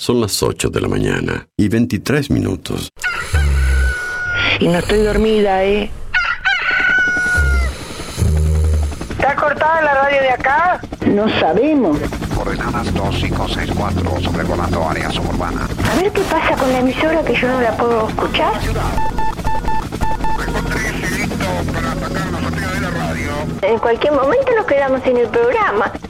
Son 0.00 0.18
las 0.18 0.42
8 0.42 0.70
de 0.70 0.80
la 0.80 0.88
mañana 0.88 1.46
y 1.58 1.68
23 1.68 2.30
minutos. 2.30 2.88
Y 4.58 4.66
no 4.66 4.78
estoy 4.78 5.02
dormida, 5.02 5.62
¿eh? 5.62 5.90
¿Está 9.10 9.36
cortada 9.36 9.82
la 9.82 9.92
radio 9.92 10.22
de 10.22 10.30
acá? 10.30 10.80
No 11.06 11.28
sabemos. 11.38 11.98
Coordenadas 12.34 12.94
2564, 12.94 14.20
sobrevolando 14.22 14.88
área 14.88 15.10
suburbana. 15.10 15.68
A 15.92 15.96
ver 16.00 16.10
qué 16.12 16.22
pasa 16.22 16.56
con 16.56 16.72
la 16.72 16.78
emisora 16.78 17.22
que 17.22 17.34
yo 17.34 17.48
no 17.48 17.60
la 17.60 17.76
puedo 17.76 18.08
escuchar. 18.08 18.54
En 23.60 23.78
cualquier 23.78 24.14
momento 24.14 24.50
nos 24.56 24.64
quedamos 24.64 25.02
sin 25.02 25.18
el 25.18 25.28
programa. 25.28 25.92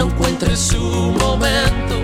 No 0.00 0.06
encuentre 0.06 0.56
su 0.56 0.78
momento. 0.78 1.99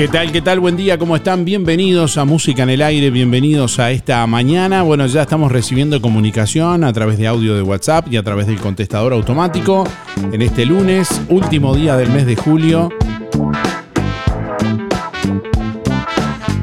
¿Qué 0.00 0.08
tal? 0.08 0.32
¿Qué 0.32 0.40
tal? 0.40 0.60
Buen 0.60 0.78
día, 0.78 0.96
¿cómo 0.96 1.14
están? 1.14 1.44
Bienvenidos 1.44 2.16
a 2.16 2.24
Música 2.24 2.62
en 2.62 2.70
el 2.70 2.80
Aire, 2.80 3.10
bienvenidos 3.10 3.78
a 3.78 3.90
esta 3.90 4.26
mañana. 4.26 4.80
Bueno, 4.80 5.04
ya 5.04 5.20
estamos 5.20 5.52
recibiendo 5.52 6.00
comunicación 6.00 6.84
a 6.84 6.92
través 6.94 7.18
de 7.18 7.26
audio 7.26 7.54
de 7.54 7.60
WhatsApp 7.60 8.10
y 8.10 8.16
a 8.16 8.22
través 8.22 8.46
del 8.46 8.58
contestador 8.58 9.12
automático 9.12 9.84
en 10.32 10.40
este 10.40 10.64
lunes, 10.64 11.20
último 11.28 11.76
día 11.76 11.98
del 11.98 12.08
mes 12.12 12.24
de 12.24 12.34
julio. 12.34 12.88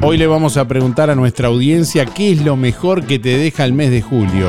Hoy 0.02 0.16
le 0.16 0.26
vamos 0.26 0.56
a 0.56 0.66
preguntar 0.66 1.08
a 1.08 1.14
nuestra 1.14 1.46
audiencia 1.46 2.06
qué 2.06 2.32
es 2.32 2.44
lo 2.44 2.56
mejor 2.56 3.04
que 3.04 3.20
te 3.20 3.38
deja 3.38 3.64
el 3.64 3.72
mes 3.72 3.92
de 3.92 4.02
julio. 4.02 4.48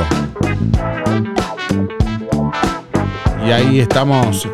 Y 3.46 3.52
ahí 3.52 3.82
estamos 3.82 4.48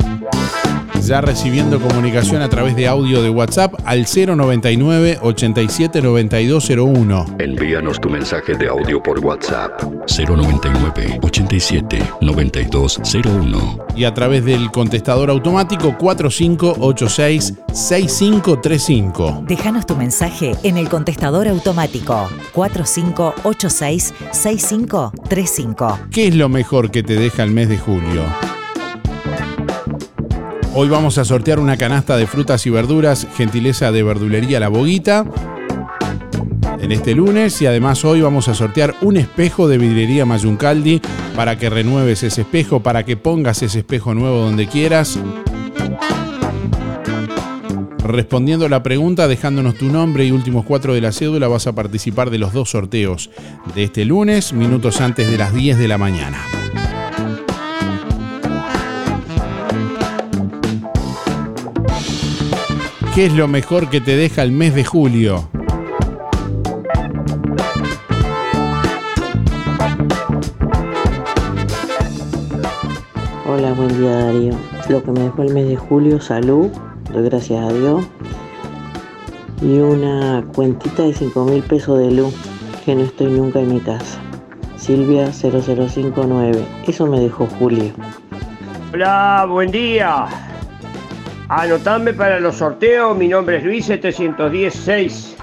ya 1.06 1.20
recibiendo 1.20 1.80
comunicación 1.80 2.42
a 2.42 2.48
través 2.48 2.74
de 2.74 2.88
audio 2.88 3.22
de 3.22 3.30
WhatsApp 3.30 3.74
al 3.84 4.06
099 4.06 5.18
87 5.22 6.02
9201. 6.02 7.36
Envíanos 7.38 8.00
tu 8.00 8.10
mensaje 8.10 8.54
de 8.54 8.68
audio 8.68 9.02
por 9.02 9.20
WhatsApp 9.24 9.82
099 9.82 11.20
87 11.22 11.98
9201. 12.20 13.86
Y 13.94 14.04
a 14.04 14.14
través 14.14 14.44
del 14.44 14.70
contestador 14.70 15.30
automático 15.30 15.96
4586 15.96 17.54
6535. 17.72 19.44
Déjanos 19.46 19.86
tu 19.86 19.96
mensaje 19.96 20.54
en 20.62 20.76
el 20.76 20.88
contestador 20.88 21.46
automático 21.48 22.28
4586 22.52 24.14
6535. 24.32 25.98
¿Qué 26.10 26.28
es 26.28 26.34
lo 26.34 26.48
mejor 26.48 26.90
que 26.90 27.02
te 27.02 27.14
deja 27.14 27.44
el 27.44 27.50
mes 27.52 27.68
de 27.68 27.78
julio? 27.78 28.22
Hoy 30.78 30.90
vamos 30.90 31.16
a 31.16 31.24
sortear 31.24 31.58
una 31.58 31.78
canasta 31.78 32.18
de 32.18 32.26
frutas 32.26 32.66
y 32.66 32.70
verduras, 32.70 33.26
gentileza 33.34 33.92
de 33.92 34.02
verdulería 34.02 34.60
La 34.60 34.68
Boguita. 34.68 35.24
En 36.78 36.92
este 36.92 37.14
lunes 37.14 37.62
y 37.62 37.66
además 37.66 38.04
hoy 38.04 38.20
vamos 38.20 38.48
a 38.48 38.54
sortear 38.54 38.94
un 39.00 39.16
espejo 39.16 39.68
de 39.68 39.78
vidriería 39.78 40.26
Mayuncaldi 40.26 41.00
para 41.34 41.58
que 41.58 41.70
renueves 41.70 42.22
ese 42.24 42.42
espejo, 42.42 42.80
para 42.80 43.06
que 43.06 43.16
pongas 43.16 43.62
ese 43.62 43.78
espejo 43.78 44.12
nuevo 44.12 44.36
donde 44.36 44.66
quieras. 44.66 45.18
Respondiendo 48.04 48.68
la 48.68 48.82
pregunta, 48.82 49.28
dejándonos 49.28 49.76
tu 49.76 49.86
nombre 49.86 50.26
y 50.26 50.30
últimos 50.30 50.66
cuatro 50.66 50.92
de 50.92 51.00
la 51.00 51.12
cédula, 51.12 51.48
vas 51.48 51.66
a 51.66 51.74
participar 51.74 52.28
de 52.28 52.36
los 52.36 52.52
dos 52.52 52.72
sorteos 52.72 53.30
de 53.74 53.84
este 53.84 54.04
lunes, 54.04 54.52
minutos 54.52 55.00
antes 55.00 55.30
de 55.30 55.38
las 55.38 55.54
10 55.54 55.78
de 55.78 55.88
la 55.88 55.96
mañana. 55.96 56.65
¿Qué 63.16 63.24
es 63.24 63.32
lo 63.32 63.48
mejor 63.48 63.88
que 63.88 64.02
te 64.02 64.14
deja 64.14 64.42
el 64.42 64.52
mes 64.52 64.74
de 64.74 64.84
julio? 64.84 65.48
Hola, 73.48 73.72
buen 73.72 73.98
día 73.98 74.10
Darío. 74.10 74.52
Lo 74.90 75.02
que 75.02 75.12
me 75.12 75.20
dejó 75.20 75.42
el 75.44 75.54
mes 75.54 75.66
de 75.66 75.76
julio, 75.76 76.20
salud, 76.20 76.68
doy 77.10 77.24
gracias 77.30 77.64
a 77.64 77.72
Dios. 77.72 78.06
Y 79.62 79.78
una 79.78 80.44
cuentita 80.54 81.04
de 81.04 81.14
5 81.14 81.42
mil 81.46 81.62
pesos 81.62 81.98
de 81.98 82.10
luz, 82.10 82.34
que 82.84 82.94
no 82.94 83.04
estoy 83.04 83.28
nunca 83.28 83.60
en 83.60 83.72
mi 83.72 83.80
casa. 83.80 84.20
Silvia 84.76 85.32
0059. 85.32 86.62
Eso 86.86 87.06
me 87.06 87.18
dejó 87.18 87.46
julio. 87.46 87.94
Hola, 88.92 89.46
buen 89.48 89.70
día. 89.70 90.45
Anotadme 91.48 92.12
para 92.12 92.40
los 92.40 92.56
sorteos, 92.56 93.16
mi 93.16 93.28
nombre 93.28 93.58
es 93.58 93.64
Luis 93.64 93.86
716. 93.86 95.36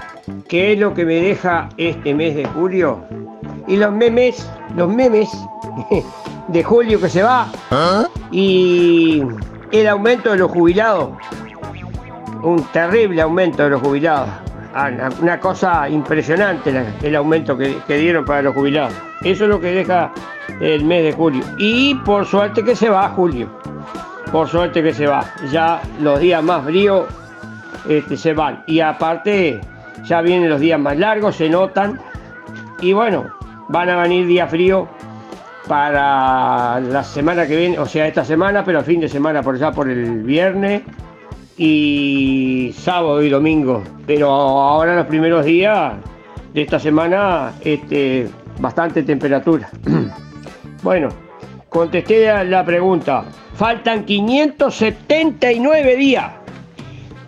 ¿Qué 0.48 0.72
es 0.74 0.78
lo 0.78 0.92
que 0.92 1.04
me 1.04 1.14
deja 1.14 1.70
este 1.78 2.12
mes 2.14 2.36
de 2.36 2.44
julio? 2.44 3.02
Y 3.66 3.76
los 3.78 3.90
memes, 3.90 4.46
los 4.76 4.92
memes 4.94 5.30
de 6.48 6.62
julio 6.62 7.00
que 7.00 7.08
se 7.08 7.22
va. 7.22 7.48
Y 8.30 9.22
el 9.72 9.88
aumento 9.88 10.32
de 10.32 10.36
los 10.38 10.50
jubilados. 10.50 11.10
Un 12.42 12.62
terrible 12.72 13.22
aumento 13.22 13.62
de 13.62 13.70
los 13.70 13.80
jubilados. 13.80 14.28
Ah, 14.74 14.90
Una 15.22 15.40
cosa 15.40 15.88
impresionante 15.88 16.84
el 17.02 17.16
aumento 17.16 17.56
que, 17.56 17.78
que 17.86 17.96
dieron 17.96 18.26
para 18.26 18.42
los 18.42 18.54
jubilados. 18.54 18.92
Eso 19.22 19.44
es 19.44 19.50
lo 19.50 19.58
que 19.58 19.72
deja 19.72 20.12
el 20.60 20.84
mes 20.84 21.04
de 21.04 21.12
julio. 21.12 21.42
Y 21.56 21.94
por 22.04 22.26
suerte 22.26 22.62
que 22.62 22.76
se 22.76 22.90
va 22.90 23.08
julio. 23.08 23.48
Por 24.34 24.48
suerte 24.48 24.82
que 24.82 24.92
se 24.92 25.06
va. 25.06 25.24
Ya 25.52 25.80
los 26.00 26.18
días 26.18 26.42
más 26.42 26.64
fríos 26.64 27.06
este, 27.88 28.16
se 28.16 28.32
van. 28.32 28.64
Y 28.66 28.80
aparte, 28.80 29.60
ya 30.02 30.22
vienen 30.22 30.50
los 30.50 30.58
días 30.58 30.80
más 30.80 30.98
largos, 30.98 31.36
se 31.36 31.48
notan. 31.48 32.00
Y 32.80 32.92
bueno, 32.92 33.26
van 33.68 33.90
a 33.90 34.02
venir 34.02 34.26
días 34.26 34.50
fríos 34.50 34.88
para 35.68 36.80
la 36.80 37.04
semana 37.04 37.46
que 37.46 37.54
viene, 37.54 37.78
o 37.78 37.86
sea, 37.86 38.08
esta 38.08 38.24
semana, 38.24 38.64
pero 38.64 38.82
fin 38.82 38.98
de 38.98 39.08
semana 39.08 39.40
por 39.40 39.54
allá 39.54 39.70
por 39.70 39.88
el 39.88 40.24
viernes 40.24 40.82
y 41.56 42.74
sábado 42.76 43.22
y 43.22 43.30
domingo. 43.30 43.84
Pero 44.04 44.30
ahora 44.30 44.96
los 44.96 45.06
primeros 45.06 45.44
días 45.44 45.92
de 46.52 46.60
esta 46.60 46.80
semana, 46.80 47.52
este, 47.60 48.28
bastante 48.58 49.04
temperatura. 49.04 49.70
bueno, 50.82 51.08
contesté 51.68 52.44
la 52.46 52.64
pregunta. 52.64 53.26
Faltan 53.56 54.04
579 54.04 55.96
días. 55.96 56.32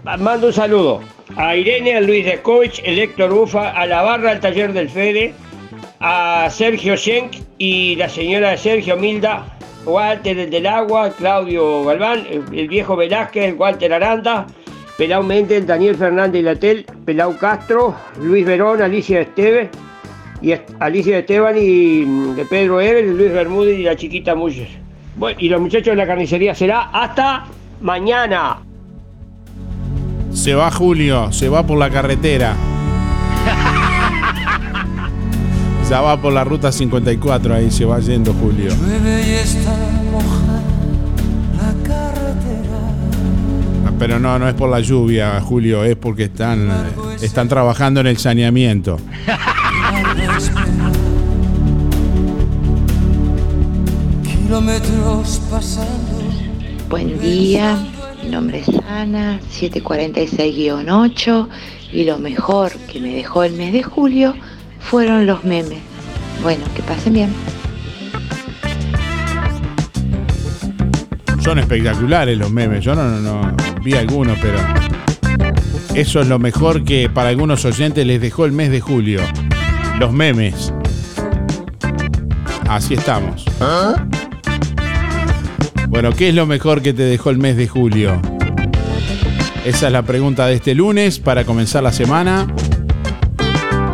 Mando 0.02 0.48
un 0.48 0.52
saludo 0.52 1.00
a 1.36 1.54
Irene, 1.54 1.96
a 1.96 2.00
Luis 2.00 2.24
Descovich, 2.24 2.82
el 2.84 2.98
Héctor 2.98 3.32
Bufa, 3.32 3.70
a 3.70 3.86
la 3.86 4.02
barra 4.02 4.30
del 4.30 4.40
taller 4.40 4.72
del 4.72 4.88
Fede, 4.88 5.34
a 6.00 6.48
Sergio 6.50 6.96
Schenk 6.96 7.32
y 7.58 7.94
la 7.96 8.08
señora 8.08 8.50
de 8.50 8.58
Sergio 8.58 8.96
Milda, 8.96 9.56
Walter 9.84 10.38
el 10.38 10.50
del 10.50 10.66
Agua, 10.66 11.10
Claudio 11.10 11.84
Galván, 11.84 12.26
el, 12.30 12.68
viejo 12.68 12.96
Velázquez, 12.96 13.54
Walter 13.56 13.92
Aranda, 13.92 14.46
Pelau 14.98 15.22
Méndez, 15.22 15.64
Daniel 15.66 15.94
Fernández 15.94 16.42
Latel, 16.42 16.86
Pelau 17.04 17.36
Castro, 17.38 17.94
Luis 18.20 18.44
Verón, 18.44 18.82
Alicia 18.82 19.20
Esteves, 19.20 19.68
y 20.42 20.54
Alicia 20.80 21.18
Esteban 21.18 21.56
y 21.56 22.04
mm, 22.04 22.34
de 22.34 22.44
Pedro 22.46 22.80
Evel, 22.80 23.16
Luis 23.16 23.32
Bermúdez 23.32 23.78
y 23.78 23.82
la 23.82 23.96
chiquita 23.96 24.34
Muller. 24.34 24.85
Bueno, 25.16 25.38
y 25.40 25.48
los 25.48 25.60
muchachos 25.60 25.86
de 25.86 25.96
la 25.96 26.06
carnicería 26.06 26.54
será 26.54 26.90
hasta 26.92 27.44
mañana. 27.80 28.58
Se 30.32 30.54
va 30.54 30.70
Julio, 30.70 31.32
se 31.32 31.48
va 31.48 31.66
por 31.66 31.78
la 31.78 31.90
carretera. 31.90 32.54
Ya 35.88 36.00
va 36.00 36.20
por 36.20 36.32
la 36.32 36.42
ruta 36.42 36.72
54, 36.72 37.54
ahí 37.54 37.70
se 37.70 37.84
va 37.84 38.00
yendo 38.00 38.32
Julio. 38.34 38.70
Llueve 38.74 39.24
y 39.24 39.30
está 39.34 39.70
mojada 40.10 40.60
la 41.58 41.88
carretera. 41.88 42.80
Ah, 43.86 43.92
Pero 43.96 44.18
no, 44.18 44.36
no 44.36 44.48
es 44.48 44.54
por 44.54 44.68
la 44.68 44.80
lluvia, 44.80 45.40
Julio, 45.40 45.84
es 45.84 45.94
porque 45.94 46.24
están, 46.24 46.68
están 47.22 47.46
trabajando 47.46 48.00
en 48.00 48.08
el 48.08 48.16
saneamiento. 48.18 48.96
Kilómetros 54.46 55.42
pasando. 55.50 56.22
Buen 56.88 57.18
día, 57.18 57.76
mi 58.22 58.30
nombre 58.30 58.60
es 58.60 58.68
Ana, 58.88 59.40
746-8 59.50 61.48
y 61.92 62.04
lo 62.04 62.18
mejor 62.18 62.70
que 62.86 63.00
me 63.00 63.12
dejó 63.12 63.42
el 63.42 63.54
mes 63.54 63.72
de 63.72 63.82
julio 63.82 64.36
fueron 64.78 65.26
los 65.26 65.42
memes. 65.42 65.80
Bueno, 66.44 66.64
que 66.76 66.82
pasen 66.82 67.14
bien. 67.14 67.34
Son 71.42 71.58
espectaculares 71.58 72.38
los 72.38 72.52
memes. 72.52 72.84
Yo 72.84 72.94
no, 72.94 73.02
no, 73.02 73.20
no 73.42 73.56
vi 73.82 73.94
algunos, 73.94 74.38
pero 74.38 74.58
eso 75.92 76.20
es 76.20 76.28
lo 76.28 76.38
mejor 76.38 76.84
que 76.84 77.10
para 77.10 77.30
algunos 77.30 77.64
oyentes 77.64 78.06
les 78.06 78.20
dejó 78.20 78.44
el 78.44 78.52
mes 78.52 78.70
de 78.70 78.80
julio. 78.80 79.22
Los 79.98 80.12
memes. 80.12 80.72
Así 82.68 82.94
estamos. 82.94 83.44
Bueno, 85.88 86.12
¿qué 86.12 86.28
es 86.28 86.34
lo 86.34 86.46
mejor 86.46 86.82
que 86.82 86.92
te 86.92 87.04
dejó 87.04 87.30
el 87.30 87.38
mes 87.38 87.56
de 87.56 87.68
julio? 87.68 88.20
Esa 89.64 89.86
es 89.86 89.92
la 89.92 90.02
pregunta 90.02 90.46
de 90.46 90.54
este 90.54 90.74
lunes 90.74 91.18
para 91.18 91.44
comenzar 91.44 91.82
la 91.82 91.92
semana. 91.92 92.46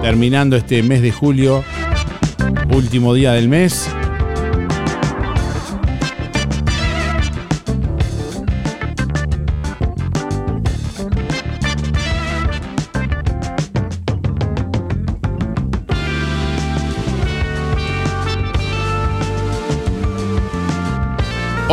Terminando 0.03 0.57
este 0.57 0.83
mes 0.83 1.03
de 1.03 1.13
julio, 1.13 1.63
último 2.75 3.15
día 3.15 3.33
del 3.33 3.49
mes. 3.49 3.89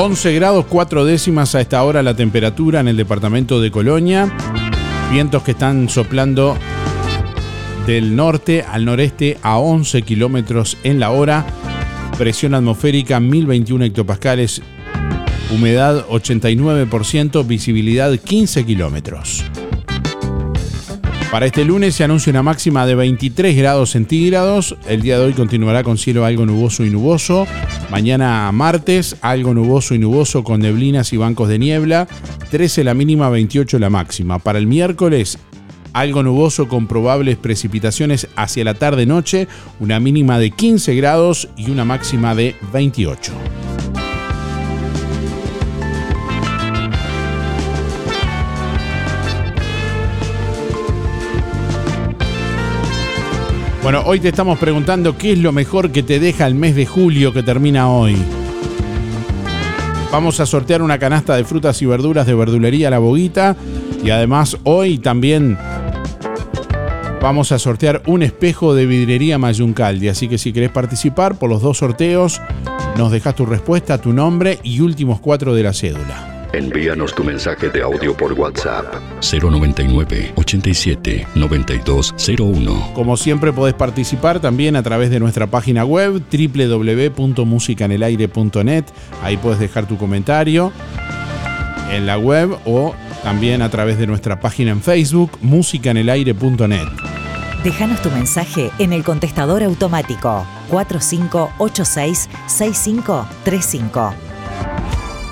...11 0.02 0.34
grados 0.34 0.66
4 0.70 1.04
décimas 1.04 1.56
a 1.56 1.60
esta 1.60 1.84
hora 1.84 2.02
la 2.02 2.16
temperatura 2.16 2.80
en 2.80 2.88
el 2.88 2.96
departamento 2.96 3.60
de 3.60 3.70
Colonia. 3.70 4.34
Vientos 5.12 5.44
que 5.44 5.52
están 5.52 5.90
soplando 5.90 6.58
del 7.86 8.16
norte 8.16 8.64
al 8.64 8.86
noreste 8.86 9.38
a 9.42 9.58
11 9.58 10.04
kilómetros 10.04 10.78
en 10.86 11.02
la 11.02 11.12
hora. 11.12 11.46
Presión 12.18 12.56
atmosférica 12.56 13.20
1021 13.20 13.84
hectopascales. 13.84 14.62
Humedad 15.54 16.08
89%, 16.08 17.46
visibilidad 17.46 18.18
15 18.18 18.66
kilómetros. 18.66 19.44
Para 21.30 21.46
este 21.46 21.66
lunes 21.66 21.96
se 21.96 22.06
anuncia 22.06 22.30
una 22.30 22.42
máxima 22.42 22.86
de 22.86 22.96
23 22.96 23.54
grados 23.58 23.90
centígrados. 23.90 24.78
El 24.88 25.02
día 25.02 25.20
de 25.20 25.26
hoy 25.26 25.34
continuará 25.34 25.84
con 25.84 25.98
cielo 25.98 26.24
algo 26.24 26.46
nuboso 26.46 26.86
y 26.86 26.90
nuboso. 26.90 27.46
Mañana 27.92 28.52
martes, 28.52 29.18
algo 29.22 29.54
nuboso 29.54 29.96
y 29.96 30.00
nuboso 30.00 30.44
con 30.44 30.62
neblinas 30.62 31.12
y 31.12 31.18
bancos 31.18 31.50
de 31.50 31.58
niebla. 31.58 32.08
13 32.52 32.84
la 32.84 32.94
mínima, 32.94 33.30
28 33.30 33.80
la 33.80 33.90
máxima. 33.90 34.38
Para 34.38 34.60
el 34.60 34.68
miércoles, 34.68 35.40
algo 35.94 36.22
nuboso 36.22 36.68
con 36.68 36.88
probables 36.88 37.38
precipitaciones 37.38 38.28
hacia 38.36 38.64
la 38.64 38.76
tarde-noche, 38.76 39.48
una 39.80 40.00
mínima 40.00 40.38
de 40.38 40.52
15 40.52 40.96
grados 40.96 41.50
y 41.58 41.72
una 41.72 41.84
máxima 41.84 42.36
de 42.36 42.56
28. 42.72 43.34
Bueno, 53.92 54.04
hoy 54.06 54.20
te 54.20 54.30
estamos 54.30 54.60
preguntando 54.60 55.18
qué 55.18 55.32
es 55.32 55.40
lo 55.40 55.52
mejor 55.52 55.92
que 55.92 56.04
te 56.04 56.20
deja 56.20 56.46
el 56.46 56.54
mes 56.54 56.76
de 56.76 56.86
julio 56.86 57.34
que 57.34 57.42
termina 57.42 57.90
hoy. 57.90 58.16
Vamos 60.12 60.40
a 60.40 60.46
sortear 60.46 60.84
una 60.84 61.00
canasta 61.00 61.36
de 61.36 61.44
frutas 61.44 61.82
y 61.82 61.88
verduras 61.88 62.28
de 62.28 62.36
verdulería 62.36 62.92
La 62.92 63.00
Boguita 63.00 63.56
y 64.04 64.12
además 64.12 64.58
hoy 64.64 65.00
también 65.00 65.58
vamos 67.20 67.52
a 67.52 67.58
sortear 67.58 68.04
un 68.06 68.22
espejo 68.22 68.76
de 68.76 68.86
vidrería 68.86 69.40
Mayuncaldi. 69.40 70.10
Así 70.10 70.28
que 70.28 70.38
si 70.38 70.54
querés 70.54 70.70
participar 70.70 71.40
por 71.40 71.50
los 71.50 71.64
dos 71.64 71.80
sorteos, 71.80 72.40
nos 72.96 73.12
dejas 73.12 73.34
tu 73.34 73.48
respuesta, 73.48 74.00
tu 74.00 74.14
nombre 74.14 74.60
y 74.62 74.82
últimos 74.82 75.20
cuatro 75.20 75.56
de 75.56 75.64
la 75.64 75.74
cédula. 75.74 76.39
Envíanos 76.52 77.14
tu 77.14 77.24
mensaje 77.24 77.70
de 77.70 77.84
audio 77.84 78.18
por 78.18 78.34
WhatsApp 78.34 78.92
099 79.22 80.34
87 80.36 81.28
9201. 81.36 82.94
Como 82.96 83.18
siempre 83.18 83.54
podés 83.54 83.76
participar 83.76 84.40
también 84.40 84.76
a 84.76 84.82
través 84.82 85.12
de 85.12 85.20
nuestra 85.20 85.46
página 85.46 85.86
web 85.86 86.24
www.musicanelaire.net. 86.32 88.86
Ahí 89.22 89.38
puedes 89.38 89.60
dejar 89.60 89.88
tu 89.88 89.96
comentario 89.98 90.74
en 91.92 92.08
la 92.08 92.18
web 92.18 92.58
o 92.66 92.96
también 93.24 93.62
a 93.62 93.70
través 93.70 94.00
de 94.00 94.08
nuestra 94.08 94.40
página 94.40 94.72
en 94.72 94.82
Facebook 94.82 95.38
musicanelaire.net. 95.42 96.88
Déjanos 97.64 98.02
tu 98.02 98.10
mensaje 98.10 98.72
en 98.80 98.92
el 98.94 99.04
contestador 99.04 99.62
automático 99.62 100.48
4586 100.70 102.28
6535. 102.48 104.29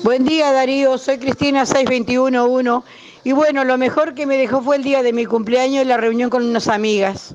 Buen 0.04 0.25
día 0.25 0.52
Darío, 0.52 0.99
soy 0.99 1.18
Cristina 1.18 1.66
6211 1.66 2.87
y 3.25 3.32
bueno, 3.32 3.64
lo 3.64 3.76
mejor 3.78 4.14
que 4.14 4.26
me 4.26 4.37
dejó 4.37 4.62
fue 4.62 4.76
el 4.76 4.84
día 4.84 5.02
de 5.02 5.14
mi 5.14 5.25
cumpleaños 5.25 5.84
y 5.84 5.88
la 5.88 5.96
reunión 5.96 6.30
con 6.30 6.44
unas 6.44 6.68
amigas. 6.68 7.34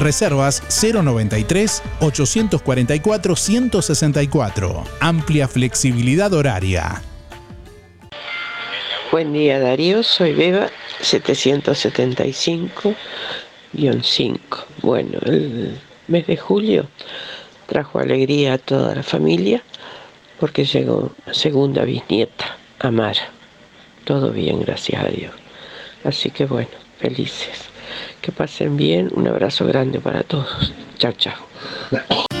reservas 0.01 0.61
093 0.81 1.81
844 2.01 3.35
164. 3.35 4.83
Amplia 4.99 5.47
flexibilidad 5.47 6.33
horaria. 6.33 7.01
Buen 9.11 9.33
día 9.33 9.59
Darío, 9.59 10.03
soy 10.03 10.33
Beba 10.33 10.69
775 11.01 12.95
5. 14.01 14.65
Bueno, 14.81 15.19
el 15.25 15.79
mes 16.07 16.27
de 16.27 16.37
julio 16.37 16.87
trajo 17.67 17.99
alegría 17.99 18.53
a 18.53 18.57
toda 18.57 18.95
la 18.95 19.03
familia 19.03 19.63
porque 20.39 20.65
llegó 20.65 21.11
segunda 21.31 21.83
bisnieta, 21.83 22.57
Amara. 22.79 23.29
Todo 24.05 24.31
bien, 24.31 24.61
gracias 24.61 25.03
a 25.03 25.07
Dios. 25.07 25.33
Así 26.03 26.31
que 26.31 26.45
bueno, 26.45 26.71
felices. 26.99 27.70
Que 28.21 28.31
pasen 28.31 28.77
bien. 28.77 29.09
Un 29.15 29.27
abrazo 29.27 29.65
grande 29.65 29.99
para 29.99 30.23
todos. 30.23 30.73
Chao, 30.97 31.13
chao. 31.13 32.40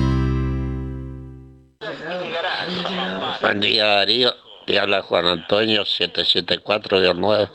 Buen 3.41 3.59
día 3.59 3.85
Darío, 3.85 4.35
te 4.67 4.79
habla 4.79 5.01
Juan 5.01 5.25
Antonio 5.25 5.81
774-9. 5.83 7.49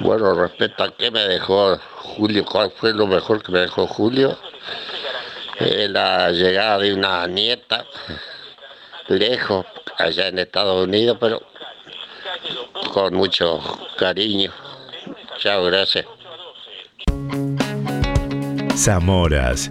Bueno, 0.00 0.34
respecto 0.34 0.82
a 0.84 0.96
qué 0.96 1.10
me 1.10 1.20
dejó 1.20 1.78
Julio, 1.78 2.44
cuál 2.44 2.70
fue 2.70 2.94
lo 2.94 3.06
mejor 3.06 3.42
que 3.42 3.52
me 3.52 3.60
dejó 3.60 3.86
Julio, 3.86 4.38
Eh, 5.58 5.88
la 5.88 6.30
llegada 6.32 6.78
de 6.78 6.92
una 6.92 7.26
nieta 7.26 7.86
lejos, 9.08 9.64
allá 9.96 10.28
en 10.28 10.38
Estados 10.38 10.84
Unidos, 10.84 11.16
pero 11.18 11.40
con 12.92 13.14
mucho 13.14 13.60
cariño. 13.96 14.52
Chao, 15.38 15.64
gracias. 15.64 16.04
Zamoras, 18.76 19.70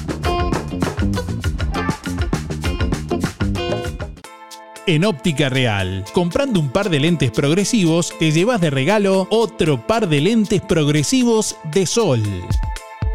En 4.87 5.05
Óptica 5.05 5.47
Real, 5.47 6.03
comprando 6.11 6.59
un 6.59 6.69
par 6.69 6.89
de 6.89 6.99
lentes 6.99 7.31
progresivos, 7.31 8.13
te 8.17 8.31
llevas 8.31 8.59
de 8.59 8.71
regalo 8.71 9.27
otro 9.29 9.85
par 9.87 10.09
de 10.09 10.19
lentes 10.21 10.61
progresivos 10.61 11.55
de 11.71 11.85
sol. 11.85 12.21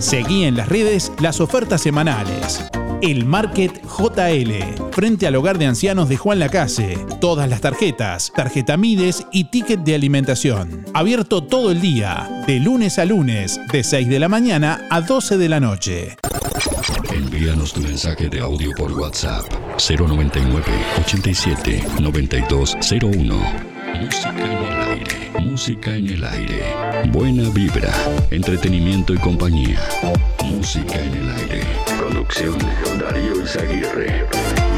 Seguí 0.00 0.44
en 0.44 0.56
las 0.56 0.68
redes 0.68 1.12
las 1.20 1.40
ofertas 1.42 1.82
semanales. 1.82 2.64
El 3.02 3.26
Market 3.26 3.82
JL, 3.82 4.92
frente 4.92 5.26
al 5.26 5.36
hogar 5.36 5.58
de 5.58 5.66
ancianos 5.66 6.08
de 6.08 6.16
Juan 6.16 6.38
Lacase. 6.38 6.98
Todas 7.20 7.48
las 7.50 7.60
tarjetas, 7.60 8.32
tarjeta 8.34 8.78
Mides 8.78 9.26
y 9.30 9.44
ticket 9.44 9.80
de 9.80 9.94
alimentación. 9.94 10.86
Abierto 10.94 11.44
todo 11.44 11.70
el 11.70 11.82
día, 11.82 12.44
de 12.46 12.60
lunes 12.60 12.98
a 12.98 13.04
lunes, 13.04 13.60
de 13.70 13.84
6 13.84 14.08
de 14.08 14.18
la 14.18 14.28
mañana 14.28 14.86
a 14.90 15.02
12 15.02 15.36
de 15.36 15.48
la 15.50 15.60
noche. 15.60 16.16
Envíanos 17.12 17.74
tu 17.74 17.80
mensaje 17.80 18.30
de 18.30 18.40
audio 18.40 18.70
por 18.76 18.92
WhatsApp 18.92 19.44
099 19.76 20.64
87 20.98 21.84
9201. 22.00 23.34
Música 24.00 24.30
en 24.30 25.02
el. 25.02 25.19
Música 25.38 25.94
en 25.94 26.08
el 26.08 26.24
aire. 26.24 26.62
Buena 27.12 27.48
vibra, 27.50 27.92
entretenimiento 28.30 29.12
y 29.14 29.18
compañía. 29.18 29.78
Música 30.44 30.98
en 30.98 31.14
el 31.14 31.30
aire. 31.30 31.62
Producción 31.98 32.58
de 32.58 33.04
Darío 33.04 33.42
Izaguirre. 33.42 34.69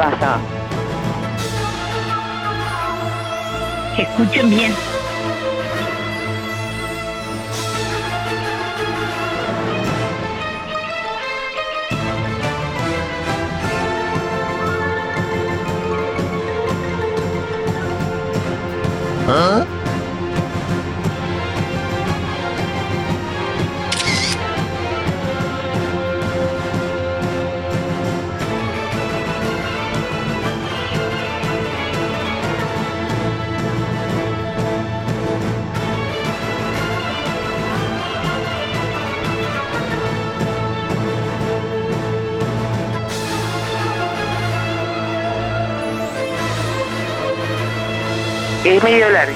Pasa? 0.00 0.38
Escuchen 3.98 4.48
bien. 4.48 4.99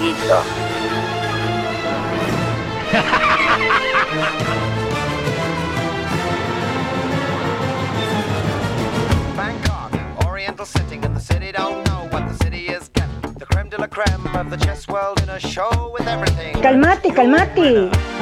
Medio 0.05 0.13
larguito. 0.13 0.45
Bangkok, 9.37 9.93
Oriental 10.27 10.67
sitting 10.67 11.03
in 11.05 11.15
the 11.15 11.21
city, 11.21 11.53
don't 11.53 11.87
know 11.87 12.07
what 12.11 12.29
the 12.29 12.35
city 12.45 12.69
is 12.69 12.89
getting. 12.89 13.33
The 13.39 13.47
creme 13.47 13.71
de 13.71 13.79
la 13.79 13.87
creme 13.87 14.27
of 14.37 14.51
the 14.51 14.57
chess 14.59 14.87
world 14.89 15.23
in 15.23 15.31
a 15.31 15.41
show 15.41 15.91
with 15.97 16.07
everything. 16.07 16.55
Calmate, 16.57 17.15
calmate. 17.15 18.14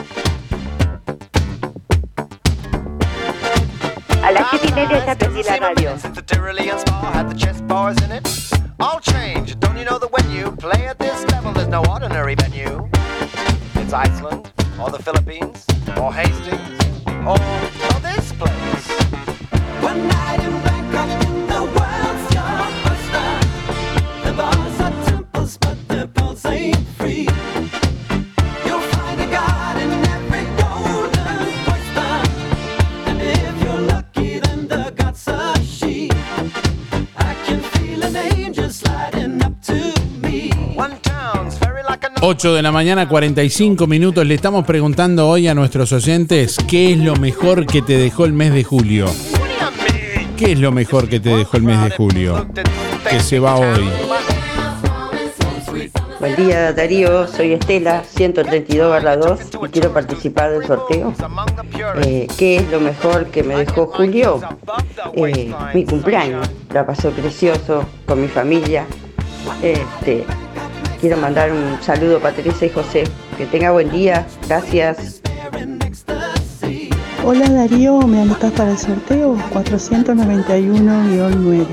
8 42.32 42.54
de 42.54 42.62
la 42.62 42.72
mañana, 42.72 43.06
45 43.06 43.86
minutos. 43.86 44.24
Le 44.24 44.32
estamos 44.32 44.64
preguntando 44.64 45.28
hoy 45.28 45.48
a 45.48 45.54
nuestros 45.54 45.92
oyentes 45.92 46.56
qué 46.66 46.92
es 46.92 46.98
lo 46.98 47.14
mejor 47.16 47.66
que 47.66 47.82
te 47.82 47.98
dejó 47.98 48.24
el 48.24 48.32
mes 48.32 48.54
de 48.54 48.64
julio. 48.64 49.04
¿Qué 50.38 50.52
es 50.52 50.58
lo 50.58 50.72
mejor 50.72 51.10
que 51.10 51.20
te 51.20 51.28
dejó 51.28 51.58
el 51.58 51.64
mes 51.64 51.84
de 51.84 51.90
julio? 51.90 52.46
Que 53.06 53.20
se 53.20 53.38
va 53.38 53.56
hoy. 53.56 53.86
Buen 56.20 56.34
día 56.36 56.72
Darío, 56.72 57.28
soy 57.28 57.52
Estela, 57.52 58.02
132-2 58.02 59.66
y 59.66 59.70
quiero 59.70 59.92
participar 59.92 60.52
del 60.52 60.66
sorteo. 60.66 61.12
Eh, 62.02 62.28
¿Qué 62.38 62.56
es 62.56 62.70
lo 62.70 62.80
mejor 62.80 63.26
que 63.26 63.42
me 63.42 63.56
dejó 63.56 63.88
Julio? 63.88 64.40
Eh, 65.12 65.52
mi 65.74 65.84
cumpleaños, 65.84 66.48
la 66.72 66.86
pasó 66.86 67.10
precioso 67.10 67.84
con 68.06 68.22
mi 68.22 68.28
familia. 68.28 68.86
Este, 69.62 70.24
quiero 71.02 71.18
mandar 71.18 71.52
un 71.52 71.76
saludo 71.82 72.18
para 72.20 72.36
Teresa 72.36 72.64
y 72.64 72.70
José. 72.70 73.04
Que 73.36 73.44
tenga 73.46 73.72
buen 73.72 73.90
día, 73.90 74.24
gracias. 74.46 75.20
Hola 77.24 77.48
Darío, 77.50 78.00
me 78.02 78.20
anotas 78.20 78.52
para 78.52 78.70
el 78.70 78.78
sorteo 78.78 79.36
491-9. 79.52 81.66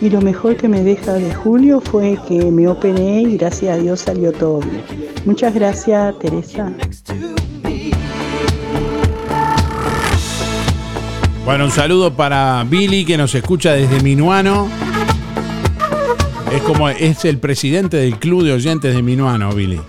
Y 0.00 0.08
lo 0.08 0.22
mejor 0.22 0.56
que 0.56 0.66
me 0.66 0.82
deja 0.82 1.12
de 1.12 1.34
julio 1.34 1.82
fue 1.82 2.18
que 2.26 2.50
me 2.50 2.68
operé 2.68 3.20
y 3.20 3.36
gracias 3.36 3.76
a 3.76 3.78
Dios 3.78 4.00
salió 4.00 4.32
todo 4.32 4.60
bien. 4.60 4.82
Muchas 5.26 5.52
gracias 5.54 6.18
Teresa. 6.18 6.72
Bueno, 11.44 11.66
un 11.66 11.70
saludo 11.70 12.14
para 12.14 12.64
Billy 12.64 13.04
que 13.04 13.18
nos 13.18 13.34
escucha 13.34 13.72
desde 13.72 14.00
Minuano. 14.00 14.89
Es 16.52 16.62
como 16.62 16.88
es 16.88 17.24
el 17.24 17.38
presidente 17.38 17.96
del 17.96 18.18
club 18.18 18.42
de 18.42 18.52
oyentes 18.52 18.92
de 18.94 19.02
Minuano, 19.02 19.52
Billy. 19.52 19.80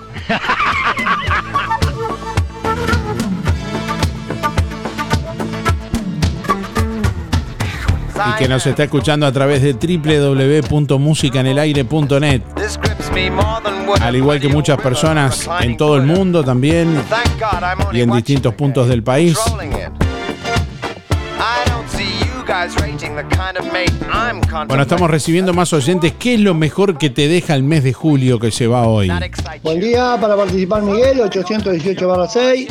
Y 8.29 8.33
que 8.37 8.47
nos 8.47 8.67
está 8.67 8.83
escuchando 8.83 9.25
a 9.25 9.31
través 9.31 9.63
de 9.63 9.73
www.musicanelaire.net. 9.73 12.41
Al 13.99 14.15
igual 14.15 14.39
que 14.39 14.47
muchas 14.47 14.79
personas 14.79 15.49
en 15.61 15.75
todo 15.77 15.97
el 15.97 16.03
mundo 16.03 16.43
también 16.43 17.01
y 17.91 18.01
en 18.01 18.11
distintos 18.11 18.53
puntos 18.53 18.87
del 18.87 19.01
país. 19.01 19.39
Bueno, 24.67 24.83
estamos 24.83 25.09
recibiendo 25.09 25.53
más 25.53 25.73
oyentes. 25.73 26.13
¿Qué 26.19 26.35
es 26.35 26.39
lo 26.39 26.53
mejor 26.53 26.97
que 26.97 27.09
te 27.09 27.27
deja 27.27 27.55
el 27.55 27.63
mes 27.63 27.83
de 27.83 27.93
julio 27.93 28.39
que 28.39 28.51
se 28.51 28.67
va 28.67 28.87
hoy? 28.87 29.09
Buen 29.63 29.79
día 29.79 30.17
para 30.21 30.35
participar 30.35 30.83
Miguel, 30.83 31.21
818 31.21 32.27
6. 32.27 32.67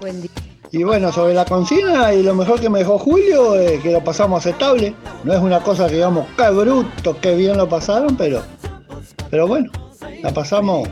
Buen 0.00 0.22
día. 0.22 0.30
Y 0.70 0.82
bueno, 0.82 1.10
sobre 1.10 1.34
la 1.34 1.44
consigna 1.44 2.12
y 2.12 2.22
lo 2.22 2.34
mejor 2.34 2.60
que 2.60 2.68
me 2.68 2.80
dejó 2.80 2.98
Julio, 2.98 3.56
eh, 3.58 3.80
que 3.82 3.90
lo 3.90 4.04
pasamos 4.04 4.44
aceptable. 4.44 4.94
No 5.24 5.32
es 5.32 5.40
una 5.40 5.60
cosa 5.60 5.88
que 5.88 5.94
digamos, 5.94 6.26
qué 6.36 6.50
bruto, 6.50 7.18
qué 7.20 7.34
bien 7.34 7.56
lo 7.56 7.68
pasaron, 7.68 8.16
pero, 8.16 8.42
pero 9.30 9.48
bueno, 9.48 9.72
la 10.22 10.32
pasamos 10.32 10.88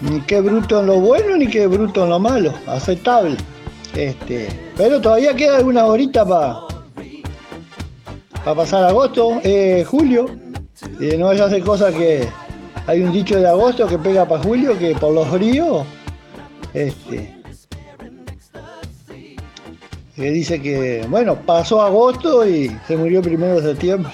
ni 0.00 0.20
qué 0.22 0.40
bruto 0.40 0.80
en 0.80 0.86
lo 0.86 1.00
bueno 1.00 1.36
ni 1.36 1.46
qué 1.46 1.66
bruto 1.68 2.04
en 2.04 2.10
lo 2.10 2.18
malo, 2.18 2.52
aceptable. 2.66 3.36
Este, 3.96 4.48
pero 4.76 5.00
todavía 5.00 5.34
queda 5.34 5.56
alguna 5.56 5.86
horita 5.86 6.26
para 6.26 6.60
pasar 8.54 8.84
agosto, 8.84 9.40
eh, 9.42 9.84
julio. 9.88 10.26
Y 11.00 11.16
no 11.16 11.26
vaya 11.26 11.44
a 11.44 11.46
hacer 11.46 11.62
cosas 11.64 11.94
que 11.94 12.28
hay 12.86 13.00
un 13.00 13.12
dicho 13.12 13.40
de 13.40 13.48
agosto 13.48 13.86
que 13.86 13.98
pega 13.98 14.26
para 14.26 14.42
julio 14.42 14.78
que 14.78 14.94
por 14.94 15.12
los 15.12 15.26
fríos 15.28 15.84
este 16.74 17.34
que 20.14 20.30
dice 20.30 20.60
que 20.60 21.04
bueno 21.08 21.34
pasó 21.34 21.82
agosto 21.82 22.46
y 22.46 22.70
se 22.86 22.96
murió 22.96 23.22
primero 23.22 23.60
de 23.60 23.72
septiembre. 23.72 24.12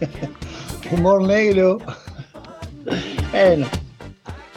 Humor 0.92 1.22
negro. 1.22 1.78
Bueno 3.32 3.66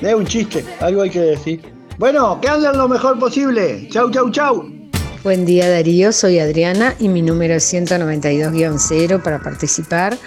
es 0.02 0.14
un 0.14 0.26
chiste 0.26 0.64
algo 0.80 1.02
hay 1.02 1.10
que 1.10 1.22
decir 1.22 1.77
bueno 1.98 2.40
que 2.42 2.50
anden 2.50 2.78
lo 2.78 2.88
mejor 2.88 3.20
posible 3.20 3.88
chau 3.90 4.10
chau 4.12 4.30
chau 4.32 4.78
Buen 5.24 5.46
día 5.46 5.70
Darío, 5.70 6.14
soy 6.14 6.40
Adriana 6.40 6.96
y 7.00 7.10
mi 7.10 7.22
número 7.22 7.56
es 7.56 7.74
192-0 7.74 9.22
para 9.22 9.40
participar. 9.40 10.18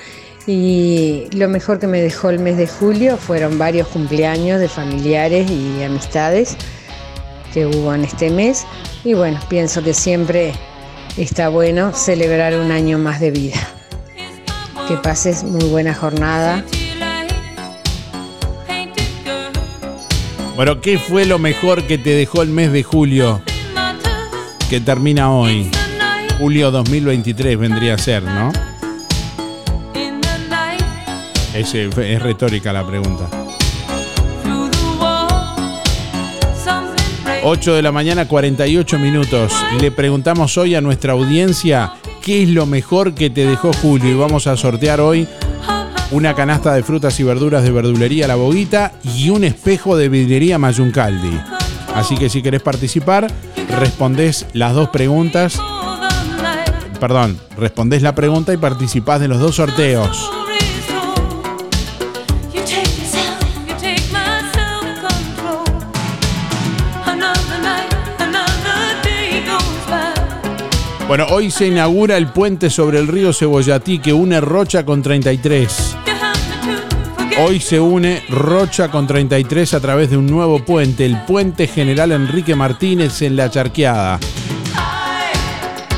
Y 0.46 1.26
lo 1.33 1.48
mejor 1.48 1.78
que 1.78 1.87
me 1.87 2.02
dejó 2.02 2.28
el 2.28 2.38
mes 2.38 2.59
de 2.59 2.66
julio 2.66 3.16
fueron 3.16 3.56
varios 3.56 3.88
cumpleaños 3.88 4.61
de 4.61 4.68
familiares 4.68 5.50
y 5.50 5.83
amistades 5.83 6.56
que 7.54 7.64
hubo 7.64 7.94
en 7.94 8.04
este 8.04 8.28
mes. 8.28 8.66
Y 9.04 9.14
bueno, 9.14 9.40
pienso 9.48 9.83
que 9.83 9.94
siempre 9.94 10.52
está 11.16 11.48
bueno 11.48 11.94
celebrar 11.94 12.54
un 12.54 12.70
año 12.70 12.98
más 12.98 13.20
de 13.20 13.30
vida. 13.30 13.56
Que 14.87 14.96
pases 14.96 15.44
muy 15.44 15.64
buena 15.64 15.94
jornada. 15.94 16.62
Bueno, 20.56 20.80
¿qué 20.80 20.98
fue 20.98 21.24
lo 21.24 21.38
mejor 21.38 21.84
que 21.84 21.98
te 21.98 22.10
dejó 22.10 22.42
el 22.42 22.48
mes 22.48 22.72
de 22.72 22.82
julio? 22.82 23.40
Que 24.68 24.80
termina 24.80 25.32
hoy. 25.32 25.70
Julio 26.38 26.70
2023 26.70 27.58
vendría 27.58 27.94
a 27.94 27.98
ser, 27.98 28.22
¿no? 28.22 28.52
Es, 31.54 31.74
es 31.74 32.22
retórica 32.22 32.72
la 32.72 32.86
pregunta. 32.86 33.28
8 37.42 37.74
de 37.74 37.82
la 37.82 37.90
mañana, 37.90 38.28
48 38.28 38.98
minutos. 38.98 39.52
Le 39.80 39.90
preguntamos 39.90 40.58
hoy 40.58 40.74
a 40.74 40.80
nuestra 40.80 41.14
audiencia 41.14 41.94
qué 42.22 42.42
es 42.42 42.50
lo 42.50 42.66
mejor 42.66 43.14
que 43.14 43.30
te 43.30 43.46
dejó 43.46 43.72
Julio. 43.72 44.10
Y 44.10 44.14
vamos 44.14 44.46
a 44.46 44.56
sortear 44.56 45.00
hoy 45.00 45.26
una 46.12 46.34
canasta 46.34 46.74
de 46.74 46.82
frutas 46.82 47.18
y 47.20 47.22
verduras 47.22 47.62
de 47.62 47.70
verdulería 47.70 48.26
La 48.26 48.34
Boguita 48.34 48.92
y 49.02 49.30
un 49.30 49.44
espejo 49.44 49.96
de 49.96 50.08
vidriería 50.08 50.58
Mayuncaldi. 50.58 51.40
Así 51.94 52.16
que 52.16 52.28
si 52.28 52.42
querés 52.42 52.62
participar, 52.62 53.28
respondés 53.78 54.46
las 54.52 54.74
dos 54.74 54.88
preguntas. 54.88 55.60
Perdón, 56.98 57.38
respondés 57.56 58.02
la 58.02 58.14
pregunta 58.14 58.52
y 58.52 58.56
participás 58.56 59.20
de 59.20 59.28
los 59.28 59.38
dos 59.38 59.56
sorteos. 59.56 60.30
Bueno, 71.06 71.26
hoy 71.30 71.50
se 71.50 71.66
inaugura 71.66 72.16
el 72.16 72.28
puente 72.28 72.70
sobre 72.70 73.00
el 73.00 73.08
río 73.08 73.32
Cebollatí 73.32 73.98
que 73.98 74.12
une 74.12 74.40
Rocha 74.40 74.84
con 74.84 75.02
33. 75.02 75.99
Hoy 77.38 77.60
se 77.60 77.80
une 77.80 78.22
Rocha 78.28 78.90
con 78.90 79.06
33 79.06 79.74
a 79.74 79.80
través 79.80 80.10
de 80.10 80.16
un 80.16 80.26
nuevo 80.26 80.64
puente, 80.64 81.06
el 81.06 81.22
puente 81.22 81.66
General 81.66 82.12
Enrique 82.12 82.54
Martínez 82.54 83.22
en 83.22 83.36
La 83.36 83.50
Charqueada. 83.50 84.18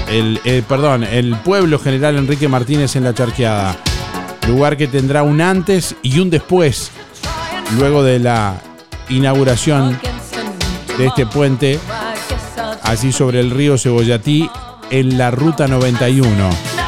El, 0.09 0.41
eh, 0.45 0.63
perdón, 0.69 1.05
el 1.05 1.35
pueblo 1.37 1.79
General 1.79 2.17
Enrique 2.17 2.49
Martínez 2.49 2.97
en 2.97 3.05
La 3.05 3.15
Charqueada. 3.15 3.77
Lugar 4.47 4.77
que 4.77 4.87
tendrá 4.87 5.23
un 5.23 5.41
antes 5.41 5.97
y 6.03 6.19
un 6.19 6.31
después, 6.31 6.91
luego 7.79 8.03
de 8.03 8.19
la 8.19 8.61
inauguración 9.09 9.99
de 10.99 11.07
este 11.07 11.27
puente, 11.27 11.79
así 12.83 13.11
sobre 13.11 13.41
el 13.41 13.51
río 13.51 13.79
Cebollatí, 13.79 14.49
en 14.91 15.17
la 15.17 15.31
Ruta 15.31 15.67
91. 15.67 16.82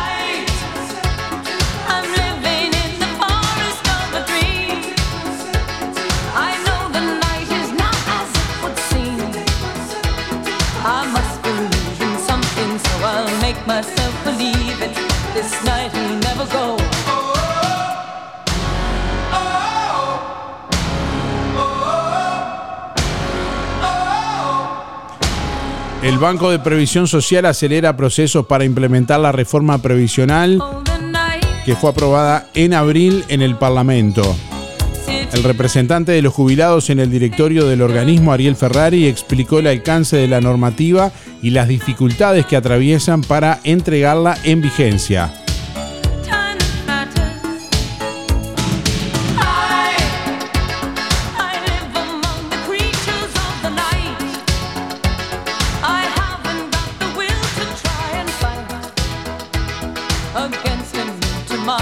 El 26.02 26.18
Banco 26.18 26.50
de 26.50 26.58
Previsión 26.58 27.08
Social 27.08 27.46
acelera 27.46 27.96
procesos 27.96 28.44
para 28.46 28.64
implementar 28.64 29.20
la 29.20 29.32
reforma 29.32 29.78
previsional 29.78 30.62
que 31.64 31.74
fue 31.74 31.90
aprobada 31.90 32.46
en 32.54 32.74
abril 32.74 33.24
en 33.28 33.40
el 33.40 33.56
Parlamento. 33.56 34.36
El 35.34 35.42
representante 35.42 36.12
de 36.12 36.22
los 36.22 36.32
jubilados 36.32 36.90
en 36.90 37.00
el 37.00 37.10
directorio 37.10 37.66
del 37.66 37.82
organismo, 37.82 38.32
Ariel 38.32 38.54
Ferrari, 38.54 39.08
explicó 39.08 39.58
el 39.58 39.66
alcance 39.66 40.16
de 40.16 40.28
la 40.28 40.40
normativa 40.40 41.10
y 41.42 41.50
las 41.50 41.66
dificultades 41.66 42.46
que 42.46 42.54
atraviesan 42.54 43.20
para 43.20 43.58
entregarla 43.64 44.38
en 44.44 44.62
vigencia. 44.62 45.34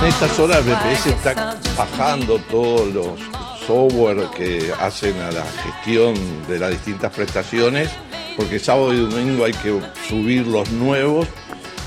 En 0.01 0.09
estas 0.09 0.39
horas 0.39 0.65
BPS 0.65 1.07
está 1.07 1.57
bajando 1.77 2.39
todos 2.51 2.93
los 2.93 3.32
software 3.67 4.29
que 4.37 4.73
hacen 4.81 5.17
a 5.21 5.31
la 5.31 5.45
gestión 5.45 6.15
de 6.49 6.59
las 6.59 6.71
distintas 6.71 7.13
prestaciones, 7.13 7.91
porque 8.37 8.59
sábado 8.59 8.93
y 8.93 8.99
domingo 8.99 9.45
hay 9.45 9.53
que 9.53 9.79
subir 10.09 10.47
los 10.47 10.71
nuevos 10.71 11.29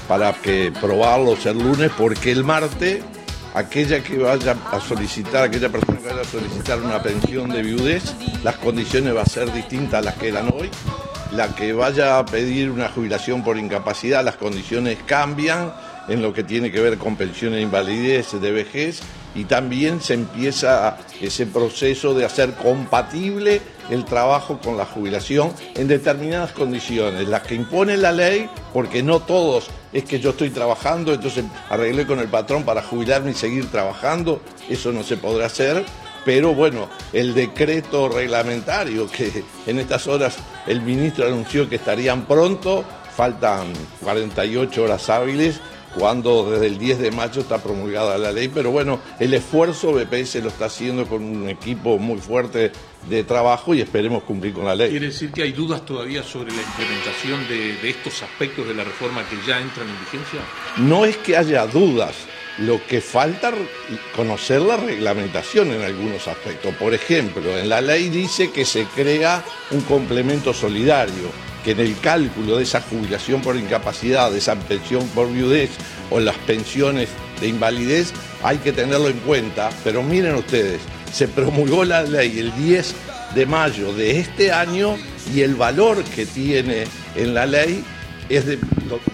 para 0.08 0.34
que 0.34 0.72
probarlos 0.80 1.46
el 1.46 1.58
lunes, 1.58 1.92
porque 1.98 2.32
el 2.32 2.44
martes 2.44 3.04
aquella 3.56 4.04
que 4.04 4.18
vaya 4.18 4.56
a 4.72 4.80
solicitar, 4.82 5.46
aquella 5.46 5.70
persona 5.70 5.98
que 6.00 6.10
vaya 6.10 6.22
a 6.22 6.26
solicitar 6.26 6.82
una 6.82 7.02
pensión 7.02 7.50
de 7.50 7.64
viudez, 7.64 8.14
las 8.44 8.58
condiciones 8.58 9.14
van 9.14 9.24
a 9.24 9.30
ser 9.30 9.52
distintas 9.54 9.96
a 9.96 10.02
las 10.02 10.16
que 10.16 10.28
eran 10.28 10.54
hoy. 10.54 10.70
La 11.32 11.56
que 11.56 11.74
vaya 11.74 12.20
a 12.20 12.26
pedir 12.26 12.70
una 12.70 12.90
jubilación 12.90 13.44
por 13.44 13.58
incapacidad, 13.58 14.24
las 14.24 14.36
condiciones 14.36 15.00
cambian 15.06 15.74
en 16.08 16.22
lo 16.22 16.34
que 16.34 16.44
tiene 16.44 16.72
que 16.72 16.82
ver 16.82 16.98
con 16.98 17.16
pensiones 17.16 17.58
de 17.58 17.64
invalidez, 17.64 18.40
de 18.40 18.52
vejez, 18.52 19.02
y 19.36 19.44
también 19.44 20.02
se 20.02 20.14
empieza 20.14 20.98
ese 21.22 21.46
proceso 21.46 22.14
de 22.14 22.26
hacer 22.26 22.54
compatible 22.54 23.62
el 23.90 24.06
trabajo 24.06 24.60
con 24.60 24.78
la 24.78 24.86
jubilación 24.86 25.54
en 25.76 25.88
determinadas 25.88 26.54
condiciones, 26.54 27.28
las 27.28 27.42
que 27.44 27.54
impone 27.54 27.98
la 27.98 28.12
ley, 28.12 28.50
porque 28.74 29.04
no 29.04 29.20
todos 29.20 29.68
es 29.94 30.06
que 30.06 30.20
yo 30.20 30.32
estoy 30.32 30.50
trabajando, 30.50 31.14
entonces 31.14 31.46
arreglé 31.70 32.08
con 32.08 32.20
el 32.20 32.28
patrón 32.28 32.64
para 32.64 32.82
jubilarme 32.82 33.32
y 33.32 33.36
seguir 33.36 33.70
trabajando, 33.70 34.42
eso 34.70 34.92
no 34.92 35.04
se 35.04 35.18
podrá 35.18 35.46
hacer, 35.46 35.86
pero 36.26 36.56
bueno, 36.56 36.90
el 37.14 37.36
decreto 37.36 38.10
reglamentario 38.10 39.08
que 39.08 39.44
en 39.68 39.80
estas 39.80 40.08
horas 40.08 40.38
el 40.66 40.82
ministro 40.82 41.28
anunció 41.28 41.70
que 41.70 41.76
estarían 41.76 42.26
pronto, 42.26 42.84
faltan 43.16 43.72
48 44.04 44.84
horas 44.84 45.10
hábiles, 45.10 45.62
cuando 45.98 46.52
desde 46.52 46.68
el 46.68 46.78
10 46.78 47.00
de 47.00 47.12
mayo 47.12 47.42
está 47.42 47.58
promulgada 47.58 48.18
la 48.18 48.32
ley, 48.32 48.50
pero 48.54 48.72
bueno, 48.72 49.00
el 49.20 49.34
esfuerzo 49.34 49.94
BPS 49.94 50.36
lo 50.36 50.50
está 50.50 50.66
haciendo 50.66 51.06
con 51.06 51.24
un 51.24 51.50
equipo 51.50 51.98
muy 51.98 52.20
fuerte 52.20 52.72
de 53.10 53.24
trabajo 53.24 53.74
y 53.74 53.82
esperemos 53.82 54.24
cumplir 54.24 54.54
con 54.54 54.66
la 54.66 54.76
ley. 54.76 54.90
¿Quiere 54.90 55.08
decir 55.08 55.32
que 55.32 55.44
hay 55.44 55.54
dudas 55.54 55.86
todavía 55.86 56.24
sobre 56.24 56.52
la 56.52 56.62
implementación 56.62 57.48
de, 57.48 57.78
de 57.82 57.90
estos 57.90 58.22
aspectos 58.24 58.68
de 58.68 58.74
la 58.74 58.84
reforma 58.84 59.24
que 59.30 59.38
ya 59.48 59.60
entran 59.60 59.88
en 59.88 60.00
vigencia? 60.00 60.40
No 60.78 61.06
es 61.06 61.18
que 61.18 61.38
haya 61.38 61.66
dudas, 61.68 62.16
lo 62.60 62.86
que 62.86 63.02
falta 63.02 63.54
conocer 64.16 64.62
la 64.62 64.78
reglamentación 64.78 65.72
en 65.72 65.82
algunos 65.82 66.28
aspectos. 66.28 66.74
Por 66.76 66.94
ejemplo, 66.94 67.58
en 67.58 67.70
la 67.70 67.82
ley 67.82 68.10
dice 68.10 68.52
que 68.52 68.66
se 68.66 68.86
crea 68.86 69.44
un 69.72 69.82
complemento 69.82 70.54
solidario 70.54 71.55
que 71.66 71.72
en 71.72 71.80
el 71.80 72.00
cálculo 72.00 72.58
de 72.58 72.64
esa 72.64 72.80
jubilación 72.80 73.42
por 73.42 73.58
incapacidad, 73.58 74.32
de 74.32 74.38
esa 74.38 74.56
pensión 74.56 75.06
por 75.10 75.32
viudez 75.32 75.72
o 76.12 76.20
las 76.20 76.38
pensiones 76.38 77.10
de 77.42 77.48
invalidez, 77.48 78.14
hay 78.44 78.60
que 78.60 78.72
tenerlo 78.72 79.10
en 79.10 79.18
cuenta. 79.20 79.72
Pero 79.84 80.04
miren 80.04 80.36
ustedes, 80.36 80.80
se 81.12 81.28
promulgó 81.28 81.84
la 81.84 82.04
ley 82.04 82.40
el 82.40 82.56
10 82.56 82.94
de 83.34 83.46
mayo 83.48 83.94
de 83.94 84.20
este 84.20 84.52
año 84.52 84.96
y 85.34 85.42
el 85.42 85.56
valor 85.56 86.04
que 86.04 86.28
tiene 86.28 86.86
en 87.16 87.34
la 87.34 87.48
ley 87.48 87.84
es 88.30 88.46
de 88.46 88.60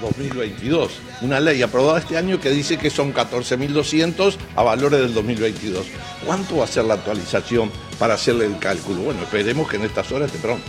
2022. 0.02 0.92
Una 1.22 1.40
ley 1.40 1.62
aprobada 1.62 2.00
este 2.00 2.18
año 2.18 2.40
que 2.40 2.50
dice 2.50 2.78
que 2.78 2.90
son 2.90 3.14
14.200 3.14 4.36
a 4.56 4.64
valores 4.64 5.00
del 5.00 5.14
2022. 5.14 5.86
¿Cuánto 6.26 6.58
va 6.58 6.66
a 6.66 6.68
ser 6.68 6.86
la 6.86 6.96
actualización 6.96 7.72
para 7.98 8.16
hacerle 8.16 8.46
el 8.46 8.58
cálculo? 8.60 9.02
Bueno, 9.02 9.24
esperemos 9.24 9.70
que 9.70 9.78
en 9.78 9.84
estas 9.84 10.12
horas 10.12 10.32
de 10.34 10.40
pronto. 10.40 10.68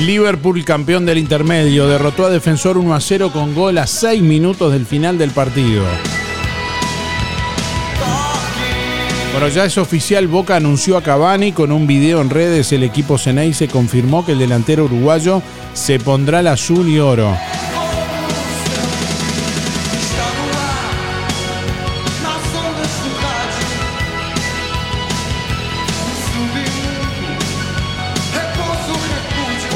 Liverpool, 0.00 0.64
campeón 0.64 1.06
del 1.06 1.18
intermedio, 1.18 1.86
derrotó 1.86 2.26
a 2.26 2.30
Defensor 2.30 2.76
1 2.78 2.94
a 2.94 3.00
0 3.00 3.30
con 3.32 3.54
gol 3.54 3.78
a 3.78 3.86
6 3.86 4.22
minutos 4.22 4.72
del 4.72 4.86
final 4.86 5.16
del 5.18 5.30
partido. 5.30 5.84
Bueno, 9.32 9.48
ya 9.48 9.64
es 9.64 9.78
oficial, 9.78 10.28
Boca 10.28 10.56
anunció 10.56 10.96
a 10.96 11.02
Cavani 11.02 11.52
con 11.52 11.72
un 11.72 11.86
video 11.86 12.20
en 12.20 12.30
redes. 12.30 12.72
El 12.72 12.82
equipo 12.82 13.18
se 13.18 13.68
confirmó 13.68 14.26
que 14.26 14.32
el 14.32 14.38
delantero 14.38 14.84
uruguayo 14.84 15.42
se 15.72 15.98
pondrá 15.98 16.40
el 16.40 16.48
azul 16.48 16.88
y 16.88 16.98
oro. 16.98 17.34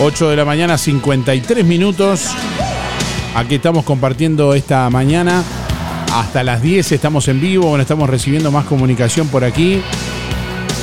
8 0.01 0.31
de 0.31 0.37
la 0.37 0.45
mañana, 0.45 0.79
53 0.79 1.65
minutos. 1.65 2.29
Aquí 3.35 3.57
estamos 3.57 3.85
compartiendo 3.85 4.55
esta 4.55 4.89
mañana. 4.91 5.43
Hasta 6.13 6.45
las 6.45 6.63
10 6.63 6.93
estamos 6.93 7.27
en 7.27 7.41
vivo. 7.41 7.67
Bueno, 7.69 7.83
estamos 7.83 8.09
recibiendo 8.09 8.53
más 8.53 8.65
comunicación 8.67 9.27
por 9.27 9.43
aquí. 9.43 9.83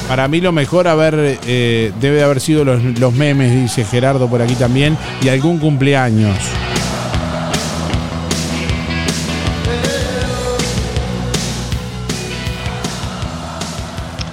Para 0.09 0.27
mí 0.27 0.41
lo 0.41 0.51
mejor 0.51 0.89
haber, 0.89 1.39
eh, 1.47 1.93
debe 2.01 2.23
haber 2.23 2.41
sido 2.41 2.65
los, 2.65 2.83
los 2.99 3.13
memes, 3.13 3.53
dice 3.53 3.85
Gerardo 3.85 4.29
por 4.29 4.41
aquí 4.41 4.55
también, 4.55 4.97
y 5.23 5.29
algún 5.29 5.59
cumpleaños. 5.59 6.37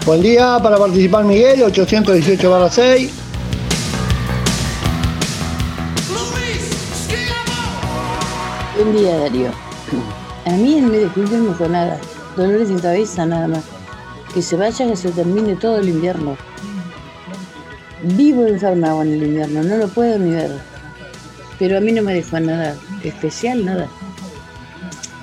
Buen 0.04 0.20
día 0.20 0.58
para 0.60 0.76
participar 0.76 1.24
Miguel, 1.24 1.62
818 1.62 2.50
barra 2.50 2.68
6. 2.68 3.21
Buen 8.82 8.96
día, 8.96 9.16
Darío. 9.16 9.50
A 10.44 10.50
mí 10.56 10.74
el 10.76 10.86
mes 10.86 11.02
de 11.02 11.08
julio 11.10 11.38
no 11.38 11.54
fue 11.54 11.68
nada. 11.68 12.00
Dolores 12.36 12.66
sin 12.66 12.80
cabeza 12.80 13.24
nada 13.24 13.46
más. 13.46 13.62
Que 14.34 14.42
se 14.42 14.56
vaya, 14.56 14.88
que 14.88 14.96
se 14.96 15.12
termine 15.12 15.54
todo 15.54 15.78
el 15.78 15.88
invierno. 15.88 16.36
Vivo 18.02 18.44
enferma 18.44 19.00
en 19.02 19.12
el 19.12 19.22
invierno, 19.22 19.62
no 19.62 19.76
lo 19.76 19.86
puedo 19.86 20.18
ni 20.18 20.32
ver. 20.32 20.50
Pero 21.60 21.78
a 21.78 21.80
mí 21.80 21.92
no 21.92 22.02
me 22.02 22.12
dejó 22.12 22.40
nada 22.40 22.74
especial, 23.04 23.64
nada. 23.64 23.86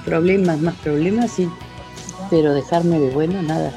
Problemas, 0.05 0.61
más 0.61 0.75
problemas, 0.75 1.29
sí. 1.29 1.49
Pero 2.29 2.53
dejarme 2.53 2.97
de 2.97 3.09
bueno, 3.09 3.41
nada. 3.41 3.73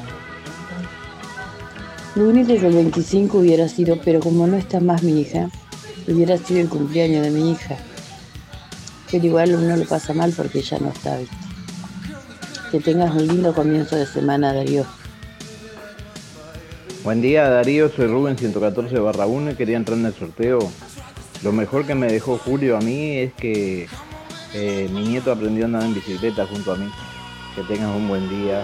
Lo 2.15 2.29
único 2.29 2.53
que 2.53 2.67
el 2.67 2.73
25 2.73 3.37
hubiera 3.37 3.67
sido, 3.67 3.99
pero 4.05 4.21
como 4.21 4.47
no 4.47 4.55
está 4.55 4.79
más 4.79 5.03
mi 5.03 5.19
hija, 5.19 5.49
hubiera 6.07 6.37
sido 6.37 6.61
el 6.61 6.69
cumpleaños 6.69 7.23
de 7.23 7.31
mi 7.31 7.51
hija. 7.51 7.77
Pero 9.13 9.27
igual 9.27 9.53
uno 9.53 9.77
lo 9.77 9.85
pasa 9.85 10.11
mal 10.15 10.33
porque 10.35 10.63
ya 10.63 10.79
no 10.79 10.89
está. 10.89 11.15
¿viste? 11.19 11.35
Que 12.71 12.79
tengas 12.79 13.13
un 13.13 13.27
lindo 13.27 13.53
comienzo 13.53 13.95
de 13.95 14.07
semana, 14.07 14.51
Darío. 14.53 14.87
Buen 17.03 17.21
día 17.21 17.47
Darío, 17.47 17.91
soy 17.95 18.07
Rubén 18.07 18.39
114 18.39 18.97
barra 18.97 19.27
1 19.27 19.51
y 19.51 19.55
quería 19.55 19.77
entrar 19.77 19.99
en 19.99 20.07
el 20.07 20.15
sorteo. 20.15 20.57
Lo 21.43 21.51
mejor 21.51 21.85
que 21.85 21.93
me 21.93 22.07
dejó 22.11 22.39
Julio 22.39 22.75
a 22.75 22.81
mí 22.81 23.17
es 23.17 23.33
que 23.33 23.87
eh, 24.55 24.89
mi 24.91 25.03
nieto 25.03 25.31
aprendió 25.31 25.65
a 25.65 25.67
andar 25.67 25.83
en 25.83 25.93
bicicleta 25.93 26.47
junto 26.47 26.71
a 26.71 26.77
mí. 26.77 26.89
Que 27.53 27.61
tengas 27.71 27.95
un 27.95 28.07
buen 28.07 28.27
día. 28.27 28.63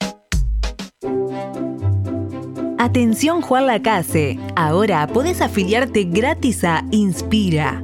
Atención 2.79 3.41
Juan 3.41 3.67
Lacase, 3.67 4.39
ahora 4.55 5.05
podés 5.05 5.41
afiliarte 5.41 6.05
gratis 6.05 6.63
a 6.63 6.83
Inspira. 6.89 7.83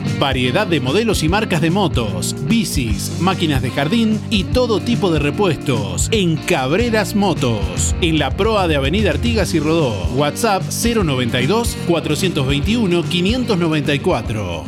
Variedad 0.21 0.67
de 0.67 0.79
modelos 0.79 1.23
y 1.23 1.29
marcas 1.29 1.61
de 1.61 1.71
motos, 1.71 2.35
bicis, 2.43 3.13
máquinas 3.19 3.63
de 3.63 3.71
jardín 3.71 4.19
y 4.29 4.43
todo 4.43 4.79
tipo 4.79 5.09
de 5.09 5.17
repuestos 5.17 6.09
en 6.11 6.37
Cabreras 6.37 7.15
Motos, 7.15 7.95
en 8.01 8.19
la 8.19 8.29
proa 8.37 8.67
de 8.67 8.75
Avenida 8.75 9.09
Artigas 9.09 9.55
y 9.55 9.59
Rodó. 9.59 9.95
WhatsApp 10.13 10.61
092 10.61 11.75
421 11.87 13.03
594. 13.03 14.63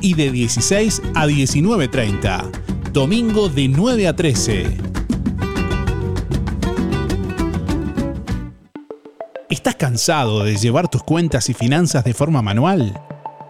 y 0.00 0.14
de 0.14 0.30
16 0.30 1.02
a 1.14 1.26
19.30. 1.26 2.92
Domingo 2.92 3.48
de 3.48 3.68
9 3.68 4.08
a 4.08 4.16
13. 4.16 4.66
¿Estás 9.50 9.76
cansado 9.76 10.44
de 10.44 10.56
llevar 10.56 10.88
tus 10.88 11.02
cuentas 11.02 11.48
y 11.48 11.54
finanzas 11.54 12.04
de 12.04 12.14
forma 12.14 12.42
manual? 12.42 13.00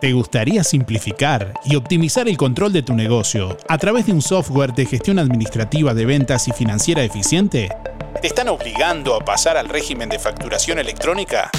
¿Te 0.00 0.12
gustaría 0.12 0.62
simplificar 0.62 1.54
y 1.64 1.76
optimizar 1.76 2.28
el 2.28 2.36
control 2.36 2.72
de 2.72 2.82
tu 2.82 2.94
negocio 2.94 3.56
a 3.68 3.78
través 3.78 4.06
de 4.06 4.12
un 4.12 4.20
software 4.20 4.74
de 4.74 4.86
gestión 4.86 5.18
administrativa 5.18 5.94
de 5.94 6.04
ventas 6.04 6.48
y 6.48 6.52
financiera 6.52 7.02
eficiente? 7.02 7.70
¿Te 8.20 8.28
están 8.28 8.48
obligando 8.48 9.14
a 9.14 9.24
pasar 9.24 9.56
al 9.56 9.68
régimen 9.68 10.08
de 10.08 10.18
facturación 10.18 10.78
electrónica? 10.78 11.50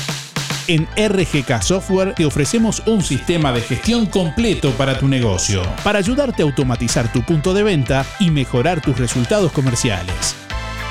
En 0.67 0.85
RGK 0.97 1.61
Software 1.61 2.13
te 2.13 2.25
ofrecemos 2.25 2.83
un 2.85 3.01
sistema 3.01 3.53
de 3.53 3.61
gestión 3.61 4.05
completo 4.05 4.71
para 4.71 4.99
tu 4.99 5.07
negocio, 5.07 5.61
para 5.81 5.99
ayudarte 5.99 6.41
a 6.41 6.45
automatizar 6.45 7.11
tu 7.13 7.23
punto 7.23 7.53
de 7.53 7.63
venta 7.63 8.05
y 8.19 8.31
mejorar 8.31 8.81
tus 8.81 8.97
resultados 8.97 9.53
comerciales. 9.53 10.35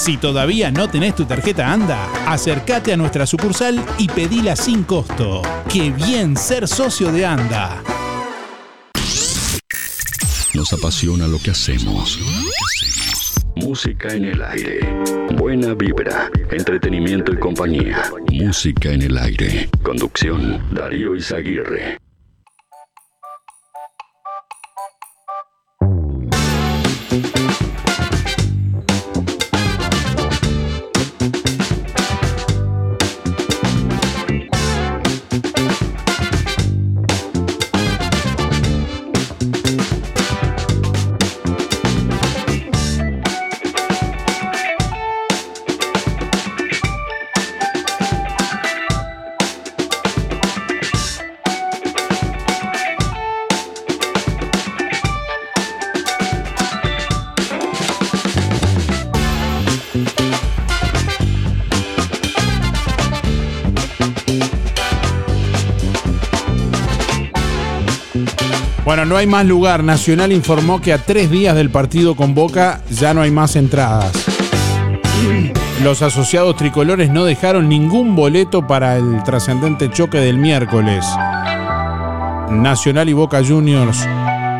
Si 0.00 0.16
todavía 0.16 0.70
no 0.70 0.88
tenés 0.88 1.14
tu 1.14 1.26
tarjeta 1.26 1.70
ANDA, 1.70 2.10
acércate 2.26 2.94
a 2.94 2.96
nuestra 2.96 3.26
sucursal 3.26 3.84
y 3.98 4.08
pedila 4.08 4.56
sin 4.56 4.84
costo. 4.84 5.42
¡Qué 5.70 5.90
bien 5.90 6.38
ser 6.38 6.66
socio 6.66 7.12
de 7.12 7.26
ANDA! 7.26 7.82
Nos 10.54 10.72
apasiona 10.72 11.28
lo 11.28 11.38
que 11.38 11.50
hacemos. 11.50 12.18
Música 13.56 14.14
en 14.14 14.24
el 14.24 14.42
aire. 14.42 14.80
Buena 15.36 15.74
vibra, 15.74 16.30
entretenimiento 16.50 17.34
y 17.34 17.38
compañía. 17.38 18.10
Música 18.32 18.92
en 18.92 19.02
el 19.02 19.18
aire. 19.18 19.68
Conducción, 19.82 20.66
Darío 20.72 21.14
Izaguirre. 21.14 21.98
No 69.10 69.16
hay 69.16 69.26
más 69.26 69.44
lugar. 69.44 69.82
Nacional 69.82 70.30
informó 70.30 70.80
que 70.80 70.92
a 70.92 70.98
tres 70.98 71.28
días 71.32 71.56
del 71.56 71.68
partido 71.68 72.14
con 72.14 72.32
Boca 72.32 72.80
ya 72.90 73.12
no 73.12 73.22
hay 73.22 73.32
más 73.32 73.56
entradas. 73.56 74.12
Los 75.82 76.00
asociados 76.02 76.54
tricolores 76.54 77.10
no 77.10 77.24
dejaron 77.24 77.68
ningún 77.68 78.14
boleto 78.14 78.68
para 78.68 78.96
el 78.96 79.24
trascendente 79.24 79.90
choque 79.90 80.18
del 80.18 80.38
miércoles. 80.38 81.04
Nacional 82.50 83.08
y 83.08 83.12
Boca 83.12 83.42
Juniors 83.44 84.06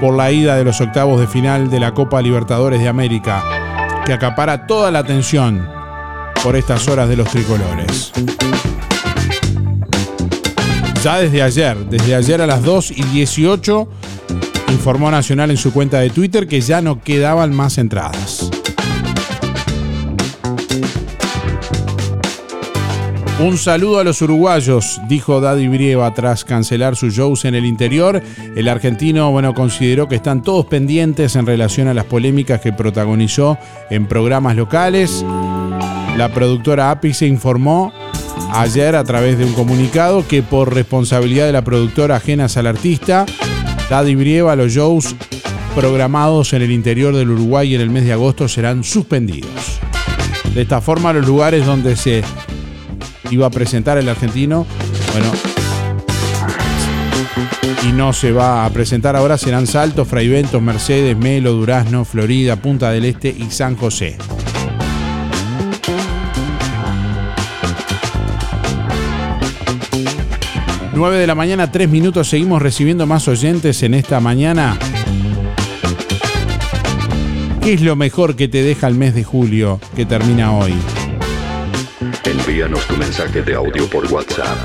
por 0.00 0.16
la 0.16 0.32
ida 0.32 0.56
de 0.56 0.64
los 0.64 0.80
octavos 0.80 1.20
de 1.20 1.26
final 1.26 1.70
de 1.70 1.78
la 1.78 1.92
Copa 1.92 2.20
Libertadores 2.22 2.80
de 2.80 2.88
América, 2.88 3.44
que 4.04 4.14
acapara 4.14 4.66
toda 4.66 4.90
la 4.90 5.00
atención 5.00 5.68
por 6.42 6.56
estas 6.56 6.88
horas 6.88 7.08
de 7.08 7.16
los 7.16 7.28
tricolores. 7.28 8.12
Ya 11.04 11.18
desde 11.18 11.42
ayer, 11.42 11.76
desde 11.86 12.14
ayer 12.14 12.40
a 12.40 12.46
las 12.46 12.62
2 12.62 12.92
y 12.92 13.02
18, 13.02 13.88
informó 14.72 15.10
Nacional 15.10 15.50
en 15.50 15.56
su 15.56 15.72
cuenta 15.72 16.00
de 16.00 16.10
Twitter 16.10 16.46
que 16.46 16.60
ya 16.60 16.80
no 16.80 17.02
quedaban 17.02 17.54
más 17.54 17.78
entradas. 17.78 18.50
Un 23.40 23.56
saludo 23.56 24.00
a 24.00 24.04
los 24.04 24.20
uruguayos, 24.20 25.00
dijo 25.08 25.40
Daddy 25.40 25.66
Brieva 25.66 26.12
tras 26.12 26.44
cancelar 26.44 26.94
sus 26.94 27.14
shows 27.14 27.46
en 27.46 27.54
el 27.54 27.64
interior. 27.64 28.22
El 28.54 28.68
argentino, 28.68 29.30
bueno, 29.30 29.54
consideró 29.54 30.08
que 30.08 30.16
están 30.16 30.42
todos 30.42 30.66
pendientes 30.66 31.36
en 31.36 31.46
relación 31.46 31.88
a 31.88 31.94
las 31.94 32.04
polémicas 32.04 32.60
que 32.60 32.74
protagonizó 32.74 33.56
en 33.88 34.06
programas 34.06 34.56
locales. 34.56 35.24
La 36.18 36.30
productora 36.34 36.90
API 36.90 37.14
se 37.14 37.26
informó 37.26 37.94
ayer 38.52 38.94
a 38.94 39.04
través 39.04 39.38
de 39.38 39.46
un 39.46 39.54
comunicado 39.54 40.26
que 40.28 40.42
por 40.42 40.74
responsabilidad 40.74 41.46
de 41.46 41.52
la 41.52 41.64
productora 41.64 42.16
ajenas 42.16 42.58
al 42.58 42.66
artista, 42.66 43.24
Daddy 43.90 44.14
Brieva, 44.14 44.54
los 44.54 44.70
shows 44.70 45.16
programados 45.74 46.52
en 46.52 46.62
el 46.62 46.70
interior 46.70 47.12
del 47.12 47.30
Uruguay 47.30 47.74
en 47.74 47.80
el 47.80 47.90
mes 47.90 48.04
de 48.04 48.12
agosto 48.12 48.46
serán 48.46 48.84
suspendidos. 48.84 49.80
De 50.54 50.62
esta 50.62 50.80
forma, 50.80 51.12
los 51.12 51.26
lugares 51.26 51.66
donde 51.66 51.96
se 51.96 52.22
iba 53.32 53.46
a 53.46 53.50
presentar 53.50 53.98
el 53.98 54.08
argentino, 54.08 54.64
bueno, 55.10 55.32
y 57.88 57.90
no 57.90 58.12
se 58.12 58.30
va 58.30 58.64
a 58.64 58.70
presentar 58.70 59.16
ahora 59.16 59.36
serán 59.36 59.66
Salto, 59.66 60.04
Fraiventos, 60.04 60.62
Mercedes, 60.62 61.16
Melo, 61.16 61.54
Durazno, 61.54 62.04
Florida, 62.04 62.54
Punta 62.54 62.92
del 62.92 63.06
Este 63.06 63.34
y 63.36 63.50
San 63.50 63.74
José. 63.74 64.16
Nueve 71.00 71.16
de 71.16 71.26
la 71.26 71.34
mañana, 71.34 71.72
tres 71.72 71.88
minutos, 71.88 72.28
seguimos 72.28 72.60
recibiendo 72.60 73.06
más 73.06 73.26
oyentes 73.26 73.82
en 73.82 73.94
esta 73.94 74.20
mañana. 74.20 74.78
¿Qué 77.62 77.72
es 77.72 77.80
lo 77.80 77.96
mejor 77.96 78.36
que 78.36 78.48
te 78.48 78.62
deja 78.62 78.86
el 78.86 78.96
mes 78.96 79.14
de 79.14 79.24
julio 79.24 79.80
que 79.96 80.04
termina 80.04 80.52
hoy? 80.52 80.74
Envíanos 82.24 82.86
tu 82.86 82.98
mensaje 82.98 83.40
de 83.40 83.54
audio 83.54 83.88
por 83.88 84.12
WhatsApp 84.12 84.58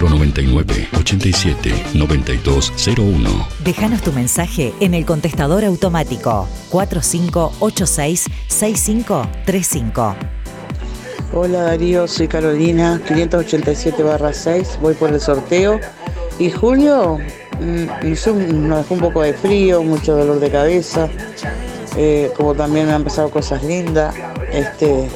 099 0.00 0.88
87 0.98 1.72
9201. 1.94 3.48
Déjanos 3.64 4.02
tu 4.02 4.10
mensaje 4.10 4.74
en 4.80 4.92
el 4.92 5.06
contestador 5.06 5.64
automático 5.64 6.48
4586 6.70 8.26
6535. 8.48 10.35
Hola 11.32 11.62
Darío, 11.62 12.06
soy 12.06 12.28
Carolina, 12.28 13.00
587 13.06 14.02
6, 14.32 14.78
voy 14.80 14.94
por 14.94 15.10
el 15.10 15.20
sorteo. 15.20 15.80
Y 16.38 16.50
Julio 16.50 17.18
mm, 17.60 18.68
nos 18.68 18.78
dejó 18.78 18.94
un 18.94 19.00
poco 19.00 19.22
de 19.22 19.34
frío, 19.34 19.82
mucho 19.82 20.16
dolor 20.16 20.38
de 20.38 20.50
cabeza, 20.50 21.08
eh, 21.96 22.30
como 22.36 22.54
también 22.54 22.86
me 22.86 22.92
han 22.92 23.02
pasado 23.02 23.28
cosas 23.30 23.64
lindas. 23.64 24.14
Este, 24.52 25.08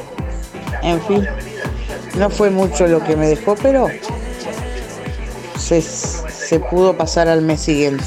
en 0.83 1.01
fin, 1.01 1.25
no 2.17 2.29
fue 2.29 2.49
mucho 2.49 2.87
lo 2.87 3.01
que 3.01 3.15
me 3.15 3.27
dejó, 3.27 3.55
pero 3.55 3.87
se 5.57 6.59
pudo 6.69 6.97
pasar 6.97 7.29
al 7.29 7.41
mes 7.41 7.61
siguiente. 7.61 8.03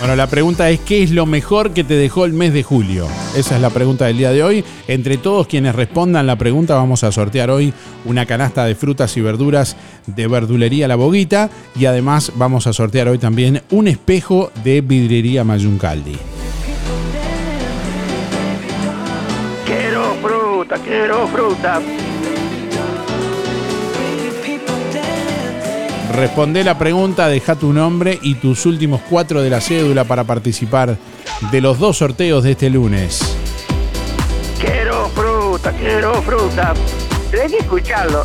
Bueno, 0.00 0.16
la 0.16 0.28
pregunta 0.28 0.70
es, 0.70 0.80
¿qué 0.80 1.02
es 1.02 1.10
lo 1.10 1.26
mejor 1.26 1.74
que 1.74 1.84
te 1.84 1.92
dejó 1.92 2.24
el 2.24 2.32
mes 2.32 2.54
de 2.54 2.62
julio? 2.62 3.06
Esa 3.36 3.56
es 3.56 3.60
la 3.60 3.68
pregunta 3.68 4.06
del 4.06 4.16
día 4.16 4.30
de 4.30 4.42
hoy. 4.42 4.64
Entre 4.88 5.18
todos 5.18 5.46
quienes 5.46 5.74
respondan 5.74 6.26
la 6.26 6.36
pregunta 6.36 6.74
vamos 6.74 7.04
a 7.04 7.12
sortear 7.12 7.50
hoy 7.50 7.74
una 8.06 8.24
canasta 8.24 8.64
de 8.64 8.74
frutas 8.74 9.14
y 9.18 9.20
verduras 9.20 9.76
de 10.06 10.26
verdulería 10.26 10.88
La 10.88 10.96
Boguita 10.96 11.50
y 11.78 11.84
además 11.84 12.32
vamos 12.36 12.66
a 12.66 12.72
sortear 12.72 13.08
hoy 13.08 13.18
también 13.18 13.60
un 13.70 13.88
espejo 13.88 14.50
de 14.64 14.80
vidriería 14.80 15.44
Mayuncaldi. 15.44 16.16
Quiero 19.66 20.14
fruta, 20.22 20.76
quiero 20.78 21.28
fruta. 21.28 21.82
Responde 26.12 26.64
la 26.64 26.76
pregunta, 26.76 27.28
deja 27.28 27.54
tu 27.54 27.72
nombre 27.72 28.18
y 28.20 28.34
tus 28.34 28.66
últimos 28.66 29.00
cuatro 29.08 29.42
de 29.42 29.50
la 29.50 29.60
cédula 29.60 30.04
para 30.04 30.24
participar 30.24 30.98
de 31.52 31.60
los 31.60 31.78
dos 31.78 31.98
sorteos 31.98 32.42
de 32.42 32.52
este 32.52 32.68
lunes. 32.68 33.36
Quiero 34.60 35.08
fruta, 35.10 35.72
quiero 35.72 36.20
fruta. 36.22 36.74
Hay 37.40 37.48
que 37.48 37.58
escucharlo. 37.58 38.24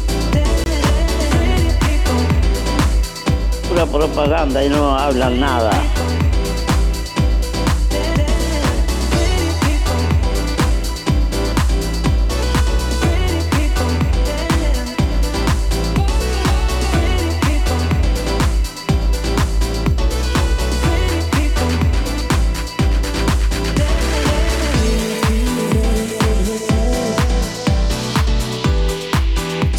Pura 3.70 3.86
propaganda 3.86 4.64
y 4.64 4.70
no 4.70 4.98
hablan 4.98 5.40
nada. 5.40 5.72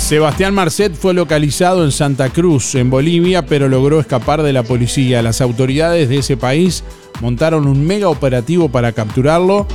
Sebastián 0.07 0.55
Marcet 0.55 0.95
fue 0.95 1.15
localizado 1.15 1.85
en 1.85 1.91
Santa 1.91 2.29
Cruz, 2.29 2.77
en 2.77 2.91
Bolivia, 2.91 3.45
pero 3.45 3.69
logró 3.69 3.99
escapar 3.99 4.45
de 4.45 4.53
la 4.53 4.63
policía. 4.63 5.21
Las 5.21 5.41
autoridades 5.41 6.09
de 6.09 6.19
ese 6.19 6.37
país 6.37 6.85
montaron 7.21 7.67
un 7.67 7.85
mega 7.85 8.09
operativo 8.09 8.69
para 8.69 8.93
capturarlo 8.93 9.67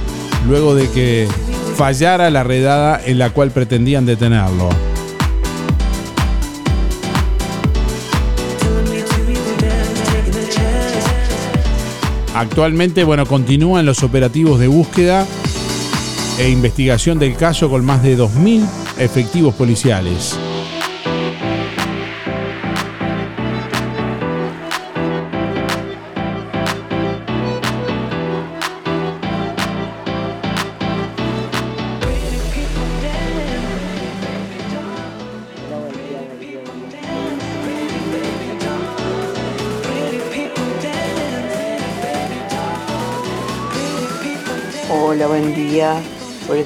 luego 0.47 0.73
de 0.73 0.89
que 0.89 1.27
fallara 1.75 2.29
la 2.29 2.45
redada 2.45 3.01
en 3.05 3.19
la 3.19 3.31
cual 3.31 3.51
pretendían 3.51 4.05
detenerlo. 4.05 4.69
Actualmente, 12.33 13.03
bueno, 13.03 13.25
continúan 13.25 13.85
los 13.85 14.01
operativos 14.01 14.61
de 14.61 14.67
búsqueda 14.67 15.27
e 16.39 16.49
investigación 16.49 17.19
del 17.19 17.35
caso 17.35 17.69
con 17.69 17.85
más 17.85 18.01
de 18.03 18.17
2.000 18.17 18.65
efectivos 18.97 19.53
policiales. 19.55 20.37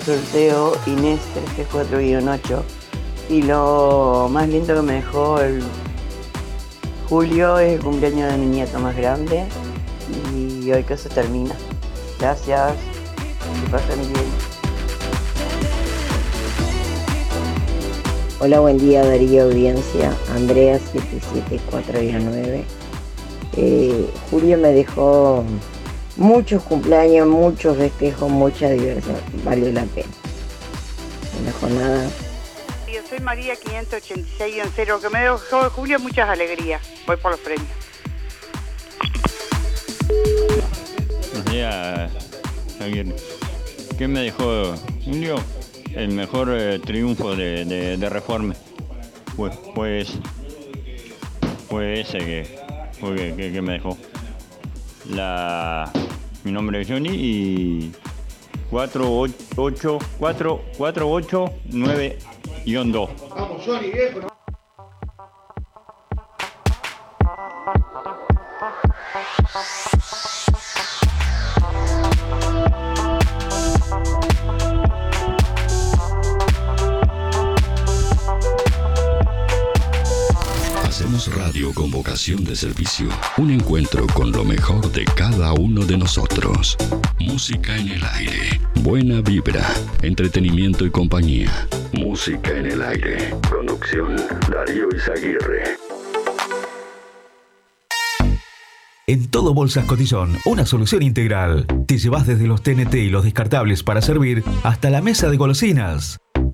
Sorteo 0.02 0.74
Inés 0.86 1.20
334-8. 1.58 2.62
Y 3.30 3.42
lo 3.42 4.28
más 4.32 4.48
lindo 4.48 4.76
que 4.76 4.82
me 4.82 4.94
dejó 4.94 5.40
el 5.40 5.64
julio 7.10 7.58
es 7.60 7.74
el 7.74 7.84
cumpleaños 7.84 8.32
de 8.32 8.38
mi 8.38 8.46
nieto 8.48 8.80
más 8.80 8.96
grande. 8.96 9.46
Y 10.34 10.72
hoy 10.72 10.84
que 10.84 10.98
se 10.98 11.10
termina. 11.10 11.56
Gracias. 12.20 12.74
Que 13.64 13.72
pasen 13.72 14.00
bien. 14.00 14.56
Hola, 18.40 18.60
buen 18.60 18.78
día 18.78 19.04
Darío 19.04 19.46
Audiencia, 19.46 20.14
Andrea 20.36 20.78
77419. 20.78 22.66
Eh, 23.58 24.10
Julio 24.30 24.58
me 24.58 24.74
dejó 24.74 25.44
muchos 26.18 26.64
cumpleaños, 26.64 27.28
muchos 27.28 27.78
festejos, 27.78 28.30
mucha 28.30 28.70
diversión, 28.70 29.16
valió 29.44 29.72
la 29.72 29.84
pena. 29.84 30.08
No 31.40 31.46
dejó 31.46 31.68
nada. 31.70 32.10
Yo 32.92 33.02
soy 33.10 33.20
María 33.20 33.56
586-0, 33.56 35.00
que 35.02 35.10
me 35.10 35.20
dejó 35.20 35.64
de 35.64 35.70
Julio 35.70 36.00
muchas 36.00 36.30
alegrías. 36.30 36.82
Voy 37.06 37.18
por 37.18 37.32
los 37.32 37.40
premios. 37.42 37.68
Buenos 41.34 41.52
días, 41.52 42.12
Javier. 42.80 43.08
¿Qué 43.98 44.08
me 44.08 44.22
dejó 44.22 44.76
Julio? 45.04 45.36
El 45.94 46.10
mejor 46.10 46.50
eh, 46.54 46.80
triunfo 46.80 47.36
de, 47.36 47.64
de, 47.66 47.98
de 47.98 48.10
Reforma. 48.10 48.54
Pues, 49.38 49.56
pues, 49.74 50.10
fue 51.70 52.02
ese 52.02 52.18
que, 52.20 52.60
fue 53.00 53.16
que, 53.16 53.36
que- 53.36 53.52
que 53.54 53.62
me 53.62 53.74
dejó. 53.74 53.98
La, 55.10 55.92
mi 56.46 56.52
nombre 56.52 56.82
es 56.82 56.88
Johnny 56.88 57.10
y 57.10 57.92
48, 58.70 60.00
4, 60.20 60.62
489 60.78 62.20
2. 62.92 63.10
Vamos, 63.36 63.64
Johnny, 63.66 63.92
viejo. 63.92 64.35
De 82.26 82.56
servicio. 82.56 83.08
Un 83.38 83.52
encuentro 83.52 84.08
con 84.08 84.32
lo 84.32 84.44
mejor 84.44 84.92
de 84.92 85.06
cada 85.06 85.54
uno 85.54 85.86
de 85.86 85.96
nosotros. 85.96 86.76
Música 87.20 87.78
en 87.78 87.90
el 87.90 88.04
aire. 88.04 88.60
Buena 88.82 89.22
vibra. 89.22 89.64
Entretenimiento 90.02 90.88
y 90.88 90.90
compañía. 90.90 91.68
Música 91.94 92.50
en 92.50 92.66
el 92.66 92.82
aire. 92.82 93.36
Conducción 93.48 94.16
Darío 94.50 94.88
Izaguirre. 94.96 95.78
En 99.06 99.30
todo 99.30 99.54
Bolsas 99.54 99.86
Cotillón, 99.86 100.36
una 100.46 100.66
solución 100.66 101.04
integral. 101.04 101.68
Te 101.86 102.00
llevas 102.00 102.26
desde 102.26 102.48
los 102.48 102.64
TNT 102.64 102.96
y 102.96 103.10
los 103.10 103.24
descartables 103.24 103.84
para 103.84 104.02
servir 104.02 104.44
hasta 104.64 104.90
la 104.90 105.04
mesa 105.04 105.30
de 105.30 105.38
golosinas. 105.38 106.18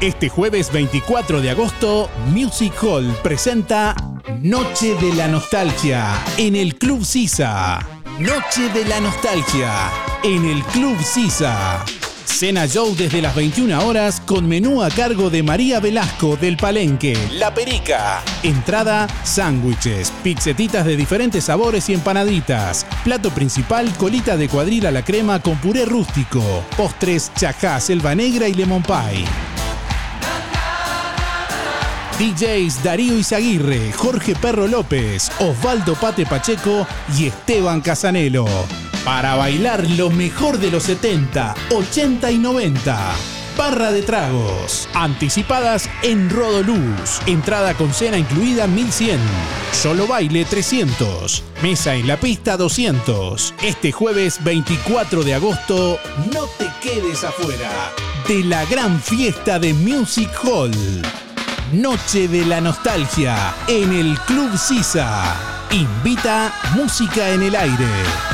Este 0.00 0.30
jueves 0.30 0.72
24 0.72 1.42
de 1.42 1.50
agosto, 1.50 2.08
Music 2.28 2.72
Hall 2.82 3.06
presenta 3.22 3.94
Noche 4.40 4.94
de 5.00 5.14
la 5.14 5.28
Nostalgia 5.28 6.24
en 6.38 6.56
el 6.56 6.76
Club 6.76 7.04
Sisa. 7.04 7.86
Noche 8.18 8.70
de 8.72 8.86
la 8.86 9.00
Nostalgia 9.00 9.90
en 10.22 10.42
el 10.44 10.62
Club 10.64 10.96
Sisa. 11.02 11.84
Cena 12.24 12.66
Show 12.66 12.94
desde 12.96 13.22
las 13.22 13.34
21 13.34 13.86
horas 13.86 14.20
con 14.20 14.46
menú 14.48 14.82
a 14.82 14.90
cargo 14.90 15.30
de 15.30 15.42
María 15.42 15.80
Velasco 15.80 16.36
del 16.36 16.56
Palenque, 16.56 17.16
La 17.32 17.54
Perica. 17.54 18.22
Entrada, 18.42 19.06
sándwiches, 19.24 20.12
pizzetitas 20.22 20.84
de 20.84 20.96
diferentes 20.96 21.44
sabores 21.44 21.88
y 21.88 21.94
empanaditas. 21.94 22.86
Plato 23.04 23.30
principal, 23.30 23.92
colita 23.96 24.36
de 24.36 24.48
cuadril 24.48 24.86
a 24.86 24.90
la 24.90 25.04
crema 25.04 25.40
con 25.40 25.56
puré 25.58 25.84
rústico. 25.84 26.42
Postres, 26.76 27.32
chajá, 27.36 27.80
selva 27.80 28.14
negra 28.14 28.48
y 28.48 28.54
lemon 28.54 28.82
pie. 28.82 29.24
DJs 32.18 32.84
Darío 32.84 33.18
Izaguirre, 33.18 33.92
Jorge 33.92 34.36
Perro 34.36 34.68
López, 34.68 35.32
Osvaldo 35.40 35.94
Pate 35.96 36.24
Pacheco 36.24 36.86
y 37.18 37.26
Esteban 37.26 37.80
Casanelo. 37.80 38.46
Para 39.04 39.36
bailar 39.36 39.88
lo 39.90 40.08
mejor 40.08 40.58
de 40.58 40.70
los 40.70 40.84
70, 40.84 41.54
80 41.70 42.30
y 42.30 42.38
90. 42.38 43.14
Barra 43.56 43.92
de 43.92 44.02
tragos. 44.02 44.88
Anticipadas 44.94 45.90
en 46.02 46.30
Rodoluz. 46.30 47.20
Entrada 47.26 47.74
con 47.74 47.92
cena 47.92 48.16
incluida 48.16 48.66
1100. 48.66 49.20
Solo 49.72 50.06
baile 50.06 50.46
300. 50.46 51.42
Mesa 51.62 51.94
en 51.94 52.08
la 52.08 52.16
pista 52.18 52.56
200. 52.56 53.54
Este 53.62 53.92
jueves 53.92 54.42
24 54.42 55.22
de 55.22 55.34
agosto, 55.34 55.98
no 56.32 56.46
te 56.58 56.66
quedes 56.82 57.24
afuera 57.24 57.92
de 58.26 58.42
la 58.44 58.64
gran 58.64 59.00
fiesta 59.00 59.58
de 59.58 59.74
Music 59.74 60.30
Hall. 60.44 60.72
Noche 61.72 62.26
de 62.26 62.46
la 62.46 62.60
Nostalgia 62.62 63.54
en 63.68 63.92
el 63.92 64.18
Club 64.20 64.56
Sisa. 64.56 65.66
Invita 65.72 66.54
Música 66.74 67.30
en 67.30 67.42
el 67.42 67.54
Aire. 67.54 68.33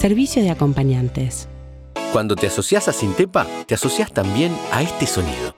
servicio 0.00 0.42
de 0.42 0.50
acompañantes. 0.50 1.46
Cuando 2.12 2.34
te 2.34 2.46
asocias 2.46 2.88
a 2.88 2.92
Sintepa, 2.92 3.46
te 3.66 3.74
asocias 3.74 4.10
también 4.10 4.56
a 4.72 4.82
este 4.82 5.06
sonido. 5.06 5.54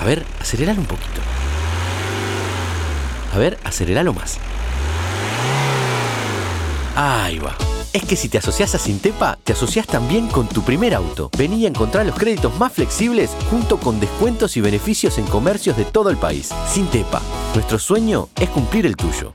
A 0.00 0.04
ver, 0.04 0.24
aceleralo 0.40 0.80
un 0.80 0.86
poquito. 0.86 1.20
A 3.34 3.38
ver, 3.38 3.58
aceleralo 3.62 4.14
más. 4.14 4.38
Ahí 6.96 7.38
va. 7.38 7.54
Es 7.92 8.04
que 8.04 8.16
si 8.16 8.30
te 8.30 8.38
asocias 8.38 8.74
a 8.74 8.78
Sintepa, 8.78 9.38
te 9.44 9.52
asocias 9.52 9.86
también 9.86 10.28
con 10.28 10.48
tu 10.48 10.62
primer 10.62 10.94
auto. 10.94 11.30
Vení 11.36 11.66
a 11.66 11.68
encontrar 11.68 12.06
los 12.06 12.16
créditos 12.16 12.58
más 12.58 12.72
flexibles 12.72 13.36
junto 13.50 13.76
con 13.76 14.00
descuentos 14.00 14.56
y 14.56 14.62
beneficios 14.62 15.18
en 15.18 15.26
comercios 15.26 15.76
de 15.76 15.84
todo 15.84 16.08
el 16.08 16.16
país. 16.16 16.48
Sintepa, 16.66 17.20
nuestro 17.54 17.78
sueño 17.78 18.30
es 18.40 18.48
cumplir 18.48 18.86
el 18.86 18.96
tuyo. 18.96 19.34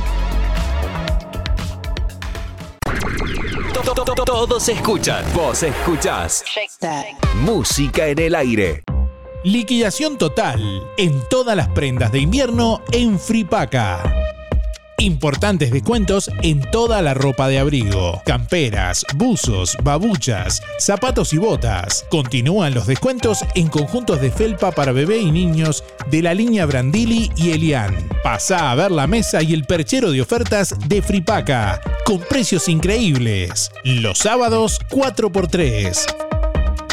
Todos 3.83 4.69
escuchan, 4.69 5.25
vos 5.33 5.63
escuchás. 5.63 6.43
Música 7.41 8.07
en 8.07 8.19
el 8.19 8.35
aire. 8.35 8.83
Liquidación 9.43 10.19
total 10.19 10.83
en 10.97 11.19
todas 11.29 11.55
las 11.57 11.67
prendas 11.69 12.11
de 12.11 12.19
invierno 12.19 12.81
en 12.91 13.19
Fripaca. 13.19 14.20
Importantes 15.01 15.71
descuentos 15.71 16.29
en 16.43 16.61
toda 16.69 17.01
la 17.01 17.15
ropa 17.15 17.47
de 17.47 17.57
abrigo, 17.57 18.21
camperas, 18.23 19.03
buzos, 19.15 19.75
babuchas, 19.81 20.61
zapatos 20.77 21.33
y 21.33 21.39
botas. 21.39 22.05
Continúan 22.11 22.75
los 22.75 22.85
descuentos 22.85 23.39
en 23.55 23.67
conjuntos 23.67 24.21
de 24.21 24.29
felpa 24.29 24.71
para 24.71 24.91
bebé 24.91 25.17
y 25.17 25.31
niños 25.31 25.83
de 26.11 26.21
la 26.21 26.35
línea 26.35 26.67
Brandili 26.67 27.31
y 27.35 27.49
Elian. 27.49 27.95
Pasa 28.21 28.69
a 28.69 28.75
ver 28.75 28.91
la 28.91 29.07
mesa 29.07 29.41
y 29.41 29.55
el 29.55 29.63
perchero 29.63 30.11
de 30.11 30.21
ofertas 30.21 30.75
de 30.87 31.01
Fripaca, 31.01 31.81
con 32.05 32.19
precios 32.19 32.69
increíbles. 32.69 33.71
Los 33.83 34.19
sábados 34.19 34.79
4x3. 34.91 35.97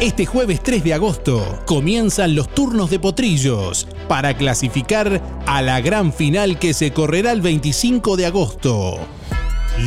Este 0.00 0.26
jueves 0.26 0.62
3 0.62 0.84
de 0.84 0.92
agosto 0.92 1.62
comienzan 1.64 2.34
los 2.34 2.50
turnos 2.50 2.90
de 2.90 2.98
potrillos 2.98 3.88
para 4.08 4.36
clasificar 4.36 5.22
a 5.46 5.62
la 5.62 5.80
gran 5.80 6.12
final 6.12 6.58
que 6.58 6.74
se 6.74 6.92
correrá 6.92 7.32
el 7.32 7.40
25 7.40 8.18
de 8.18 8.26
agosto. 8.26 8.98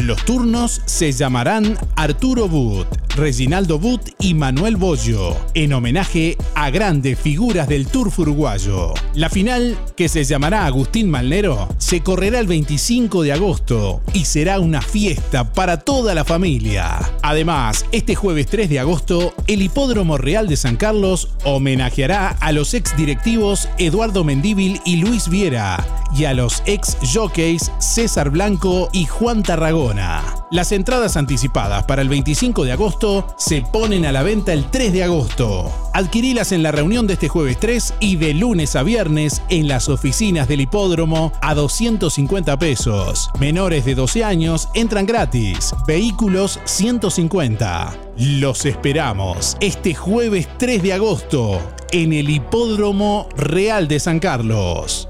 Los 0.01 0.25
turnos 0.25 0.81
se 0.85 1.11
llamarán 1.11 1.77
Arturo 1.95 2.47
But, 2.47 2.87
Reginaldo 3.19 3.79
But 3.79 4.11
y 4.19 4.33
Manuel 4.33 4.77
Bollo, 4.77 5.35
en 5.53 5.73
homenaje 5.73 6.37
a 6.55 6.69
grandes 6.69 7.19
figuras 7.19 7.67
del 7.67 7.85
turf 7.87 8.17
uruguayo. 8.19 8.93
La 9.13 9.29
final, 9.29 9.77
que 9.97 10.07
se 10.07 10.23
llamará 10.23 10.65
Agustín 10.65 11.09
Malnero, 11.09 11.67
se 11.77 12.01
correrá 12.01 12.39
el 12.39 12.47
25 12.47 13.23
de 13.23 13.33
agosto 13.33 14.01
y 14.13 14.23
será 14.23 14.59
una 14.61 14.81
fiesta 14.81 15.51
para 15.51 15.81
toda 15.81 16.15
la 16.15 16.23
familia. 16.23 16.97
Además, 17.21 17.85
este 17.91 18.15
jueves 18.15 18.47
3 18.47 18.69
de 18.69 18.79
agosto, 18.79 19.33
el 19.47 19.61
Hipódromo 19.61 20.17
Real 20.17 20.47
de 20.47 20.55
San 20.55 20.77
Carlos 20.77 21.27
homenajeará 21.43 22.29
a 22.39 22.53
los 22.53 22.73
ex 22.73 22.95
directivos 22.95 23.67
Eduardo 23.77 24.23
Mendíbil 24.23 24.79
y 24.85 24.95
Luis 24.95 25.27
Viera 25.27 25.85
y 26.15 26.23
a 26.23 26.33
los 26.33 26.63
ex 26.65 26.97
jockeys 27.13 27.69
César 27.79 28.29
Blanco 28.29 28.89
y 28.93 29.05
Juan 29.05 29.43
Tarragona. 29.43 30.38
Las 30.51 30.71
entradas 30.71 31.15
anticipadas 31.15 31.83
para 31.83 32.01
el 32.01 32.09
25 32.09 32.63
de 32.63 32.71
agosto 32.71 33.27
se 33.37 33.61
ponen 33.61 34.07
a 34.07 34.11
la 34.11 34.23
venta 34.23 34.51
el 34.51 34.65
3 34.65 34.91
de 34.91 35.03
agosto. 35.03 35.71
Adquirilas 35.93 36.51
en 36.51 36.63
la 36.63 36.71
reunión 36.71 37.05
de 37.05 37.13
este 37.13 37.27
jueves 37.27 37.59
3 37.59 37.93
y 37.99 38.15
de 38.15 38.33
lunes 38.33 38.75
a 38.75 38.81
viernes 38.81 39.43
en 39.49 39.67
las 39.67 39.89
oficinas 39.89 40.47
del 40.47 40.61
hipódromo 40.61 41.31
a 41.41 41.53
250 41.53 42.57
pesos. 42.57 43.29
Menores 43.39 43.85
de 43.85 43.93
12 43.93 44.23
años 44.23 44.69
entran 44.73 45.05
gratis. 45.05 45.75
Vehículos 45.85 46.59
150. 46.65 47.95
Los 48.17 48.65
esperamos 48.65 49.55
este 49.61 49.93
jueves 49.93 50.47
3 50.57 50.81
de 50.81 50.93
agosto 50.93 51.61
en 51.91 52.11
el 52.11 52.27
Hipódromo 52.27 53.29
Real 53.37 53.87
de 53.87 53.99
San 53.99 54.19
Carlos. 54.19 55.09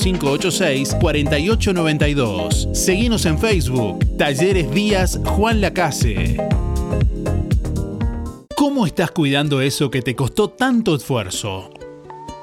4892. 0.99 2.69
Seguimos 2.73 3.25
en 3.25 3.37
Facebook. 3.37 3.99
Talleres 4.17 4.71
Díaz 4.71 5.19
Juan 5.23 5.61
Lacase. 5.61 6.37
¿Cómo 8.55 8.87
estás 8.87 9.11
cuidando 9.11 9.61
eso 9.61 9.91
que 9.91 10.01
te 10.01 10.15
costó 10.15 10.49
tanto 10.49 10.95
esfuerzo? 10.95 11.69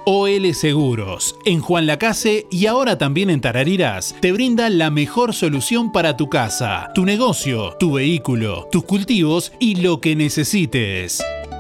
OL 0.05 0.55
Seguros, 0.55 1.35
en 1.45 1.61
Juan 1.61 1.87
Lacase 1.87 2.47
y 2.51 2.67
ahora 2.67 2.97
también 2.97 3.29
en 3.29 3.41
Tarariras, 3.41 4.15
te 4.21 4.33
brinda 4.33 4.71
la 4.71 4.91
mejor 4.91 5.35
solución 5.35 5.93
para 5.93 6.17
tu 6.17 6.29
casa, 6.31 6.91
tu 6.95 7.05
negocio, 7.05 7.77
tu 7.79 7.93
vehículo, 7.95 8.69
tus 8.73 8.85
cultivos 8.85 9.53
y 9.61 9.75
lo 9.77 10.01
que 10.01 10.17
necesites. 10.17 11.23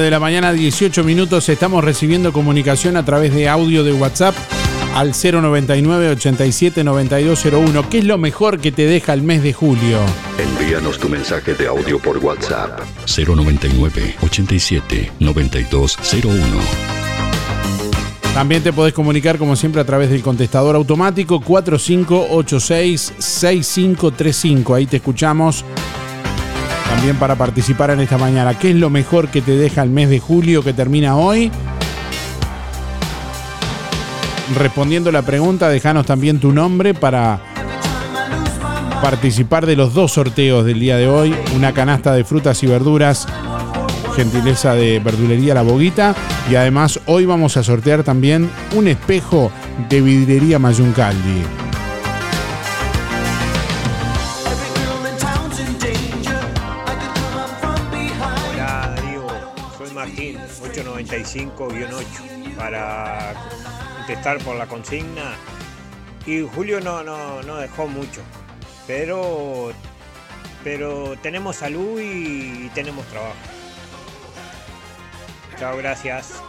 De 0.00 0.10
la 0.10 0.20
mañana, 0.20 0.52
18 0.52 1.04
minutos. 1.04 1.48
Estamos 1.48 1.84
recibiendo 1.84 2.32
comunicación 2.32 2.96
a 2.96 3.04
través 3.04 3.34
de 3.34 3.48
audio 3.48 3.84
de 3.84 3.92
WhatsApp 3.92 4.34
al 4.94 5.12
099 5.12 6.10
87 6.10 6.84
9201. 6.84 7.88
¿Qué 7.90 7.98
es 7.98 8.04
lo 8.04 8.16
mejor 8.18 8.60
que 8.60 8.72
te 8.72 8.86
deja 8.86 9.12
el 9.12 9.22
mes 9.22 9.42
de 9.42 9.52
julio? 9.52 9.98
Envíanos 10.38 10.98
tu 10.98 11.08
mensaje 11.08 11.54
de 11.54 11.66
audio 11.66 11.98
por 11.98 12.18
WhatsApp 12.18 12.80
099 13.06 14.16
87 14.22 15.12
9201. 15.18 16.92
También 18.34 18.62
te 18.62 18.72
podés 18.72 18.94
comunicar 18.94 19.36
como 19.36 19.56
siempre 19.56 19.82
a 19.82 19.84
través 19.84 20.08
del 20.08 20.22
contestador 20.22 20.74
automático 20.74 21.40
4586 21.40 23.12
6535. 23.18 24.74
Ahí 24.74 24.86
te 24.86 24.96
escuchamos 24.96 25.66
también 26.94 27.16
para 27.16 27.36
participar 27.36 27.90
en 27.90 28.00
esta 28.00 28.18
mañana. 28.18 28.58
¿Qué 28.58 28.70
es 28.70 28.76
lo 28.76 28.90
mejor 28.90 29.28
que 29.28 29.40
te 29.40 29.56
deja 29.56 29.82
el 29.82 29.88
mes 29.88 30.10
de 30.10 30.20
julio 30.20 30.62
que 30.62 30.74
termina 30.74 31.16
hoy? 31.16 31.50
Respondiendo 34.58 35.10
la 35.10 35.22
pregunta, 35.22 35.70
déjanos 35.70 36.04
también 36.04 36.38
tu 36.38 36.52
nombre 36.52 36.92
para 36.92 37.40
participar 39.00 39.64
de 39.64 39.74
los 39.74 39.94
dos 39.94 40.12
sorteos 40.12 40.66
del 40.66 40.80
día 40.80 40.98
de 40.98 41.08
hoy. 41.08 41.34
Una 41.56 41.72
canasta 41.72 42.12
de 42.12 42.24
frutas 42.24 42.62
y 42.62 42.66
verduras, 42.66 43.26
gentileza 44.14 44.74
de 44.74 44.98
verdulería 44.98 45.54
La 45.54 45.62
Boguita. 45.62 46.14
Y 46.50 46.56
además 46.56 47.00
hoy 47.06 47.24
vamos 47.24 47.56
a 47.56 47.62
sortear 47.62 48.02
también 48.02 48.50
un 48.76 48.86
espejo 48.86 49.50
de 49.88 50.02
vidriería 50.02 50.58
Mayuncaldi. 50.58 51.61
895-8, 61.34 62.56
para 62.56 63.34
contestar 63.98 64.38
por 64.38 64.56
la 64.56 64.66
consigna. 64.66 65.34
Y 66.26 66.42
Julio 66.54 66.80
no, 66.80 67.02
no, 67.02 67.42
no 67.42 67.56
dejó 67.56 67.86
mucho, 67.88 68.20
pero, 68.86 69.72
pero 70.62 71.14
tenemos 71.22 71.56
salud 71.56 72.00
y 72.00 72.70
tenemos 72.74 73.04
trabajo. 73.06 73.34
Chao, 75.58 75.76
gracias. 75.76 76.42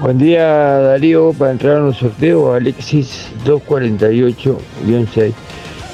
Buen 0.00 0.18
día 0.18 0.44
Darío, 0.44 1.32
para 1.32 1.52
entrar 1.52 1.76
en 1.76 1.82
un 1.84 1.94
sorteo 1.94 2.54
Alexis 2.54 3.28
248-6. 3.44 5.32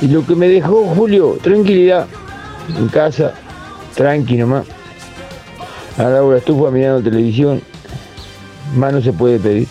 Y 0.01 0.09
lo 0.09 0.25
que 0.25 0.35
me 0.35 0.49
dejó 0.49 0.87
Julio, 0.95 1.39
tranquilidad, 1.43 2.07
en 2.77 2.89
casa, 2.89 3.35
tranqui 3.95 4.37
nomás. 4.37 4.67
A 5.99 6.05
Laura 6.05 6.39
estufa 6.39 6.71
mirando 6.71 7.03
televisión, 7.03 7.61
más 8.75 8.93
no 8.93 9.01
se 9.01 9.12
puede 9.12 9.39
pedir. 9.39 9.69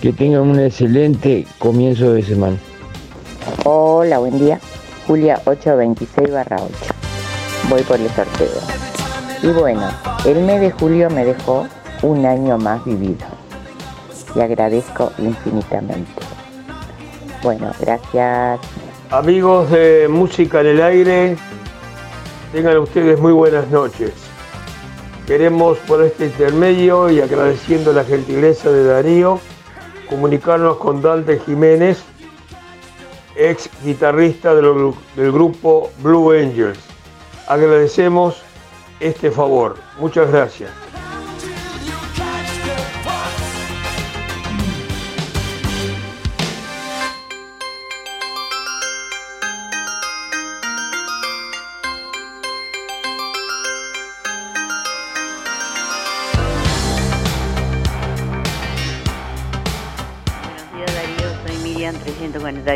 Que 0.00 0.12
tengan 0.12 0.42
un 0.42 0.60
excelente 0.60 1.46
comienzo 1.58 2.12
de 2.12 2.22
semana. 2.22 2.56
Hola, 3.64 4.18
buen 4.18 4.38
día. 4.38 4.60
Julia 5.06 5.40
826 5.44 6.30
barra 6.30 6.56
8. 6.56 6.74
Voy 7.68 7.82
por 7.82 7.98
el 8.00 8.08
sorteo. 8.10 8.48
Y 9.42 9.48
bueno, 9.48 9.88
el 10.24 10.42
mes 10.42 10.60
de 10.60 10.70
julio 10.70 11.10
me 11.10 11.24
dejó 11.24 11.66
un 12.02 12.24
año 12.26 12.58
más 12.58 12.84
vivido. 12.84 13.26
Y 14.34 14.40
agradezco 14.40 15.12
infinitamente. 15.18 16.10
Bueno, 17.42 17.72
gracias. 17.80 18.60
Amigos 19.10 19.70
de 19.70 20.06
Música 20.08 20.60
en 20.60 20.66
el 20.66 20.82
Aire, 20.82 21.36
tengan 22.52 22.78
ustedes 22.78 23.18
muy 23.18 23.32
buenas 23.32 23.68
noches. 23.68 24.27
Queremos 25.28 25.76
por 25.80 26.02
este 26.02 26.24
intermedio 26.24 27.10
y 27.10 27.20
agradeciendo 27.20 27.92
la 27.92 28.02
gentileza 28.02 28.70
de 28.70 28.82
Darío, 28.82 29.38
comunicarnos 30.08 30.78
con 30.78 31.02
Dante 31.02 31.38
Jiménez, 31.40 32.02
ex 33.36 33.68
guitarrista 33.84 34.54
del, 34.54 34.94
del 35.16 35.30
grupo 35.30 35.90
Blue 35.98 36.32
Angels. 36.32 36.78
Agradecemos 37.46 38.40
este 39.00 39.30
favor. 39.30 39.76
Muchas 39.98 40.32
gracias. 40.32 40.70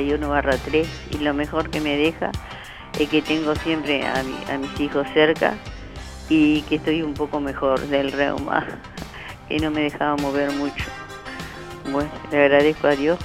341 0.02 0.28
barra 0.28 0.56
3 0.56 0.88
y 1.12 1.18
lo 1.18 1.34
mejor 1.34 1.70
que 1.70 1.80
me 1.80 1.96
deja 1.96 2.30
es 2.98 3.08
que 3.08 3.22
tengo 3.22 3.54
siempre 3.56 4.06
a, 4.06 4.22
mi- 4.22 4.52
a 4.52 4.58
mis 4.58 4.78
hijos 4.80 5.06
cerca 5.14 5.54
y 6.28 6.62
que 6.62 6.76
estoy 6.76 7.02
un 7.02 7.14
poco 7.14 7.40
mejor 7.40 7.80
del 7.88 8.12
reuma, 8.12 8.66
que 9.48 9.58
no 9.58 9.70
me 9.70 9.82
dejaba 9.82 10.16
mover 10.16 10.50
mucho. 10.52 10.84
Bueno, 11.90 12.10
le 12.30 12.44
agradezco 12.44 12.86
a 12.88 12.96
Dios 12.96 13.18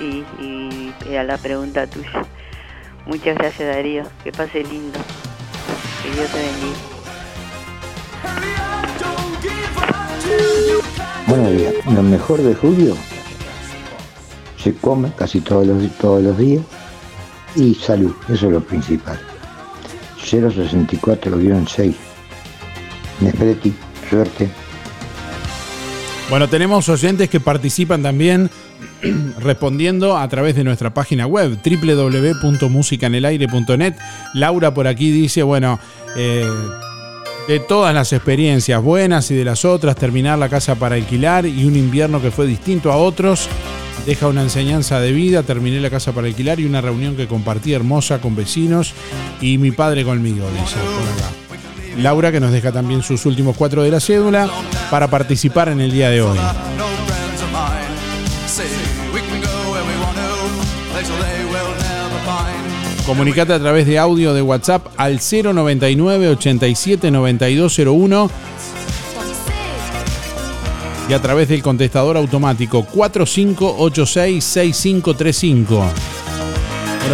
y, 0.00 0.24
y- 0.42 0.94
y 1.10 1.16
a 1.16 1.24
la 1.24 1.38
pregunta 1.38 1.86
tuya. 1.86 2.24
Muchas 3.06 3.36
gracias 3.36 3.74
Darío, 3.74 4.04
que 4.22 4.30
pase 4.32 4.62
lindo, 4.62 4.98
que 6.02 6.10
Dios 6.12 6.30
te 6.30 6.38
bendiga. 6.38 6.78
Buenos. 11.26 11.84
Lo 11.94 12.02
mejor 12.02 12.42
de 12.42 12.54
julio 12.54 12.96
se 14.62 14.74
come 14.74 15.10
casi 15.16 15.40
todos 15.40 15.66
los, 15.66 15.90
todos 15.98 16.22
los 16.22 16.38
días 16.38 16.62
y 17.56 17.74
salud, 17.74 18.14
eso 18.28 18.46
es 18.46 18.52
lo 18.52 18.60
principal. 18.60 19.18
064-6. 20.22 21.94
Nespreti, 23.20 23.74
suerte. 24.08 24.48
Bueno, 26.30 26.48
tenemos 26.48 26.88
oyentes 26.88 27.28
que 27.28 27.40
participan 27.40 28.00
también 28.02 28.48
respondiendo 29.40 30.16
a 30.16 30.26
través 30.28 30.56
de 30.56 30.64
nuestra 30.64 30.94
página 30.94 31.26
web 31.26 31.58
www.musicanelaire.net. 31.62 33.94
Laura 34.34 34.72
por 34.72 34.86
aquí 34.86 35.10
dice, 35.10 35.42
bueno, 35.42 35.78
eh, 36.16 36.48
de 37.48 37.60
todas 37.60 37.94
las 37.94 38.12
experiencias 38.12 38.82
buenas 38.82 39.30
y 39.30 39.34
de 39.34 39.44
las 39.44 39.64
otras, 39.64 39.96
terminar 39.96 40.38
la 40.38 40.48
casa 40.48 40.76
para 40.76 40.94
alquilar 40.94 41.44
y 41.44 41.64
un 41.64 41.74
invierno 41.76 42.22
que 42.22 42.30
fue 42.30 42.46
distinto 42.46 42.92
a 42.92 42.96
otros, 42.96 43.48
deja 44.06 44.28
una 44.28 44.42
enseñanza 44.42 45.00
de 45.00 45.12
vida, 45.12 45.42
terminé 45.42 45.80
la 45.80 45.90
casa 45.90 46.12
para 46.12 46.26
alquilar 46.26 46.60
y 46.60 46.64
una 46.64 46.80
reunión 46.80 47.16
que 47.16 47.26
compartí 47.26 47.72
hermosa 47.72 48.20
con 48.20 48.34
vecinos 48.34 48.94
y 49.40 49.58
mi 49.58 49.70
padre 49.70 50.04
conmigo, 50.04 50.46
dice 50.50 50.76
por 50.76 51.08
acá. 51.08 51.42
Laura 51.98 52.32
que 52.32 52.40
nos 52.40 52.52
deja 52.52 52.72
también 52.72 53.02
sus 53.02 53.26
últimos 53.26 53.56
cuatro 53.56 53.82
de 53.82 53.90
la 53.90 54.00
cédula 54.00 54.48
para 54.90 55.08
participar 55.08 55.68
en 55.68 55.80
el 55.80 55.92
día 55.92 56.10
de 56.10 56.22
hoy. 56.22 56.38
Comunicate 63.06 63.52
a 63.52 63.58
través 63.58 63.86
de 63.86 63.98
audio 63.98 64.32
de 64.32 64.42
WhatsApp 64.42 64.86
al 64.96 65.18
099 65.20 66.28
87 66.28 67.10
9201 67.10 68.30
y 71.12 71.14
a 71.14 71.20
través 71.20 71.46
del 71.46 71.62
contestador 71.62 72.16
automático 72.16 72.86
4586-6535. 72.86 75.66
Bueno, 75.66 75.92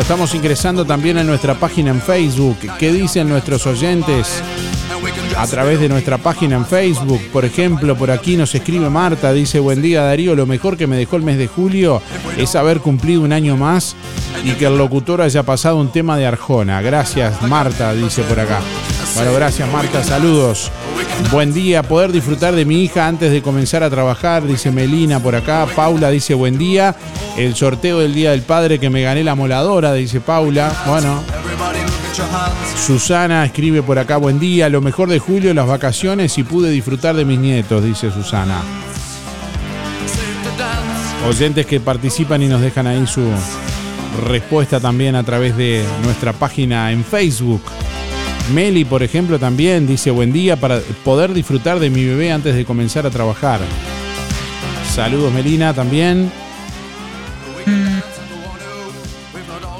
estamos 0.00 0.32
ingresando 0.36 0.84
también 0.84 1.18
en 1.18 1.26
nuestra 1.26 1.58
página 1.58 1.90
en 1.90 2.00
Facebook. 2.00 2.58
¿Qué 2.78 2.92
dicen 2.92 3.28
nuestros 3.28 3.66
oyentes? 3.66 4.40
A 5.36 5.48
través 5.48 5.80
de 5.80 5.88
nuestra 5.88 6.16
página 6.16 6.54
en 6.54 6.64
Facebook, 6.64 7.20
por 7.32 7.44
ejemplo, 7.44 7.96
por 7.96 8.12
aquí 8.12 8.36
nos 8.36 8.54
escribe 8.54 8.88
Marta, 8.88 9.32
dice, 9.32 9.58
buen 9.58 9.82
día 9.82 10.04
Darío, 10.04 10.36
lo 10.36 10.46
mejor 10.46 10.76
que 10.76 10.86
me 10.86 10.96
dejó 10.96 11.16
el 11.16 11.24
mes 11.24 11.36
de 11.36 11.48
julio 11.48 12.00
es 12.36 12.54
haber 12.54 12.78
cumplido 12.78 13.22
un 13.22 13.32
año 13.32 13.56
más 13.56 13.96
y 14.44 14.52
que 14.52 14.66
el 14.66 14.78
locutor 14.78 15.22
haya 15.22 15.42
pasado 15.42 15.76
un 15.76 15.90
tema 15.90 16.16
de 16.16 16.24
Arjona. 16.24 16.80
Gracias 16.82 17.42
Marta, 17.42 17.92
dice 17.94 18.22
por 18.22 18.38
acá. 18.38 18.60
Bueno, 19.18 19.32
gracias 19.34 19.68
Marta, 19.72 20.04
saludos. 20.04 20.70
Buen 21.32 21.52
día, 21.52 21.82
poder 21.82 22.12
disfrutar 22.12 22.54
de 22.54 22.64
mi 22.64 22.84
hija 22.84 23.08
antes 23.08 23.32
de 23.32 23.42
comenzar 23.42 23.82
a 23.82 23.90
trabajar, 23.90 24.46
dice 24.46 24.70
Melina 24.70 25.18
por 25.18 25.34
acá. 25.34 25.66
Paula 25.74 26.10
dice 26.10 26.34
buen 26.34 26.56
día. 26.56 26.94
El 27.36 27.56
sorteo 27.56 27.98
del 27.98 28.14
Día 28.14 28.30
del 28.30 28.42
Padre 28.42 28.78
que 28.78 28.90
me 28.90 29.02
gané 29.02 29.24
la 29.24 29.34
moladora, 29.34 29.92
dice 29.92 30.20
Paula. 30.20 30.72
Bueno. 30.86 31.20
Susana 32.86 33.44
escribe 33.44 33.82
por 33.82 33.98
acá 33.98 34.18
buen 34.18 34.38
día. 34.38 34.68
Lo 34.68 34.80
mejor 34.80 35.08
de 35.08 35.18
julio, 35.18 35.52
las 35.52 35.66
vacaciones 35.66 36.38
y 36.38 36.44
pude 36.44 36.70
disfrutar 36.70 37.16
de 37.16 37.24
mis 37.24 37.40
nietos, 37.40 37.82
dice 37.82 38.12
Susana. 38.12 38.62
Oyentes 41.28 41.66
que 41.66 41.80
participan 41.80 42.40
y 42.42 42.46
nos 42.46 42.60
dejan 42.60 42.86
ahí 42.86 43.04
su 43.08 43.28
respuesta 44.28 44.78
también 44.78 45.16
a 45.16 45.24
través 45.24 45.56
de 45.56 45.84
nuestra 46.04 46.32
página 46.32 46.92
en 46.92 47.04
Facebook. 47.04 47.62
Meli, 48.52 48.84
por 48.84 49.02
ejemplo, 49.02 49.38
también 49.38 49.86
dice 49.86 50.10
buen 50.10 50.32
día 50.32 50.56
para 50.56 50.80
poder 51.04 51.34
disfrutar 51.34 51.78
de 51.78 51.90
mi 51.90 52.04
bebé 52.04 52.32
antes 52.32 52.54
de 52.54 52.64
comenzar 52.64 53.06
a 53.06 53.10
trabajar. 53.10 53.60
Saludos 54.94 55.32
Melina 55.32 55.74
también. 55.74 56.32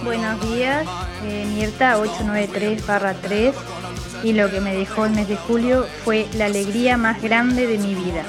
Buenos 0.04 0.40
días, 0.50 0.86
eh, 1.24 1.46
Mirta 1.54 1.98
893-3 1.98 3.52
y 4.22 4.32
lo 4.32 4.50
que 4.50 4.60
me 4.60 4.74
dejó 4.74 5.06
el 5.06 5.12
mes 5.12 5.28
de 5.28 5.36
julio 5.36 5.86
fue 6.04 6.26
la 6.36 6.46
alegría 6.46 6.96
más 6.96 7.22
grande 7.22 7.66
de 7.66 7.78
mi 7.78 7.94
vida. 7.94 8.24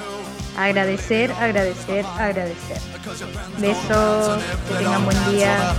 Agradecer, 0.60 1.32
agradecer, 1.32 2.06
agradecer. 2.18 2.78
Besos, 3.60 4.44
que 4.68 4.76
tengan 4.76 5.06
buen 5.06 5.32
día. 5.32 5.74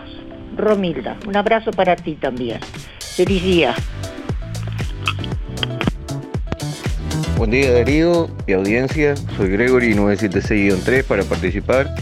Romilda, 0.55 1.17
un 1.27 1.35
abrazo 1.35 1.71
para 1.71 1.97
ti 1.97 2.15
también. 2.15 2.59
Feliz 2.99 3.43
día. 3.43 3.75
Buen 7.37 7.51
día 7.51 7.71
Darío 7.73 8.29
y 8.47 8.53
audiencia, 8.53 9.15
soy 9.35 9.49
Gregory 9.49 9.93
976-3 9.93 11.03
para 11.03 11.23
participar. 11.23 11.93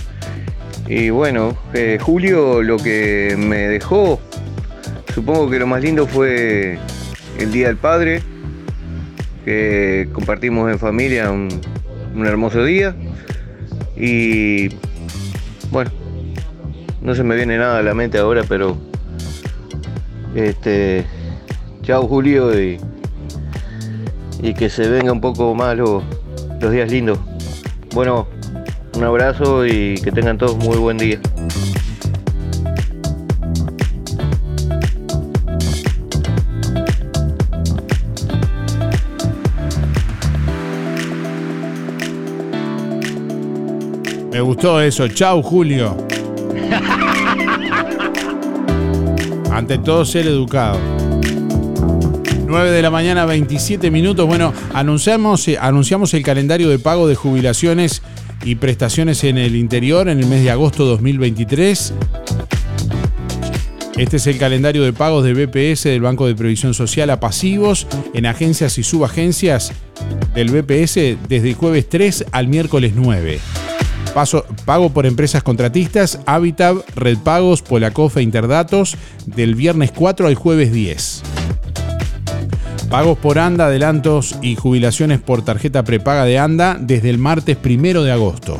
Y 0.87 1.09
bueno, 1.09 1.57
eh, 1.73 1.97
Julio 1.99 2.61
lo 2.61 2.77
que 2.77 3.35
me 3.35 3.67
dejó, 3.67 4.21
supongo 5.13 5.49
que 5.49 5.57
lo 5.57 5.65
más 5.65 5.81
lindo 5.81 6.05
fue 6.05 6.77
el 7.39 7.51
Día 7.51 7.67
del 7.67 7.77
Padre, 7.77 8.21
que 9.45 10.09
compartimos 10.11 10.71
en 10.71 10.79
familia 10.79 11.31
un, 11.31 11.49
hermoso 12.25 12.63
día. 12.65 12.95
Y 13.95 14.69
bueno, 15.71 15.91
no 17.01 17.13
se 17.15 17.23
me 17.23 17.35
viene 17.35 17.57
nada 17.57 17.77
a 17.79 17.83
la 17.83 17.93
mente 17.93 18.17
ahora, 18.17 18.43
pero 18.49 18.75
este, 20.35 21.05
chao 21.83 22.07
Julio 22.07 22.59
y 22.59 22.79
y 24.41 24.53
que 24.53 24.69
se 24.69 24.87
venga 24.89 25.11
un 25.11 25.21
poco 25.21 25.55
más 25.55 25.77
lo- 25.77 26.03
los 26.59 26.71
días 26.71 26.91
lindos. 26.91 27.19
Bueno, 27.93 28.27
un 28.95 29.03
abrazo 29.03 29.65
y 29.65 29.95
que 29.95 30.11
tengan 30.11 30.37
todos 30.37 30.57
muy 30.57 30.77
buen 30.77 30.97
día. 30.97 31.19
Me 44.35 44.41
gustó 44.41 44.81
eso. 44.81 45.07
Chau, 45.07 45.41
Julio. 45.41 45.95
Ante 49.49 49.77
todo, 49.77 50.03
ser 50.03 50.27
educado. 50.27 50.77
9 52.45 52.71
de 52.71 52.81
la 52.81 52.91
mañana, 52.91 53.23
27 53.23 53.89
minutos. 53.91 54.27
Bueno, 54.27 54.51
anunciamos, 54.73 55.47
eh, 55.47 55.57
anunciamos 55.57 56.13
el 56.15 56.21
calendario 56.21 56.67
de 56.67 56.79
pago 56.79 57.07
de 57.07 57.15
jubilaciones 57.15 58.01
y 58.43 58.55
prestaciones 58.55 59.23
en 59.23 59.37
el 59.37 59.55
interior 59.55 60.09
en 60.09 60.19
el 60.19 60.25
mes 60.25 60.43
de 60.43 60.51
agosto 60.51 60.83
2023. 60.83 61.93
Este 63.95 64.17
es 64.17 64.27
el 64.27 64.37
calendario 64.37 64.83
de 64.83 64.91
pagos 64.91 65.23
de 65.23 65.33
BPS 65.33 65.83
del 65.85 66.01
Banco 66.01 66.27
de 66.27 66.35
Previsión 66.35 66.73
Social 66.73 67.09
a 67.09 67.21
pasivos 67.21 67.87
en 68.13 68.25
agencias 68.25 68.77
y 68.79 68.83
subagencias 68.83 69.71
del 70.33 70.51
BPS 70.51 71.29
desde 71.29 71.53
jueves 71.53 71.87
3 71.87 72.25
al 72.33 72.49
miércoles 72.49 72.91
9. 72.97 73.39
Pago 74.65 74.91
por 74.91 75.05
empresas 75.05 75.43
contratistas, 75.43 76.21
Habitab, 76.25 76.85
Red 76.95 77.17
Pagos, 77.17 77.61
Polacofe, 77.61 78.21
Interdatos, 78.21 78.95
del 79.25 79.55
viernes 79.55 79.91
4 79.91 80.27
al 80.27 80.35
jueves 80.35 80.71
10. 80.71 81.21
Pagos 82.89 83.17
por 83.17 83.39
ANDA, 83.39 83.65
adelantos 83.65 84.37
y 84.41 84.55
jubilaciones 84.55 85.19
por 85.19 85.43
tarjeta 85.43 85.83
prepaga 85.83 86.23
de 86.23 86.39
ANDA 86.39 86.77
desde 86.79 87.09
el 87.09 87.17
martes 87.17 87.57
primero 87.57 88.03
de 88.03 88.13
agosto. 88.13 88.57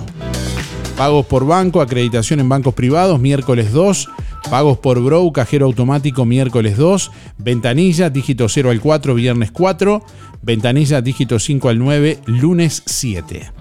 Pagos 0.97 1.25
por 1.25 1.45
banco, 1.45 1.79
acreditación 1.79 2.41
en 2.41 2.49
bancos 2.49 2.73
privados, 2.73 3.17
miércoles 3.19 3.71
2. 3.71 4.09
Pagos 4.49 4.77
por 4.77 5.01
Brow, 5.01 5.31
cajero 5.31 5.67
automático, 5.67 6.25
miércoles 6.25 6.75
2. 6.75 7.11
Ventanilla, 7.37 8.09
dígito 8.09 8.49
0 8.49 8.71
al 8.71 8.81
4, 8.81 9.15
viernes 9.15 9.51
4. 9.51 10.03
Ventanilla, 10.41 11.01
dígito 11.01 11.39
5 11.39 11.69
al 11.69 11.79
9, 11.79 12.19
lunes 12.25 12.83
7. 12.85 13.51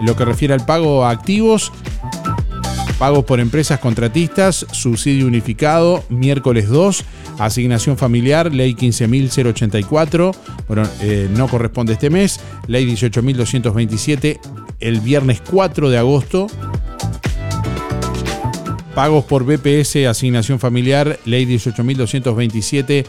Lo 0.00 0.16
que 0.16 0.24
refiere 0.24 0.54
al 0.54 0.64
pago 0.64 1.04
a 1.04 1.10
activos, 1.10 1.72
pagos 2.98 3.24
por 3.24 3.40
empresas 3.40 3.80
contratistas, 3.80 4.66
subsidio 4.72 5.26
unificado, 5.26 6.04
miércoles 6.08 6.68
2. 6.68 7.04
Asignación 7.38 7.96
familiar, 7.96 8.54
ley 8.54 8.74
15.084, 8.74 10.36
bueno, 10.68 10.84
eh, 11.00 11.28
no 11.36 11.48
corresponde 11.48 11.94
este 11.94 12.08
mes. 12.08 12.40
Ley 12.68 12.86
18.227, 12.86 14.38
el 14.80 15.00
viernes 15.00 15.42
4 15.50 15.90
de 15.90 15.98
agosto. 15.98 16.46
Pagos 18.94 19.24
por 19.24 19.44
BPS, 19.44 20.06
asignación 20.06 20.60
familiar, 20.60 21.18
ley 21.24 21.44
18.227 21.46 23.04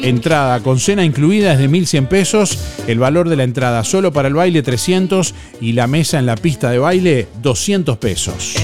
entrada 0.03 0.61
con 0.61 0.81
cena 0.81 1.05
incluida 1.05 1.53
es 1.53 1.59
de 1.59 1.69
1.100 1.69 2.09
pesos. 2.09 2.59
El 2.87 2.99
valor 2.99 3.29
de 3.29 3.37
la 3.37 3.45
entrada 3.45 3.85
solo 3.85 4.11
para 4.11 4.29
el 4.29 4.35
baile 4.35 4.63
300 4.63 5.35
y 5.61 5.73
la 5.73 5.87
mesa 5.87 6.19
en 6.19 6.25
la 6.25 6.37
pista 6.37 6.71
de 6.71 6.79
baile 6.79 7.29
200 7.43 7.99
pesos. 7.99 8.55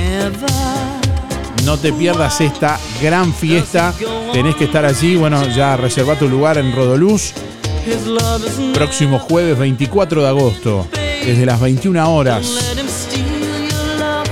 No 1.65 1.79
te 1.79 1.93
pierdas 1.93 2.41
esta 2.41 2.79
gran 3.01 3.33
fiesta. 3.33 3.95
Tenés 4.33 4.55
que 4.57 4.65
estar 4.65 4.85
allí. 4.85 5.17
Bueno, 5.17 5.47
ya 5.49 5.77
reserva 5.77 6.15
tu 6.15 6.29
lugar 6.29 6.59
en 6.59 6.75
Rodoluz. 6.75 7.33
Próximo 8.75 9.19
jueves 9.19 9.59
24 9.59 10.23
de 10.23 10.29
agosto, 10.29 10.87
desde 11.25 11.47
las 11.47 11.61
21 11.61 12.15
horas. 12.15 12.77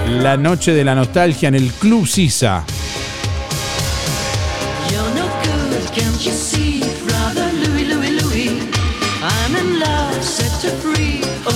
La 0.09 0.37
noche 0.37 0.73
de 0.73 0.85
la 0.85 0.95
nostalgia 0.95 1.49
en 1.49 1.55
el 1.55 1.73
Club 1.73 2.07
Sisa. 2.07 2.65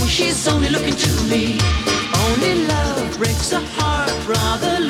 She's 0.08 0.48
only 0.48 0.70
looking 0.70 0.94
to 0.94 1.22
me. 1.24 1.58
Only 2.14 2.66
love 2.66 3.18
breaks 3.18 3.52
a 3.52 3.60
heart, 3.60 4.10
brother 4.24 4.85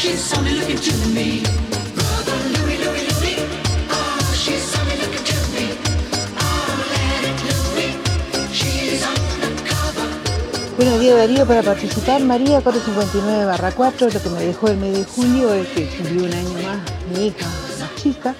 she's 0.00 0.32
only 0.38 0.52
looking 0.54 0.78
to 0.78 0.92
me. 1.14 1.42
Brother 1.94 2.38
Louis, 2.54 2.78
Louis, 2.84 3.04
Louis. 3.12 3.36
Oh, 3.92 4.32
she's 4.34 4.72
only 4.80 4.96
looking 4.96 5.24
to 5.30 5.38
me. 5.54 5.64
Oh, 6.40 6.72
let 6.92 7.22
it 7.28 7.38
Louis. 7.48 7.92
She's 8.50 9.04
undercover. 9.04 10.08
Buenos 10.78 11.00
días 11.00 11.16
Darío, 11.16 11.46
para 11.46 11.62
participar 11.62 12.22
María 12.22 12.62
459 12.62 13.44
barra 13.44 13.72
4, 13.72 14.08
lo 14.08 14.22
que 14.22 14.30
me 14.30 14.40
dejó 14.40 14.68
el 14.68 14.78
mes 14.78 14.96
de 14.96 15.04
julio 15.04 15.52
es 15.52 15.68
que 15.68 15.86
cumplió 15.88 16.24
un 16.24 16.32
año 16.32 16.62
más 16.62 16.78
mi 17.12 17.26
hija 17.26 17.46
más 17.78 17.94
chica, 17.96 18.34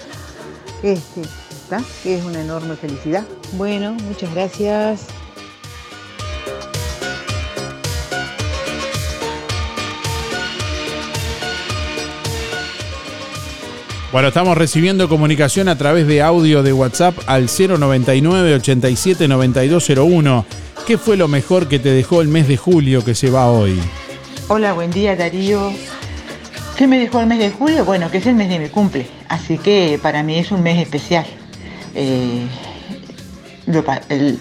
este, 0.81 1.21
¿está? 1.21 1.83
que 2.01 2.17
es 2.17 2.25
una 2.25 2.41
enorme 2.41 2.75
felicidad. 2.75 3.23
Bueno, 3.53 3.93
muchas 3.93 4.33
gracias. 4.33 5.20
Bueno, 14.11 14.27
estamos 14.27 14.57
recibiendo 14.57 15.07
comunicación 15.07 15.69
a 15.69 15.77
través 15.77 16.05
de 16.05 16.21
audio 16.21 16.63
de 16.63 16.73
WhatsApp 16.73 17.15
al 17.27 17.47
099 17.47 18.55
87 18.55 19.29
9201. 19.29 20.45
¿Qué 20.85 20.97
fue 20.97 21.15
lo 21.15 21.29
mejor 21.29 21.69
que 21.69 21.79
te 21.79 21.91
dejó 21.91 22.21
el 22.21 22.27
mes 22.27 22.49
de 22.49 22.57
julio 22.57 23.05
que 23.05 23.15
se 23.15 23.29
va 23.29 23.49
hoy? 23.49 23.79
Hola, 24.49 24.73
buen 24.73 24.91
día 24.91 25.15
Darío. 25.15 25.71
¿Qué 26.75 26.87
me 26.87 26.99
dejó 26.99 27.21
el 27.21 27.27
mes 27.27 27.39
de 27.39 27.51
julio? 27.51 27.85
Bueno, 27.85 28.11
que 28.11 28.17
es 28.17 28.25
el 28.27 28.35
mes 28.35 28.49
de 28.49 28.59
mi 28.59 28.67
cumple, 28.67 29.07
así 29.29 29.57
que 29.57 29.97
para 30.03 30.23
mí 30.23 30.37
es 30.37 30.51
un 30.51 30.61
mes 30.61 30.79
especial. 30.79 31.25
Eh, 31.95 32.47
lo 33.67 33.85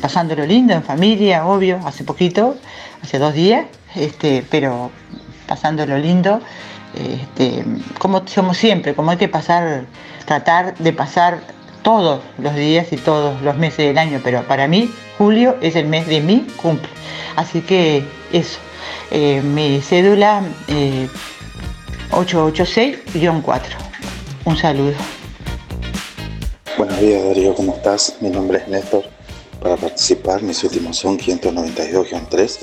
pasándolo 0.01 0.47
lindo 0.47 0.75
en 0.75 0.83
familia, 0.83 1.47
obvio, 1.47 1.79
hace 1.87 2.03
poquito, 2.03 2.57
hace 3.05 3.21
dos 3.21 3.35
días, 3.35 3.67
este, 3.95 4.45
pero 4.51 4.91
pasándolo 5.47 5.97
lindo, 5.97 6.41
este, 6.95 7.65
como 7.99 8.27
somos 8.27 8.57
siempre, 8.57 8.95
como 8.95 9.11
hay 9.11 9.17
que 9.17 9.29
pasar, 9.29 9.85
tratar 10.27 10.77
de 10.79 10.93
pasar 10.93 11.41
todos 11.83 12.21
los 12.39 12.55
días 12.55 12.93
y 12.93 12.97
todos 12.97 13.41
los 13.43 13.57
meses 13.57 13.87
del 13.87 13.99
año, 13.99 14.21
pero 14.23 14.43
para 14.43 14.69
mí 14.69 14.91
julio 15.19 15.57
es 15.61 15.77
el 15.77 15.87
mes 15.87 16.07
de 16.07 16.21
mi 16.21 16.41
cumple. 16.57 16.89
Así 17.37 17.61
que 17.61 18.05
eso, 18.33 18.59
eh, 19.11 19.41
mi 19.43 19.81
cédula 19.81 20.43
eh, 20.69 21.09
886-4. 22.11 23.61
Un 24.45 24.57
saludo. 24.57 24.95
Buenos 26.77 26.99
días 26.99 27.25
Darío, 27.25 27.55
¿cómo 27.55 27.75
estás? 27.75 28.17
Mi 28.21 28.31
nombre 28.31 28.59
es 28.59 28.69
Néstor. 28.69 29.05
Para 29.63 29.77
participar, 29.77 30.43
mis 30.43 30.65
últimos 30.65 30.97
son 30.97 31.19
592-3. 31.19 32.59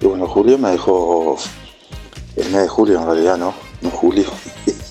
Y 0.00 0.06
bueno, 0.06 0.26
Julio 0.26 0.58
me 0.58 0.70
dejó. 0.70 1.38
El 2.36 2.48
mes 2.50 2.62
de 2.62 2.68
julio 2.68 2.98
en 3.00 3.06
realidad, 3.06 3.36
¿no? 3.36 3.69
No 3.80 3.90
Julio. 3.90 4.30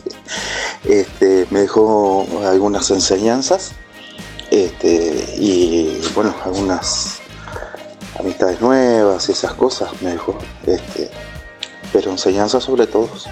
este, 0.84 1.48
me 1.50 1.62
dejó 1.62 2.28
algunas 2.46 2.90
enseñanzas. 2.92 3.72
Este, 4.52 5.36
y 5.38 6.02
bueno, 6.16 6.34
algunas 6.44 7.20
amistades 8.20 8.62
nuevas, 8.62 9.30
esas 9.30 9.54
cosas 9.54 9.90
me 10.02 10.12
dejó. 10.12 10.38
Este, 10.66 11.10
pero 11.94 12.12
enseñanza 12.12 12.60
sobre 12.60 12.88
todos. 12.88 13.28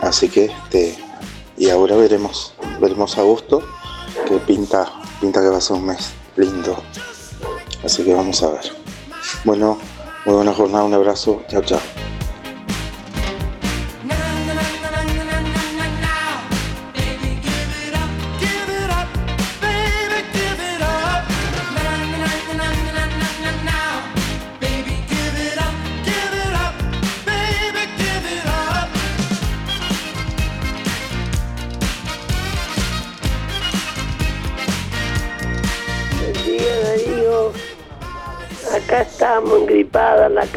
Así 0.00 0.28
que 0.28 0.46
este, 0.46 0.98
y 1.56 1.70
ahora 1.70 1.96
veremos, 1.96 2.54
veremos 2.80 3.16
a 3.18 3.22
gusto 3.22 3.62
que 4.26 4.38
pinta, 4.38 4.90
pinta 5.20 5.40
que 5.40 5.48
va 5.48 5.58
a 5.58 5.60
ser 5.60 5.76
un 5.76 5.86
mes 5.86 6.10
lindo. 6.36 6.82
Así 7.84 8.02
que 8.02 8.14
vamos 8.14 8.42
a 8.42 8.50
ver. 8.50 8.72
Bueno, 9.44 9.78
muy 10.24 10.34
buena 10.34 10.54
jornada, 10.54 10.84
un 10.84 10.94
abrazo, 10.94 11.42
chao 11.48 11.62
chao. 11.62 11.80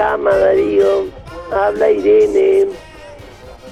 Cama, 0.08 0.32
Darío. 0.38 1.08
Habla 1.52 1.92
Irene. 1.92 2.68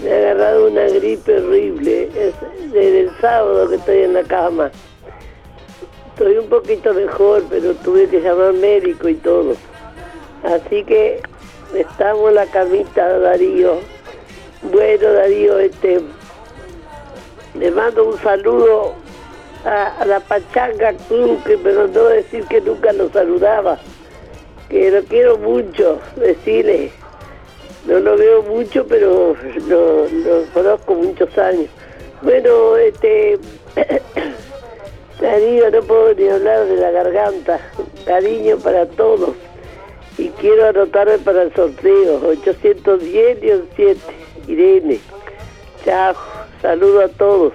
Me 0.03 0.11
ha 0.11 0.17
agarrado 0.17 0.67
una 0.67 0.83
gripe 0.83 1.37
horrible. 1.37 2.09
Es 2.13 2.33
desde 2.73 2.99
el 3.01 3.11
sábado 3.21 3.69
que 3.69 3.75
estoy 3.75 3.99
en 3.99 4.13
la 4.15 4.23
cama. 4.23 4.69
Estoy 6.09 6.37
un 6.37 6.49
poquito 6.49 6.93
mejor, 6.93 7.43
pero 7.49 7.73
tuve 7.75 8.09
que 8.09 8.19
llamar 8.19 8.51
médico 8.53 9.07
y 9.07 9.15
todo. 9.15 9.55
Así 10.43 10.83
que 10.83 11.21
estamos 11.73 12.29
en 12.29 12.35
la 12.35 12.45
camita, 12.47 13.17
Darío. 13.19 13.79
Bueno, 14.63 15.13
Darío, 15.13 15.59
este, 15.59 16.01
le 17.57 17.71
mando 17.71 18.09
un 18.09 18.17
saludo 18.19 18.93
a, 19.63 20.05
la 20.05 20.19
Pachanga 20.19 20.91
Club 21.07 21.41
que 21.45 21.55
me 21.55 21.71
mandó 21.71 22.09
decir 22.09 22.43
que 22.47 22.59
nunca 22.59 22.91
lo 22.91 23.09
saludaba. 23.09 23.79
Que 24.69 24.91
lo 24.91 25.03
quiero 25.03 25.37
mucho, 25.37 25.99
decirle. 26.15 26.91
No 27.85 27.99
lo 27.99 28.17
veo 28.17 28.41
mucho, 28.43 28.85
pero 28.87 29.35
lo, 29.67 30.07
conozco 30.53 30.95
muchos 30.95 31.37
años. 31.37 31.69
Bueno, 32.21 32.75
este. 32.77 33.37
Darío, 35.21 35.71
no 35.71 35.81
puedo 35.81 36.13
ni 36.13 36.27
hablar 36.27 36.65
de 36.65 36.75
la 36.77 36.91
garganta. 36.91 37.59
Cariño 38.05 38.57
para 38.57 38.85
todos. 38.85 39.35
Y 40.17 40.29
quiero 40.29 40.67
anotarme 40.67 41.17
para 41.19 41.43
el 41.43 41.53
sorteo. 41.53 42.21
810-7. 42.33 43.97
Irene. 44.47 44.99
Chao. 45.83 46.15
Saludo 46.61 47.01
a 47.01 47.07
todos. 47.07 47.53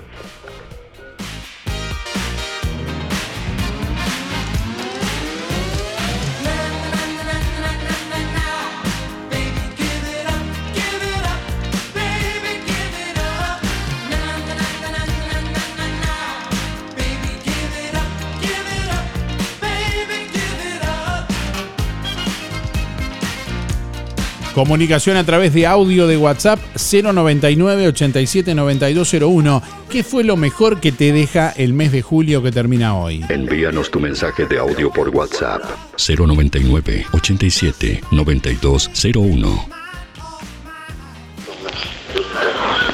Comunicación 24.60 25.16
a 25.16 25.24
través 25.24 25.54
de 25.54 25.66
audio 25.66 26.06
de 26.06 26.18
WhatsApp 26.18 26.58
099 26.74 27.88
87 27.88 28.54
9201. 28.54 29.62
¿Qué 29.88 30.02
fue 30.02 30.22
lo 30.22 30.36
mejor 30.36 30.80
que 30.80 30.92
te 30.92 31.14
deja 31.14 31.50
el 31.56 31.72
mes 31.72 31.92
de 31.92 32.02
julio 32.02 32.42
que 32.42 32.52
termina 32.52 32.94
hoy? 32.94 33.24
Envíanos 33.30 33.90
tu 33.90 34.00
mensaje 34.00 34.44
de 34.44 34.58
audio 34.58 34.90
por 34.90 35.08
WhatsApp 35.08 35.62
099 35.96 37.06
87 37.10 38.02
9201. 38.10 39.66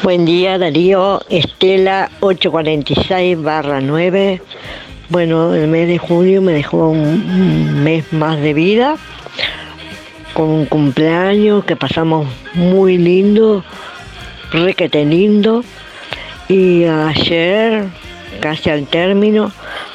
Buen 0.04 0.24
día 0.24 0.58
Darío, 0.58 1.20
Estela 1.28 2.12
846 2.20 3.42
barra 3.42 3.80
9. 3.80 4.40
Bueno, 5.08 5.52
el 5.52 5.66
mes 5.66 5.88
de 5.88 5.98
julio 5.98 6.40
me 6.42 6.52
dejó 6.52 6.90
un, 6.90 7.00
un 7.00 7.82
mes 7.82 8.04
más 8.12 8.40
de 8.40 8.54
vida, 8.54 8.98
con 10.36 10.50
un 10.50 10.66
cumpleaños 10.66 11.64
que 11.64 11.76
pasamos 11.76 12.26
muy 12.52 12.98
lindo, 12.98 13.64
requete 14.52 15.06
lindo. 15.06 15.64
Y 16.46 16.84
ayer, 16.84 17.86
casi 18.40 18.68
al 18.68 18.86
término, 18.86 19.50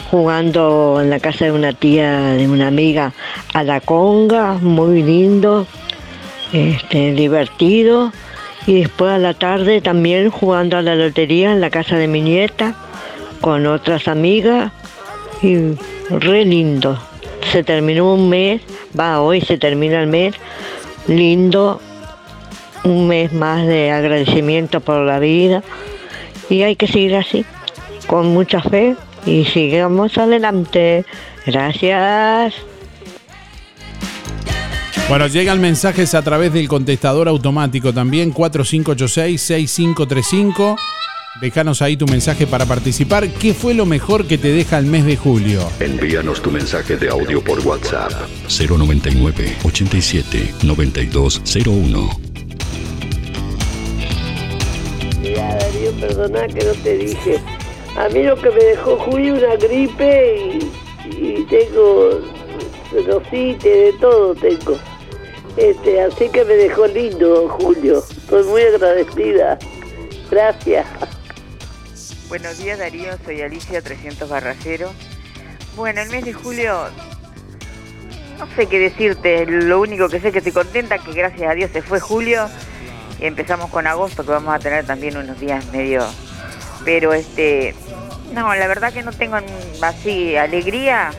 jugando 0.10 1.00
en 1.00 1.12
la 1.12 1.20
casa 1.20 1.46
de 1.46 1.52
una 1.52 1.74
tía, 1.74 2.32
de 2.32 2.48
una 2.48 2.70
amiga, 2.70 3.14
a 3.54 3.64
la 3.64 3.82
conga, 3.82 4.54
muy 4.54 5.04
lindo, 5.04 5.68
este, 6.52 7.14
divertido. 7.14 8.12
Y 8.66 8.80
después 8.80 9.12
a 9.12 9.20
la 9.20 9.36
tarde 9.36 9.80
también 9.80 10.32
jugando 10.32 10.76
a 10.76 10.82
la 10.82 10.96
lotería 10.96 11.52
en 11.52 11.62
la 11.62 11.70
casa 11.70 11.98
de 11.98 12.08
mi 12.08 12.22
nieta, 12.22 12.74
con 13.42 13.68
otras 13.68 14.08
amigas, 14.08 14.72
y 15.44 15.76
re 16.10 16.46
lindo. 16.46 16.98
Se 17.52 17.64
terminó 17.64 18.16
un 18.16 18.28
mes, 18.28 18.62
va, 18.98 19.22
hoy 19.22 19.42
se 19.42 19.58
termina 19.58 20.02
el 20.02 20.08
mes, 20.08 20.36
lindo, 21.08 21.82
un 22.84 23.08
mes 23.08 23.34
más 23.34 23.66
de 23.66 23.92
agradecimiento 23.92 24.82
por 24.82 25.06
la 25.06 25.20
vida, 25.20 25.64
y 26.50 26.64
hay 26.64 26.76
que 26.76 26.88
seguir 26.88 27.16
así, 27.16 27.46
con 28.08 28.34
mucha 28.34 28.62
fe, 28.62 28.96
y 29.26 29.46
sigamos 29.46 30.18
adelante. 30.18 31.06
Gracias. 31.46 32.56
Bueno, 35.10 35.28
llegan 35.28 35.60
mensajes 35.60 36.16
a 36.16 36.22
través 36.22 36.54
del 36.54 36.70
contestador 36.70 37.28
automático 37.28 37.92
también 37.94 38.34
4586-6535. 38.34 40.78
Déjanos 41.42 41.82
ahí 41.82 41.98
tu 41.98 42.06
mensaje 42.06 42.46
para 42.46 42.68
participar. 42.68 43.28
¿Qué 43.28 43.56
fue 43.56 43.74
lo 43.74 43.88
mejor 43.88 44.28
que 44.28 44.38
te 44.38 44.50
deja 44.50 44.78
el 44.78 44.86
mes 44.86 45.06
de 45.06 45.18
julio? 45.18 45.68
Envíanos 45.80 46.40
tu 46.40 46.52
mensaje 46.52 46.98
de 46.98 47.10
audio 47.10 47.44
por 47.44 47.60
WhatsApp 47.66 48.12
099 48.48 49.58
87 49.66 50.54
9201. 50.62 52.10
Mira, 55.20 55.56
Darío, 55.56 55.92
perdona 56.00 56.48
que 56.48 56.64
no 56.64 56.74
te 56.84 56.98
dije. 57.00 57.40
A 57.98 58.08
mí 58.10 58.22
lo 58.22 58.36
que 58.40 58.52
me 58.52 58.64
dejó 58.64 58.98
Julio 58.98 59.34
una 59.34 59.56
gripe 59.56 60.60
y, 61.10 61.10
y 61.10 61.46
tengo 61.50 62.22
sinusitis, 62.92 63.64
de 63.64 63.94
todo 64.00 64.36
tengo. 64.36 64.78
Este, 65.58 66.02
así 66.02 66.30
que 66.30 66.46
me 66.46 66.54
dejó 66.54 66.86
lindo 66.86 67.50
Julio. 67.60 67.98
Estoy 67.98 68.44
muy 68.44 68.62
agradecida. 68.62 69.58
Gracias. 70.30 70.86
Buenos 72.32 72.58
días 72.60 72.80
Darío, 72.80 73.12
soy 73.26 73.42
Alicia 73.42 73.82
300 73.82 74.30
barra 74.30 74.56
0. 74.64 74.90
Bueno, 75.76 76.00
el 76.00 76.10
mes 76.10 76.24
de 76.24 76.32
julio, 76.32 76.86
no 78.40 78.48
sé 78.56 78.68
qué 78.68 78.80
decirte, 78.80 79.46
lo 79.46 79.82
único 79.82 80.08
que 80.08 80.22
sé 80.22 80.28
es 80.28 80.32
que 80.32 80.38
estoy 80.38 80.54
contenta 80.54 80.98
que 80.98 81.12
gracias 81.12 81.52
a 81.52 81.54
Dios 81.54 81.72
se 81.74 81.82
fue 81.82 82.00
julio 82.00 82.50
y 83.20 83.26
empezamos 83.26 83.70
con 83.70 83.86
agosto 83.86 84.24
que 84.24 84.32
vamos 84.32 84.56
a 84.56 84.60
tener 84.60 84.86
también 84.86 85.18
unos 85.18 85.40
días 85.42 85.66
medio... 85.74 86.06
Pero 86.86 87.14
este, 87.14 87.76
no, 88.34 88.56
la 88.56 88.66
verdad 88.68 88.94
que 88.94 89.04
no 89.04 89.12
tengo 89.12 89.38
así 89.82 90.38
alegría, 90.38 91.12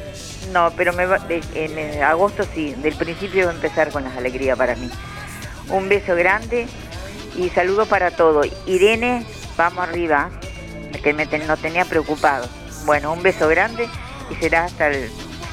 no, 0.50 0.72
pero 0.78 0.94
me 0.94 1.04
va- 1.04 1.18
de- 1.20 1.42
en 1.54 2.02
agosto 2.02 2.44
sí, 2.54 2.74
del 2.78 2.94
principio 2.96 3.44
va 3.46 3.52
a 3.52 3.54
empezar 3.54 3.90
con 3.92 4.02
las 4.02 4.16
alegrías 4.16 4.56
para 4.58 4.74
mí. 4.76 4.90
Un 5.68 5.88
beso 5.90 6.16
grande 6.16 6.66
y 7.36 7.50
saludo 7.50 7.84
para 7.86 8.10
todo. 8.12 8.40
Irene, 8.66 9.24
vamos 9.58 9.86
arriba, 9.88 10.30
que 11.00 11.12
me 11.12 11.26
ten- 11.26 11.46
nos 11.46 11.58
tenía 11.60 11.84
preocupado. 11.84 12.48
Bueno, 12.84 13.12
un 13.12 13.22
beso 13.22 13.48
grande 13.48 13.88
y 14.30 14.34
será 14.36 14.64
hasta 14.64 14.88
el 14.88 15.10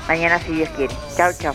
mañana 0.07 0.39
si 0.39 0.53
Dios 0.53 0.69
quiere. 0.75 0.93
Chao, 1.15 1.31
chao. 1.39 1.53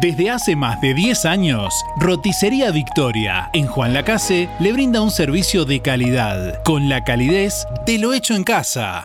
Desde 0.00 0.30
hace 0.30 0.54
más 0.54 0.80
de 0.82 0.92
10 0.92 1.24
años, 1.24 1.72
Roticería 1.96 2.70
Victoria 2.70 3.48
en 3.54 3.66
Juan 3.66 3.94
Lacase 3.94 4.50
le 4.60 4.72
brinda 4.72 5.00
un 5.00 5.10
servicio 5.10 5.64
de 5.64 5.80
calidad, 5.80 6.62
con 6.62 6.90
la 6.90 7.04
calidez 7.04 7.66
de 7.86 7.98
lo 7.98 8.12
hecho 8.12 8.34
en 8.34 8.44
casa. 8.44 9.04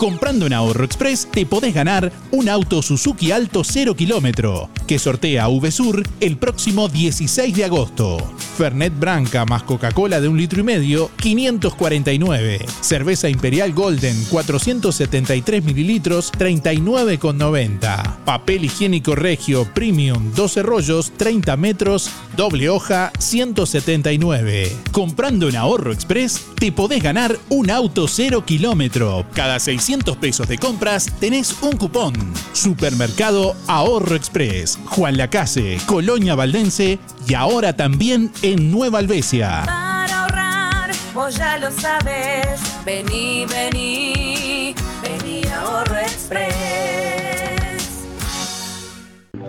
Comprando 0.00 0.46
en 0.46 0.54
Ahorro 0.54 0.86
Express 0.86 1.28
te 1.30 1.44
podés 1.44 1.74
ganar 1.74 2.10
un 2.30 2.48
auto 2.48 2.80
Suzuki 2.80 3.32
Alto 3.32 3.62
0 3.62 3.94
kilómetro 3.94 4.70
que 4.86 4.98
sortea 4.98 5.46
VSUR 5.46 6.02
el 6.20 6.38
próximo 6.38 6.88
16 6.88 7.54
de 7.54 7.64
agosto. 7.66 8.16
Fernet 8.56 8.98
Branca 8.98 9.44
más 9.44 9.62
Coca-Cola 9.62 10.20
de 10.20 10.28
un 10.28 10.38
litro 10.38 10.60
y 10.60 10.64
medio, 10.64 11.10
549. 11.16 12.66
Cerveza 12.80 13.28
Imperial 13.28 13.72
Golden 13.72 14.16
473 14.30 15.62
mililitros, 15.64 16.32
39,90. 16.32 18.24
Papel 18.24 18.64
higiénico 18.64 19.14
regio 19.14 19.64
Premium 19.72 20.32
12 20.34 20.62
rollos, 20.62 21.12
30 21.16 21.56
metros, 21.56 22.10
doble 22.36 22.70
hoja, 22.70 23.12
179. 23.18 24.72
Comprando 24.92 25.48
en 25.48 25.56
Ahorro 25.56 25.92
Express 25.92 26.46
te 26.58 26.72
podés 26.72 27.02
ganar 27.02 27.38
un 27.50 27.70
auto 27.70 28.08
0 28.08 28.44
kilómetro. 28.44 29.24
Cada 29.34 29.60
600 29.60 29.89
pesos 29.98 30.46
de 30.46 30.56
compras 30.56 31.06
tenés 31.18 31.56
un 31.62 31.72
cupón. 31.72 32.14
Supermercado 32.52 33.56
Ahorro 33.66 34.14
Express, 34.14 34.78
Juan 34.86 35.16
Lacase, 35.16 35.78
Colonia 35.86 36.34
Valdense 36.34 36.98
y 37.26 37.34
ahora 37.34 37.74
también 37.74 38.30
en 38.42 38.70
Nueva 38.70 39.00
Albesia. 39.00 39.62
Para 39.66 40.22
ahorrar, 40.22 40.90
vos 41.12 41.34
ya 41.36 41.58
lo 41.58 41.70
sabes. 41.72 42.60
Vení, 42.84 43.46
vení, 43.46 44.74
vení 45.02 45.42
Ahorro 45.48 45.98
Express. 45.98 46.99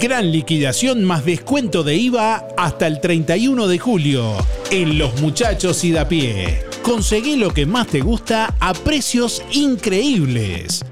Gran 0.02 0.32
liquidación 0.32 1.04
más 1.04 1.26
descuento 1.26 1.84
de 1.84 1.96
IVA 1.96 2.48
hasta 2.58 2.88
el 2.88 3.00
31 3.00 3.68
de 3.68 3.78
julio 3.78 4.36
en 4.72 4.98
Los 4.98 5.22
Muchachos 5.22 5.84
y 5.84 5.92
da 5.92 6.08
pie. 6.10 6.64
Conseguí 6.82 7.36
lo 7.36 7.54
que 7.54 7.68
más 7.68 7.86
te 7.86 8.00
gusta 8.00 8.56
a 8.60 8.74
precios 8.74 9.44
increíbles. 9.52 10.84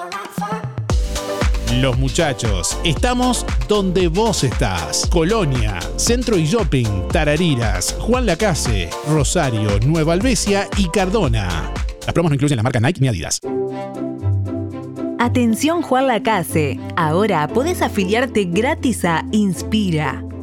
Los 1.81 1.97
muchachos, 1.97 2.77
estamos 2.83 3.45
donde 3.69 4.09
vos 4.09 4.43
estás. 4.43 5.07
Colonia, 5.09 5.79
Centro 5.95 6.37
y 6.37 6.45
Shopping, 6.45 7.07
Tarariras, 7.09 7.95
Juan 8.01 8.25
Lacase, 8.25 8.89
Rosario, 9.07 9.79
Nueva 9.85 10.11
Albesia 10.11 10.67
y 10.75 10.89
Cardona. 10.89 11.71
Las 12.05 12.13
promos 12.13 12.31
no 12.31 12.33
incluyen 12.35 12.57
la 12.57 12.63
marca 12.63 12.81
Nike 12.81 12.99
ni 12.99 13.07
Adidas. 13.07 13.39
Atención 15.19 15.81
Juan 15.81 16.07
Lacase, 16.07 16.77
ahora 16.97 17.47
podés 17.47 17.81
afiliarte 17.81 18.43
gratis 18.43 19.05
a 19.05 19.23
Inspira. 19.31 20.28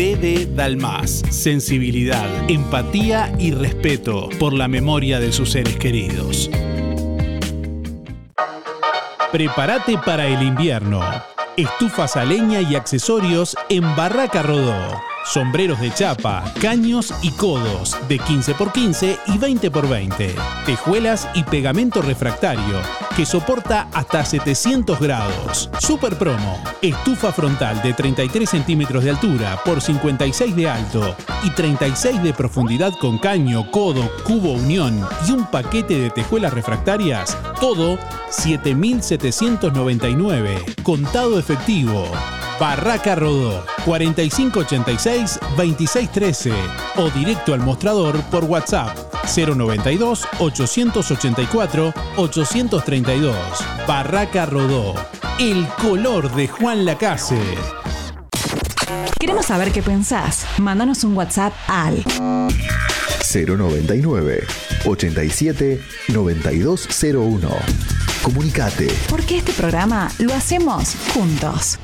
DD 0.00 0.56
Dalmas. 0.56 1.22
Sensibilidad, 1.28 2.26
empatía 2.48 3.30
y 3.38 3.52
respeto 3.52 4.30
por 4.38 4.54
la 4.54 4.66
memoria 4.66 5.20
de 5.20 5.30
sus 5.30 5.50
seres 5.52 5.76
queridos. 5.76 6.50
Prepárate 9.30 9.98
para 9.98 10.26
el 10.26 10.42
invierno. 10.42 11.02
Estufas 11.54 12.16
a 12.16 12.24
leña 12.24 12.62
y 12.62 12.76
accesorios 12.76 13.54
en 13.68 13.94
Barraca 13.94 14.42
Rodó. 14.42 15.09
Sombreros 15.24 15.80
de 15.80 15.92
chapa, 15.92 16.44
caños 16.60 17.12
y 17.22 17.30
codos 17.32 17.96
de 18.08 18.18
15 18.18 18.52
x 18.52 18.68
15 18.72 19.18
y 19.26 19.38
20 19.38 19.66
x 19.66 19.88
20. 19.88 20.34
Tejuelas 20.66 21.28
y 21.34 21.42
pegamento 21.44 22.02
refractario 22.02 22.80
que 23.16 23.24
soporta 23.26 23.88
hasta 23.92 24.24
700 24.24 24.98
grados. 24.98 25.70
Super 25.78 26.16
promo. 26.16 26.58
Estufa 26.80 27.32
frontal 27.32 27.82
de 27.82 27.92
33 27.92 28.48
centímetros 28.48 29.04
de 29.04 29.10
altura 29.10 29.60
por 29.64 29.80
56 29.80 30.56
de 30.56 30.68
alto 30.68 31.14
y 31.44 31.50
36 31.50 32.22
de 32.22 32.32
profundidad 32.32 32.92
con 32.98 33.18
caño, 33.18 33.70
codo, 33.70 34.10
cubo 34.24 34.52
unión 34.52 35.06
y 35.28 35.32
un 35.32 35.44
paquete 35.46 35.98
de 35.98 36.10
tejuelas 36.10 36.54
refractarias. 36.54 37.36
Todo 37.60 37.98
7.799. 38.30 40.82
Contado 40.82 41.38
efectivo. 41.38 42.10
Barraca 42.60 43.14
Rodó 43.14 43.64
4586-2613 43.86 46.52
o 46.96 47.08
directo 47.10 47.54
al 47.54 47.60
mostrador 47.60 48.20
por 48.24 48.44
WhatsApp 48.44 48.94
092 49.34 50.26
884 50.38 51.94
832. 52.16 53.34
Barraca 53.88 54.44
Rodó, 54.44 54.94
el 55.38 55.66
color 55.80 56.30
de 56.34 56.48
Juan 56.48 56.84
Lacase. 56.84 57.40
Queremos 59.18 59.46
saber 59.46 59.72
qué 59.72 59.82
pensás. 59.82 60.44
Mándanos 60.58 61.02
un 61.04 61.16
WhatsApp 61.16 61.54
al 61.66 62.04
099 63.32 64.46
87 64.84 65.82
9201. 66.08 67.48
Comunicate. 68.22 68.88
porque 69.08 69.38
este 69.38 69.54
programa 69.54 70.10
lo 70.18 70.34
hacemos 70.34 70.94
juntos. 71.14 71.78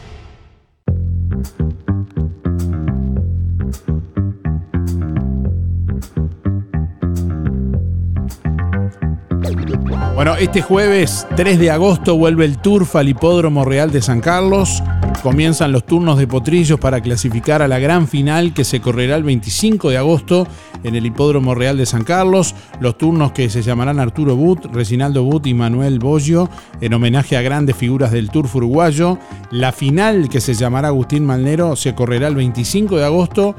Bueno, 10.17 10.35
este 10.37 10.63
jueves 10.63 11.27
3 11.37 11.59
de 11.59 11.71
agosto 11.71 12.17
vuelve 12.17 12.47
el 12.47 12.57
Turf 12.57 12.97
al 12.97 13.07
Hipódromo 13.07 13.67
Real 13.67 13.93
de 13.93 14.01
San 14.01 14.23
Carlos 14.23 14.83
Comienzan 15.23 15.73
los 15.73 15.85
turnos 15.85 16.19
de 16.19 16.29
potrillos 16.29 16.79
para 16.79 17.01
clasificar 17.01 17.61
a 17.61 17.67
la 17.67 17.79
gran 17.79 18.07
final 18.07 18.55
que 18.55 18.65
se 18.65 18.81
correrá 18.81 19.17
el 19.17 19.25
25 19.25 19.91
de 19.91 19.97
agosto 19.97 20.47
en 20.85 20.95
el 20.95 21.05
Hipódromo 21.05 21.55
Real 21.55 21.77
de 21.77 21.85
San 21.85 22.05
Carlos. 22.05 22.55
Los 22.81 22.97
turnos 22.97 23.33
que 23.33 23.51
se 23.51 23.63
llamarán 23.63 23.99
Arturo 23.99 24.37
But, 24.37 24.67
Reginaldo 24.67 25.25
But 25.25 25.47
y 25.49 25.55
Manuel 25.55 25.99
Bollo 25.99 26.49
en 26.81 26.95
homenaje 26.95 27.37
a 27.37 27.43
grandes 27.43 27.77
figuras 27.77 28.13
del 28.13 28.31
turf 28.31 28.55
uruguayo. 28.55 29.19
La 29.51 29.73
final 29.73 30.29
que 30.29 30.41
se 30.41 30.55
llamará 30.55 30.89
Agustín 30.89 31.25
Malnero 31.25 31.75
se 31.75 31.95
correrá 31.95 32.29
el 32.29 32.37
25 32.37 32.97
de 32.97 33.05
agosto 33.05 33.57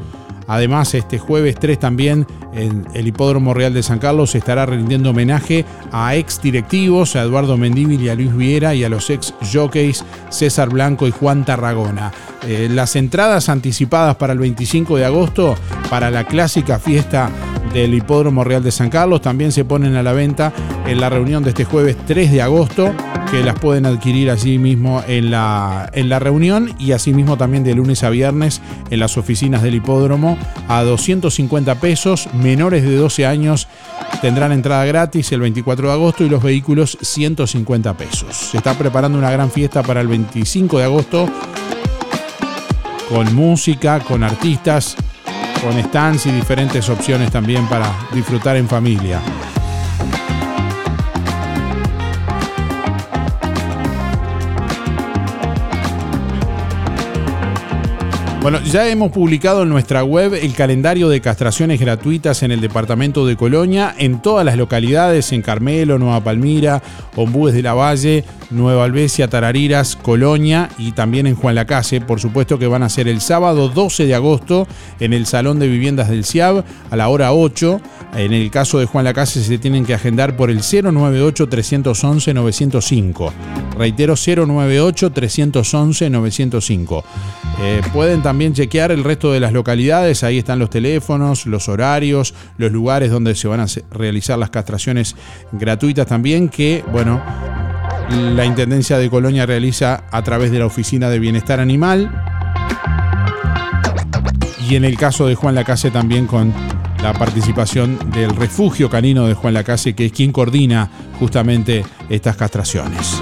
Además, 0.47 0.93
este 0.93 1.19
jueves 1.19 1.55
3 1.59 1.77
también 1.77 2.25
en 2.53 2.87
el 2.93 3.07
Hipódromo 3.07 3.53
Real 3.53 3.73
de 3.73 3.83
San 3.83 3.99
Carlos 3.99 4.31
se 4.31 4.37
estará 4.37 4.65
rindiendo 4.65 5.11
homenaje 5.11 5.65
a 5.91 6.15
ex 6.15 6.41
directivos, 6.41 7.15
a 7.15 7.23
Eduardo 7.23 7.57
Mendívil 7.57 8.01
y 8.01 8.09
a 8.09 8.15
Luis 8.15 8.35
Viera 8.35 8.73
y 8.73 8.83
a 8.83 8.89
los 8.89 9.09
ex 9.09 9.33
jockeys 9.53 10.03
César 10.29 10.69
Blanco 10.69 11.07
y 11.07 11.11
Juan 11.11 11.45
Tarragona. 11.45 12.11
Eh, 12.47 12.69
las 12.71 12.95
entradas 12.95 13.49
anticipadas 13.49 14.15
para 14.15 14.33
el 14.33 14.39
25 14.39 14.97
de 14.97 15.05
agosto 15.05 15.55
para 15.89 16.09
la 16.09 16.23
clásica 16.25 16.79
fiesta 16.79 17.29
del 17.73 17.93
Hipódromo 17.93 18.43
Real 18.43 18.63
de 18.63 18.71
San 18.71 18.89
Carlos 18.89 19.21
también 19.21 19.51
se 19.51 19.65
ponen 19.65 19.95
a 19.95 20.03
la 20.03 20.13
venta 20.13 20.53
en 20.85 21.01
la 21.01 21.09
reunión 21.09 21.43
de 21.43 21.49
este 21.49 21.65
jueves 21.65 21.97
3 22.05 22.31
de 22.31 22.41
agosto 22.41 22.93
que 23.31 23.43
las 23.43 23.59
pueden 23.59 23.85
adquirir 23.85 24.29
allí 24.29 24.57
mismo 24.57 25.03
en 25.07 25.31
la, 25.31 25.89
en 25.93 26.09
la 26.09 26.19
reunión 26.19 26.73
y 26.79 26.93
asimismo 26.93 27.37
también 27.37 27.63
de 27.63 27.75
lunes 27.75 28.03
a 28.03 28.09
viernes 28.09 28.61
en 28.89 28.99
las 28.99 29.17
oficinas 29.17 29.61
del 29.61 29.75
hipódromo 29.75 30.37
a 30.67 30.83
250 30.83 31.75
pesos. 31.75 32.29
Menores 32.33 32.83
de 32.83 32.95
12 32.95 33.25
años 33.25 33.67
tendrán 34.21 34.51
entrada 34.51 34.85
gratis 34.85 35.31
el 35.31 35.41
24 35.41 35.87
de 35.87 35.93
agosto 35.93 36.23
y 36.23 36.29
los 36.29 36.41
vehículos 36.41 36.97
150 37.01 37.93
pesos. 37.95 38.35
Se 38.35 38.57
está 38.57 38.77
preparando 38.77 39.17
una 39.17 39.31
gran 39.31 39.51
fiesta 39.51 39.83
para 39.83 40.01
el 40.01 40.07
25 40.07 40.77
de 40.77 40.83
agosto 40.83 41.29
con 43.09 43.33
música, 43.35 43.99
con 43.99 44.23
artistas, 44.23 44.95
con 45.61 45.81
stands 45.81 46.25
y 46.25 46.31
diferentes 46.31 46.89
opciones 46.89 47.31
también 47.31 47.67
para 47.67 47.93
disfrutar 48.13 48.57
en 48.57 48.67
familia. 48.67 49.21
Bueno, 58.41 58.61
ya 58.61 58.87
hemos 58.87 59.11
publicado 59.11 59.63
en 59.63 59.69
nuestra 59.69 60.03
web 60.03 60.33
el 60.35 60.53
calendario 60.53 61.09
de 61.09 61.19
castraciones 61.19 61.79
gratuitas 61.79 62.43
en 62.43 62.51
el 62.51 62.61
departamento 62.61 63.25
de 63.25 63.35
Colonia, 63.35 63.93
en 63.97 64.21
todas 64.21 64.45
las 64.45 64.55
localidades, 64.55 65.33
en 65.33 65.41
Carmelo, 65.41 65.97
Nueva 65.97 66.21
Palmira, 66.21 66.81
Ombúes 67.15 67.53
de 67.55 67.63
la 67.63 67.73
Valle, 67.73 68.23
Nueva 68.49 68.85
Albesia, 68.85 69.27
Tarariras, 69.27 69.95
Colonia 69.95 70.69
y 70.77 70.93
también 70.93 71.27
en 71.27 71.35
Juan 71.35 71.53
Lacase. 71.55 72.01
Por 72.01 72.19
supuesto 72.19 72.59
que 72.59 72.67
van 72.67 72.83
a 72.83 72.89
ser 72.89 73.07
el 73.07 73.21
sábado 73.21 73.69
12 73.69 74.05
de 74.05 74.13
agosto 74.15 74.67
en 74.99 75.13
el 75.13 75.25
Salón 75.25 75.59
de 75.59 75.67
Viviendas 75.67 76.09
del 76.09 76.25
CIAB 76.25 76.65
a 76.89 76.95
la 76.95 77.09
hora 77.09 77.33
8. 77.33 77.81
En 78.15 78.33
el 78.33 78.49
caso 78.51 78.79
de 78.79 78.85
Juan 78.85 79.03
Lacase 79.05 79.43
se 79.43 79.57
tienen 79.57 79.85
que 79.85 79.93
agendar 79.93 80.37
por 80.37 80.49
el 80.49 80.59
098-311-905. 80.59 83.31
Reitero, 83.77 84.15
098-311-905. 84.15 87.03
Eh, 87.59 87.81
pueden 87.91 88.21
también 88.21 88.53
chequear 88.53 88.91
el 88.91 89.03
resto 89.03 89.31
de 89.31 89.39
las 89.39 89.51
localidades, 89.51 90.23
ahí 90.23 90.37
están 90.37 90.59
los 90.59 90.69
teléfonos, 90.69 91.47
los 91.47 91.67
horarios, 91.69 92.35
los 92.57 92.71
lugares 92.71 93.09
donde 93.09 93.33
se 93.33 93.47
van 93.47 93.61
a 93.61 93.65
realizar 93.91 94.37
las 94.37 94.51
castraciones 94.51 95.15
gratuitas 95.51 96.05
también, 96.05 96.49
que, 96.49 96.83
bueno, 96.91 97.19
la 98.09 98.45
Intendencia 98.45 98.97
de 98.97 99.09
Colonia 99.09 99.45
realiza 99.45 100.03
a 100.11 100.21
través 100.23 100.51
de 100.51 100.59
la 100.59 100.65
Oficina 100.65 101.09
de 101.09 101.19
Bienestar 101.19 101.59
Animal. 101.59 102.09
Y 104.69 104.75
en 104.75 104.85
el 104.85 104.97
caso 104.97 105.27
de 105.27 105.35
Juan 105.35 105.55
Lacase 105.55 105.91
también 105.91 106.27
con 106.27 106.53
la 107.01 107.13
participación 107.13 108.11
del 108.11 108.35
refugio 108.35 108.89
canino 108.89 109.27
de 109.27 109.33
Juan 109.33 109.53
Lacase, 109.53 109.93
que 109.93 110.07
es 110.07 110.11
quien 110.11 110.31
coordina 110.31 110.89
justamente 111.19 111.85
estas 112.09 112.35
castraciones 112.35 113.21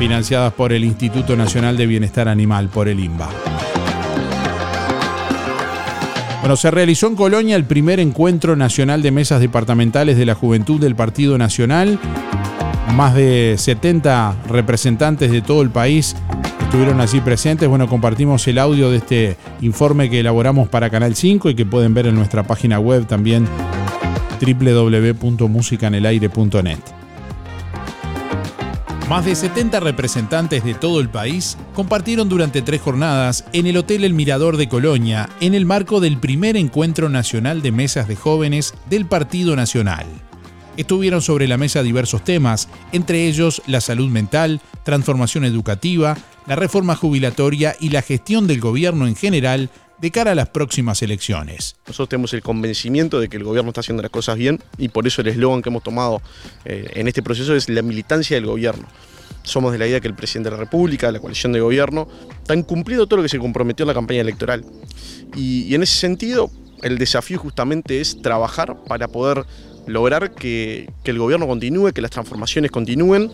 financiadas 0.00 0.54
por 0.54 0.72
el 0.72 0.82
Instituto 0.82 1.36
Nacional 1.36 1.76
de 1.76 1.86
Bienestar 1.86 2.26
Animal, 2.26 2.70
por 2.70 2.88
el 2.88 3.00
INBA. 3.00 3.28
Bueno, 6.40 6.56
se 6.56 6.70
realizó 6.70 7.06
en 7.06 7.16
Colonia 7.16 7.54
el 7.54 7.64
primer 7.64 8.00
encuentro 8.00 8.56
nacional 8.56 9.02
de 9.02 9.10
mesas 9.10 9.40
departamentales 9.40 10.16
de 10.16 10.24
la 10.24 10.34
juventud 10.34 10.80
del 10.80 10.96
Partido 10.96 11.36
Nacional. 11.36 11.98
Más 12.94 13.14
de 13.14 13.56
70 13.58 14.36
representantes 14.48 15.30
de 15.30 15.42
todo 15.42 15.60
el 15.60 15.68
país 15.68 16.16
estuvieron 16.62 17.02
allí 17.02 17.20
presentes. 17.20 17.68
Bueno, 17.68 17.88
compartimos 17.88 18.48
el 18.48 18.56
audio 18.58 18.90
de 18.90 18.96
este 18.96 19.36
informe 19.60 20.08
que 20.08 20.20
elaboramos 20.20 20.66
para 20.68 20.88
Canal 20.88 21.14
5 21.14 21.50
y 21.50 21.54
que 21.54 21.66
pueden 21.66 21.92
ver 21.92 22.06
en 22.06 22.14
nuestra 22.14 22.42
página 22.42 22.80
web 22.80 23.06
también 23.06 23.46
www.musicanelaire.net. 24.40 26.99
Más 29.10 29.24
de 29.24 29.34
70 29.34 29.80
representantes 29.80 30.62
de 30.62 30.72
todo 30.72 31.00
el 31.00 31.08
país 31.08 31.58
compartieron 31.74 32.28
durante 32.28 32.62
tres 32.62 32.80
jornadas 32.80 33.44
en 33.52 33.66
el 33.66 33.76
Hotel 33.76 34.04
El 34.04 34.14
Mirador 34.14 34.56
de 34.56 34.68
Colonia 34.68 35.28
en 35.40 35.56
el 35.56 35.66
marco 35.66 35.98
del 35.98 36.18
primer 36.18 36.56
encuentro 36.56 37.08
nacional 37.08 37.60
de 37.60 37.72
mesas 37.72 38.06
de 38.06 38.14
jóvenes 38.14 38.72
del 38.88 39.06
Partido 39.06 39.56
Nacional. 39.56 40.06
Estuvieron 40.76 41.22
sobre 41.22 41.48
la 41.48 41.56
mesa 41.56 41.82
diversos 41.82 42.22
temas, 42.22 42.68
entre 42.92 43.26
ellos 43.26 43.62
la 43.66 43.80
salud 43.80 44.08
mental, 44.08 44.60
transformación 44.84 45.44
educativa, 45.44 46.16
la 46.46 46.54
reforma 46.54 46.94
jubilatoria 46.94 47.74
y 47.80 47.88
la 47.88 48.02
gestión 48.02 48.46
del 48.46 48.60
gobierno 48.60 49.08
en 49.08 49.16
general 49.16 49.70
de 50.00 50.10
cara 50.10 50.32
a 50.32 50.34
las 50.34 50.48
próximas 50.48 51.02
elecciones. 51.02 51.76
Nosotros 51.86 52.08
tenemos 52.08 52.32
el 52.32 52.42
convencimiento 52.42 53.20
de 53.20 53.28
que 53.28 53.36
el 53.36 53.44
gobierno 53.44 53.70
está 53.70 53.80
haciendo 53.80 54.02
las 54.02 54.10
cosas 54.10 54.36
bien 54.36 54.58
y 54.78 54.88
por 54.88 55.06
eso 55.06 55.20
el 55.20 55.28
eslogan 55.28 55.62
que 55.62 55.68
hemos 55.68 55.82
tomado 55.82 56.22
eh, 56.64 56.90
en 56.94 57.06
este 57.06 57.22
proceso 57.22 57.54
es 57.54 57.68
la 57.68 57.82
militancia 57.82 58.36
del 58.36 58.46
gobierno. 58.46 58.86
Somos 59.42 59.72
de 59.72 59.78
la 59.78 59.86
idea 59.86 60.00
que 60.00 60.08
el 60.08 60.14
presidente 60.14 60.50
de 60.50 60.56
la 60.56 60.60
República, 60.60 61.10
la 61.10 61.18
coalición 61.18 61.52
de 61.52 61.60
gobierno, 61.60 62.08
están 62.30 62.62
cumpliendo 62.62 63.06
todo 63.06 63.18
lo 63.18 63.22
que 63.22 63.28
se 63.28 63.38
comprometió 63.38 63.84
en 63.84 63.88
la 63.88 63.94
campaña 63.94 64.20
electoral. 64.20 64.64
Y, 65.34 65.74
en 65.74 65.82
ese 65.82 65.98
sentido, 65.98 66.50
el 66.82 66.98
desafío 66.98 67.38
justamente 67.38 68.00
es 68.00 68.20
trabajar 68.20 68.76
para 68.86 69.08
poder 69.08 69.46
lograr 69.86 70.34
que, 70.34 70.90
el 71.04 71.18
gobierno 71.18 71.46
continúe, 71.46 71.92
que 71.92 72.02
las 72.02 72.10
transformaciones 72.10 72.70
continúen. 72.70 73.30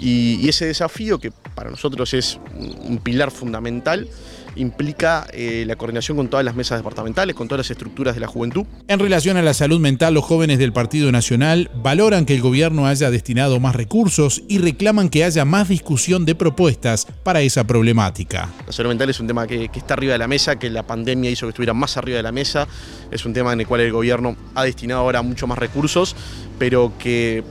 Y, 0.00 0.48
ese 0.48 0.66
desafío, 0.66 1.18
que 1.18 1.30
para 1.54 1.70
nosotros 1.70 2.14
es 2.14 2.38
un 2.56 2.98
pilar 2.98 3.30
fundamental, 3.30 4.08
implica 4.56 5.26
eh, 5.32 5.64
la 5.66 5.76
coordinación 5.76 6.16
con 6.16 6.28
todas 6.28 6.44
las 6.44 6.54
mesas 6.54 6.78
departamentales, 6.78 7.34
con 7.34 7.48
todas 7.48 7.66
las 7.66 7.70
estructuras 7.70 8.14
de 8.14 8.20
la 8.20 8.26
juventud. 8.26 8.64
En 8.88 8.98
relación 8.98 9.36
a 9.36 9.42
la 9.42 9.54
salud 9.54 9.80
mental, 9.80 10.14
los 10.14 10.24
jóvenes 10.24 10.58
del 10.58 10.72
Partido 10.72 11.10
Nacional 11.12 11.70
valoran 11.74 12.26
que 12.26 12.34
el 12.34 12.40
gobierno 12.40 12.86
haya 12.86 13.10
destinado 13.10 13.60
más 13.60 13.74
recursos 13.74 14.42
y 14.48 14.58
reclaman 14.58 15.08
que 15.08 15.24
haya 15.24 15.44
más 15.44 15.68
discusión 15.68 16.24
de 16.24 16.34
propuestas 16.34 17.06
para 17.22 17.40
esa 17.40 17.64
problemática. 17.64 18.50
La 18.66 18.72
salud 18.72 18.90
mental 18.90 19.10
es 19.10 19.20
un 19.20 19.26
tema 19.26 19.46
que, 19.46 19.68
que 19.68 19.78
está 19.78 19.94
arriba 19.94 20.12
de 20.12 20.18
la 20.18 20.28
mesa, 20.28 20.58
que 20.58 20.70
la 20.70 20.82
pandemia 20.82 21.30
hizo 21.30 21.46
que 21.46 21.50
estuviera 21.50 21.74
más 21.74 21.96
arriba 21.96 22.16
de 22.16 22.22
la 22.22 22.32
mesa, 22.32 22.66
es 23.10 23.24
un 23.24 23.32
tema 23.32 23.52
en 23.52 23.60
el 23.60 23.66
cual 23.66 23.80
el 23.80 23.92
gobierno 23.92 24.36
ha 24.54 24.64
destinado 24.64 25.00
ahora 25.00 25.22
mucho 25.22 25.46
más 25.46 25.58
recursos, 25.58 26.16
pero 26.58 26.92
que 26.98 27.42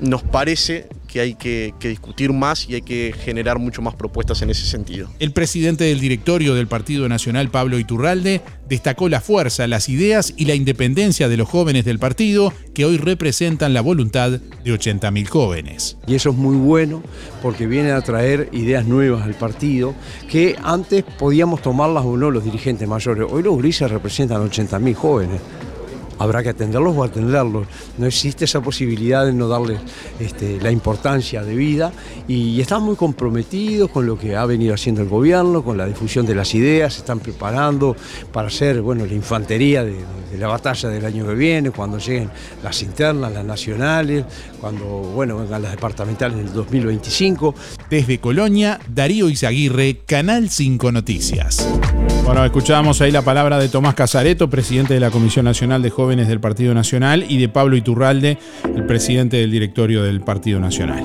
nos 0.00 0.22
parece 0.22 0.88
que 1.16 1.20
hay 1.22 1.34
que, 1.34 1.88
discutir 1.88 2.30
más 2.32 2.68
y 2.68 2.74
hay 2.74 2.82
que 2.82 3.14
generar 3.18 3.58
mucho 3.58 3.80
más 3.80 3.94
propuestas 3.94 4.42
en 4.42 4.50
ese 4.50 4.66
sentido. 4.66 5.08
El 5.18 5.32
presidente 5.32 5.84
del 5.84 5.98
directorio 5.98 6.54
del 6.54 6.66
Partido 6.66 7.08
Nacional, 7.08 7.48
Pablo 7.48 7.78
Iturralde, 7.78 8.42
destacó 8.68 9.08
la 9.08 9.22
fuerza, 9.22 9.66
las 9.66 9.88
ideas 9.88 10.34
y 10.36 10.44
la 10.44 10.54
independencia 10.54 11.28
de 11.28 11.38
los 11.38 11.48
jóvenes 11.48 11.86
del 11.86 11.98
partido 11.98 12.52
que 12.74 12.84
hoy 12.84 12.98
representan 12.98 13.72
la 13.72 13.80
voluntad 13.80 14.32
de 14.32 14.72
80.000 14.72 15.28
jóvenes. 15.28 15.96
Y 16.06 16.16
eso 16.16 16.30
es 16.30 16.36
muy 16.36 16.56
bueno 16.56 17.02
porque 17.40 17.66
viene 17.66 17.92
a 17.92 18.02
traer 18.02 18.50
ideas 18.52 18.84
nuevas 18.84 19.22
al 19.24 19.34
partido 19.34 19.94
que 20.28 20.56
antes 20.62 21.02
podíamos 21.18 21.62
tomarlas 21.62 22.04
o 22.04 22.16
no 22.18 22.30
los 22.30 22.44
dirigentes 22.44 22.86
mayores. 22.86 23.26
Hoy 23.30 23.42
los 23.42 23.56
grises 23.56 23.90
representan 23.90 24.46
80.000 24.46 24.94
jóvenes 24.94 25.40
habrá 26.18 26.42
que 26.42 26.50
atenderlos 26.50 26.96
o 26.96 27.04
atenderlos. 27.04 27.66
No 27.98 28.06
existe 28.06 28.44
esa 28.44 28.60
posibilidad 28.60 29.24
de 29.24 29.32
no 29.32 29.48
darles 29.48 29.80
este, 30.18 30.60
la 30.60 30.70
importancia 30.70 31.42
de 31.42 31.54
vida 31.54 31.92
y, 32.28 32.60
están 32.66 32.82
muy 32.82 32.96
comprometidos 32.96 33.90
con 33.90 34.06
lo 34.06 34.18
que 34.18 34.34
ha 34.34 34.44
venido 34.44 34.74
haciendo 34.74 35.02
el 35.02 35.08
gobierno, 35.08 35.62
con 35.62 35.76
la 35.76 35.86
difusión 35.86 36.26
de 36.26 36.34
las 36.34 36.54
ideas, 36.54 36.94
se 36.94 37.00
están 37.00 37.20
preparando 37.20 37.94
para 38.32 38.50
ser 38.50 38.80
bueno, 38.80 39.06
la 39.06 39.12
infantería 39.12 39.84
de, 39.84 39.96
la 40.36 40.48
batalla 40.48 40.88
del 40.88 41.04
año 41.04 41.26
que 41.26 41.34
viene, 41.34 41.70
cuando 41.70 41.98
lleguen 41.98 42.30
las 42.62 42.82
internas, 42.82 43.32
las 43.32 43.44
nacionales, 43.44 44.24
cuando 44.66 44.84
bueno, 44.84 45.38
vengan 45.38 45.62
las 45.62 45.70
departamentales 45.70 46.40
en 46.40 46.48
el 46.48 46.52
2025. 46.52 47.54
Desde 47.88 48.18
Colonia, 48.18 48.80
Darío 48.92 49.28
Izaguirre, 49.28 49.98
Canal 50.04 50.50
5 50.50 50.90
Noticias. 50.90 51.68
Bueno, 52.24 52.44
escuchábamos 52.44 53.00
ahí 53.00 53.12
la 53.12 53.22
palabra 53.22 53.60
de 53.60 53.68
Tomás 53.68 53.94
Casareto, 53.94 54.50
presidente 54.50 54.94
de 54.94 54.98
la 54.98 55.12
Comisión 55.12 55.44
Nacional 55.44 55.82
de 55.82 55.90
Jóvenes 55.90 56.26
del 56.26 56.40
Partido 56.40 56.74
Nacional, 56.74 57.24
y 57.28 57.38
de 57.38 57.48
Pablo 57.48 57.76
Iturralde, 57.76 58.38
el 58.64 58.84
presidente 58.86 59.36
del 59.36 59.52
directorio 59.52 60.02
del 60.02 60.20
Partido 60.20 60.58
Nacional. 60.58 61.04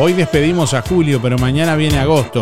Hoy 0.00 0.12
despedimos 0.12 0.74
a 0.74 0.82
julio, 0.82 1.20
pero 1.20 1.38
mañana 1.38 1.74
viene 1.74 1.98
agosto. 1.98 2.40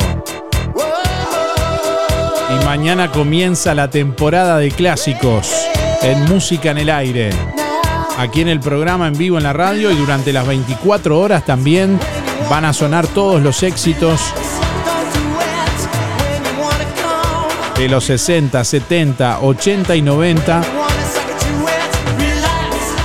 Y 2.51 2.65
mañana 2.67 3.11
comienza 3.11 3.75
la 3.75 3.89
temporada 3.89 4.59
de 4.59 4.71
clásicos 4.71 5.55
en 6.03 6.27
Música 6.27 6.73
en 6.73 6.79
el 6.79 6.91
Aire. 6.91 7.31
Aquí 8.19 8.43
en 8.43 8.49
el 8.49 8.61
programa 8.61 9.09
en 9.09 9.17
vivo 9.17 9.39
en 9.39 9.45
la 9.45 9.55
radio 9.55 9.91
y 9.91 9.97
durante 9.97 10.35
las 10.35 10.47
24 10.47 11.19
horas 11.19 11.47
también 11.47 11.99
van 12.51 12.67
a 12.67 12.75
sonar 12.75 13.07
todos 13.07 13.43
los 13.43 13.63
éxitos 13.63 14.21
de 17.79 17.89
los 17.89 18.05
60, 18.05 18.63
70, 18.63 19.41
80 19.41 19.97
y 19.97 20.03
90 20.03 20.63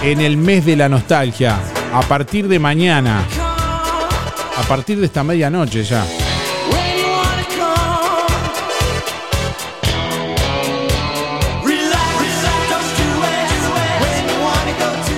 en 0.03 0.19
el 0.19 0.35
mes 0.35 0.65
de 0.65 0.75
la 0.75 0.89
nostalgia. 0.89 1.57
A 1.93 2.01
partir 2.01 2.49
de 2.49 2.59
mañana, 2.59 3.25
a 4.61 4.67
partir 4.67 4.99
de 4.99 5.07
esta 5.07 5.23
medianoche 5.23 5.83
ya. 5.83 6.05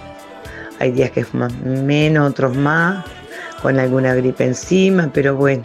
Hay 0.79 0.91
días 0.91 1.11
que 1.11 1.21
es 1.21 1.33
más, 1.33 1.53
menos, 1.61 2.29
otros 2.29 2.55
más, 2.55 3.05
con 3.61 3.79
alguna 3.79 4.13
gripe 4.13 4.43
encima, 4.43 5.09
pero 5.13 5.35
bueno, 5.35 5.63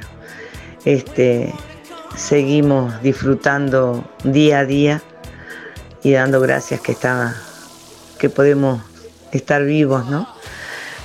este, 0.85 1.53
seguimos 2.17 3.01
disfrutando 3.03 4.05
día 4.25 4.61
a 4.61 4.65
día 4.65 5.03
y 6.03 6.13
dando 6.13 6.41
gracias 6.41 6.81
que 6.81 6.93
está, 6.93 7.35
que 8.19 8.29
podemos 8.29 8.81
estar 9.33 9.65
vivos, 9.65 10.07
¿no? 10.07 10.29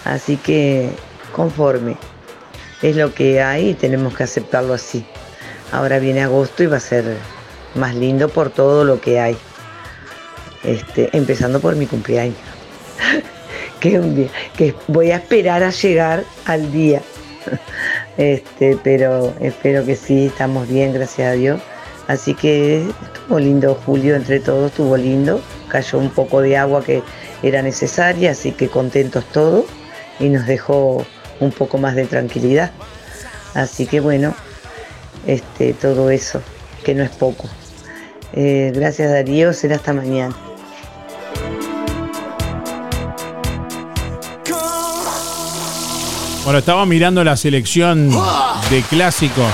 Así 0.05 0.37
que 0.37 0.89
conforme, 1.33 1.95
es 2.81 2.95
lo 2.95 3.13
que 3.13 3.41
hay 3.41 3.69
y 3.69 3.73
tenemos 3.73 4.13
que 4.15 4.23
aceptarlo 4.23 4.73
así. 4.73 5.05
Ahora 5.71 5.99
viene 5.99 6.21
agosto 6.21 6.63
y 6.63 6.67
va 6.67 6.77
a 6.77 6.81
ser 6.81 7.17
más 7.75 7.95
lindo 7.95 8.29
por 8.29 8.49
todo 8.49 8.83
lo 8.83 8.99
que 8.99 9.19
hay. 9.19 9.37
Este, 10.63 11.09
empezando 11.13 11.59
por 11.59 11.75
mi 11.75 11.87
cumpleaños. 11.87 12.37
que 13.79 13.99
un 13.99 14.15
día, 14.15 14.29
que 14.57 14.75
voy 14.87 15.11
a 15.11 15.17
esperar 15.17 15.63
a 15.63 15.69
llegar 15.69 16.23
al 16.45 16.71
día. 16.71 17.01
Este, 18.15 18.77
pero 18.83 19.33
espero 19.39 19.83
que 19.87 19.95
sí, 19.95 20.27
estamos 20.27 20.67
bien, 20.67 20.93
gracias 20.93 21.29
a 21.29 21.31
Dios. 21.31 21.59
Así 22.07 22.35
que 22.35 22.83
estuvo 22.83 23.39
lindo 23.39 23.73
Julio, 23.87 24.15
entre 24.15 24.39
todos 24.39 24.69
estuvo 24.69 24.95
lindo. 24.95 25.41
Cayó 25.73 25.97
un 25.97 26.11
poco 26.11 26.39
de 26.41 26.55
agua 26.55 26.83
que 26.83 27.01
era 27.41 27.63
necesaria, 27.63 28.29
así 28.29 28.51
que 28.51 28.69
contentos 28.69 29.25
todos 29.25 29.65
y 30.19 30.29
nos 30.29 30.45
dejó 30.45 31.03
un 31.39 31.51
poco 31.51 31.79
más 31.79 31.95
de 31.95 32.05
tranquilidad. 32.05 32.69
Así 33.55 33.87
que 33.87 33.99
bueno, 33.99 34.35
este, 35.25 35.73
todo 35.73 36.11
eso, 36.11 36.43
que 36.85 36.93
no 36.93 37.03
es 37.03 37.09
poco. 37.09 37.49
Eh, 38.33 38.71
gracias 38.75 39.11
Darío, 39.11 39.51
será 39.51 39.77
hasta 39.77 39.93
mañana. 39.93 40.35
Bueno, 46.43 46.59
estaba 46.59 46.85
mirando 46.85 47.23
la 47.23 47.35
selección 47.35 48.11
de 48.69 48.81
clásicos 48.89 49.51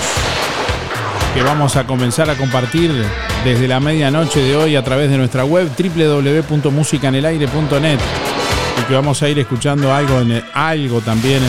que 1.33 1.41
vamos 1.43 1.77
a 1.77 1.87
comenzar 1.87 2.29
a 2.29 2.35
compartir 2.35 2.91
desde 3.43 3.67
la 3.67 3.79
medianoche 3.79 4.41
de 4.41 4.55
hoy 4.55 4.75
a 4.75 4.83
través 4.83 5.09
de 5.09 5.17
nuestra 5.17 5.45
web 5.45 5.69
www.musicanelaire.net 5.77 7.99
y 8.79 8.83
que 8.87 8.93
vamos 8.93 9.21
a 9.21 9.29
ir 9.29 9.39
escuchando 9.39 9.93
algo, 9.93 10.19
en 10.19 10.43
algo 10.53 11.01
también 11.01 11.41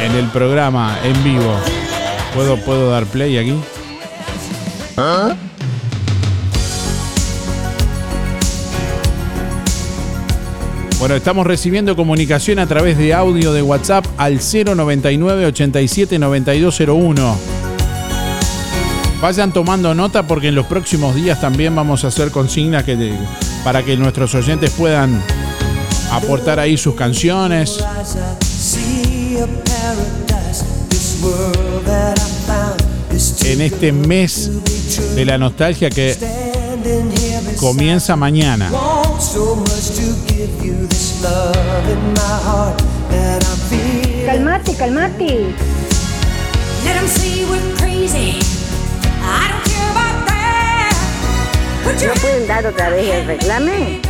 en, 0.00 0.06
en 0.06 0.12
el 0.16 0.26
programa 0.26 0.98
en 1.02 1.24
vivo. 1.24 1.54
¿Puedo, 2.34 2.56
¿Puedo 2.58 2.90
dar 2.90 3.06
play 3.06 3.38
aquí? 3.38 3.54
Bueno, 10.98 11.14
estamos 11.14 11.46
recibiendo 11.46 11.94
comunicación 11.94 12.58
a 12.58 12.66
través 12.66 12.98
de 12.98 13.14
audio 13.14 13.52
de 13.52 13.62
WhatsApp 13.62 14.04
al 14.16 14.40
099 14.40 15.46
87 15.46 16.18
9201. 16.18 17.57
Vayan 19.20 19.52
tomando 19.52 19.94
nota 19.94 20.22
porque 20.26 20.48
en 20.48 20.54
los 20.54 20.66
próximos 20.66 21.14
días 21.14 21.40
también 21.40 21.74
vamos 21.74 22.04
a 22.04 22.08
hacer 22.08 22.30
consignas 22.30 22.84
que 22.84 22.94
de- 22.96 23.18
para 23.64 23.82
que 23.82 23.96
nuestros 23.96 24.32
oyentes 24.34 24.70
puedan 24.70 25.20
aportar 26.12 26.60
ahí 26.60 26.76
sus 26.76 26.94
canciones. 26.94 27.78
En 33.44 33.60
este 33.60 33.90
mes 33.92 34.50
de 35.16 35.24
la 35.24 35.36
nostalgia 35.36 35.90
que 35.90 36.16
comienza 37.58 38.14
mañana. 38.14 38.70
Calmate, 44.26 44.74
calmate. 44.74 45.54
¿No 52.06 52.14
pueden 52.14 52.46
dar 52.46 52.64
otra 52.66 52.90
vez 52.90 53.12
el 53.12 53.26
reclame? 53.26 54.00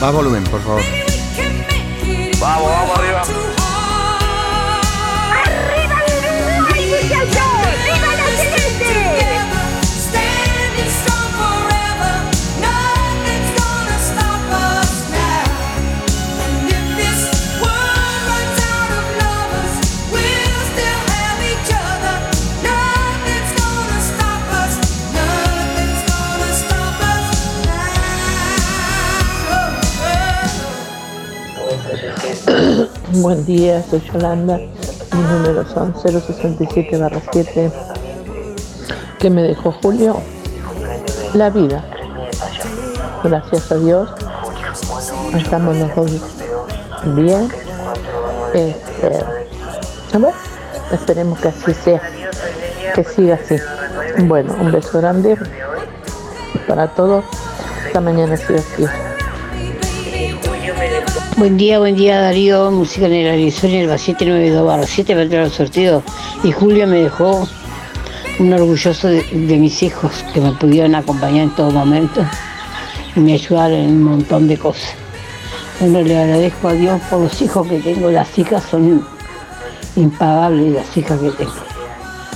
Más 0.00 0.12
volumen, 0.12 0.42
por 0.44 0.62
favor. 0.62 0.82
Vamos, 2.40 2.70
vamos 2.70 2.98
arriba. 2.98 3.22
¡Arriba 5.44 6.02
el 6.06 6.12
Uruguay, 6.18 7.49
Buen 33.12 33.44
día, 33.44 33.82
soy 33.90 34.00
Yolanda. 34.00 34.56
Mis 34.56 35.28
números 35.30 35.66
son 35.74 35.92
067 36.00 36.90
7. 37.32 37.72
¿Qué 39.18 39.30
me 39.30 39.42
dejó 39.42 39.72
Julio? 39.72 40.20
La 41.34 41.50
vida. 41.50 41.84
Gracias 43.24 43.72
a 43.72 43.78
Dios. 43.78 44.10
Estamos 45.36 45.76
los 45.76 45.94
dos 45.96 46.10
bien. 47.16 47.48
Este, 48.54 49.24
a 50.12 50.18
ver, 50.18 50.34
esperemos 50.92 51.40
que 51.40 51.48
así 51.48 51.74
sea. 51.74 52.00
Que 52.94 53.02
siga 53.02 53.34
así. 53.42 53.56
Bueno, 54.20 54.54
un 54.60 54.70
beso 54.70 54.98
grande 54.98 55.36
para 56.68 56.86
todos. 56.94 57.24
Hasta 57.86 58.00
mañana 58.00 58.36
si 58.36 58.52
Dios 58.52 58.64
quiere. 58.76 59.09
Buen 61.40 61.56
día, 61.56 61.78
buen 61.78 61.96
día 61.96 62.20
Darío, 62.20 62.70
música 62.70 63.06
en 63.06 63.14
el 63.14 63.32
Arizona, 63.32 63.72
el 63.72 63.98
792 63.98 64.66
barra 64.66 64.86
7 64.86 65.14
para 65.14 65.22
entrar 65.22 65.42
al 65.44 65.50
sorteo. 65.50 66.02
Y 66.42 66.52
Julia 66.52 66.86
me 66.86 66.98
dejó 67.04 67.48
un 68.38 68.52
orgulloso 68.52 69.08
de, 69.08 69.22
de 69.22 69.56
mis 69.56 69.82
hijos 69.82 70.22
que 70.34 70.40
me 70.42 70.52
pudieron 70.52 70.94
acompañar 70.94 71.44
en 71.44 71.54
todo 71.54 71.70
momento 71.70 72.26
y 73.16 73.20
me 73.20 73.32
ayudaron 73.32 73.78
en 73.78 73.90
un 73.92 74.02
montón 74.02 74.48
de 74.48 74.58
cosas. 74.58 74.92
Bueno, 75.80 76.02
le 76.02 76.18
agradezco 76.18 76.68
a 76.68 76.72
Dios 76.74 77.00
por 77.08 77.20
los 77.20 77.40
hijos 77.40 77.66
que 77.66 77.78
tengo, 77.78 78.10
las 78.10 78.38
hijas 78.38 78.62
son 78.70 79.02
impagables 79.96 80.74
las 80.74 80.94
hijas 80.94 81.18
que 81.20 81.30
tengo. 81.30 81.54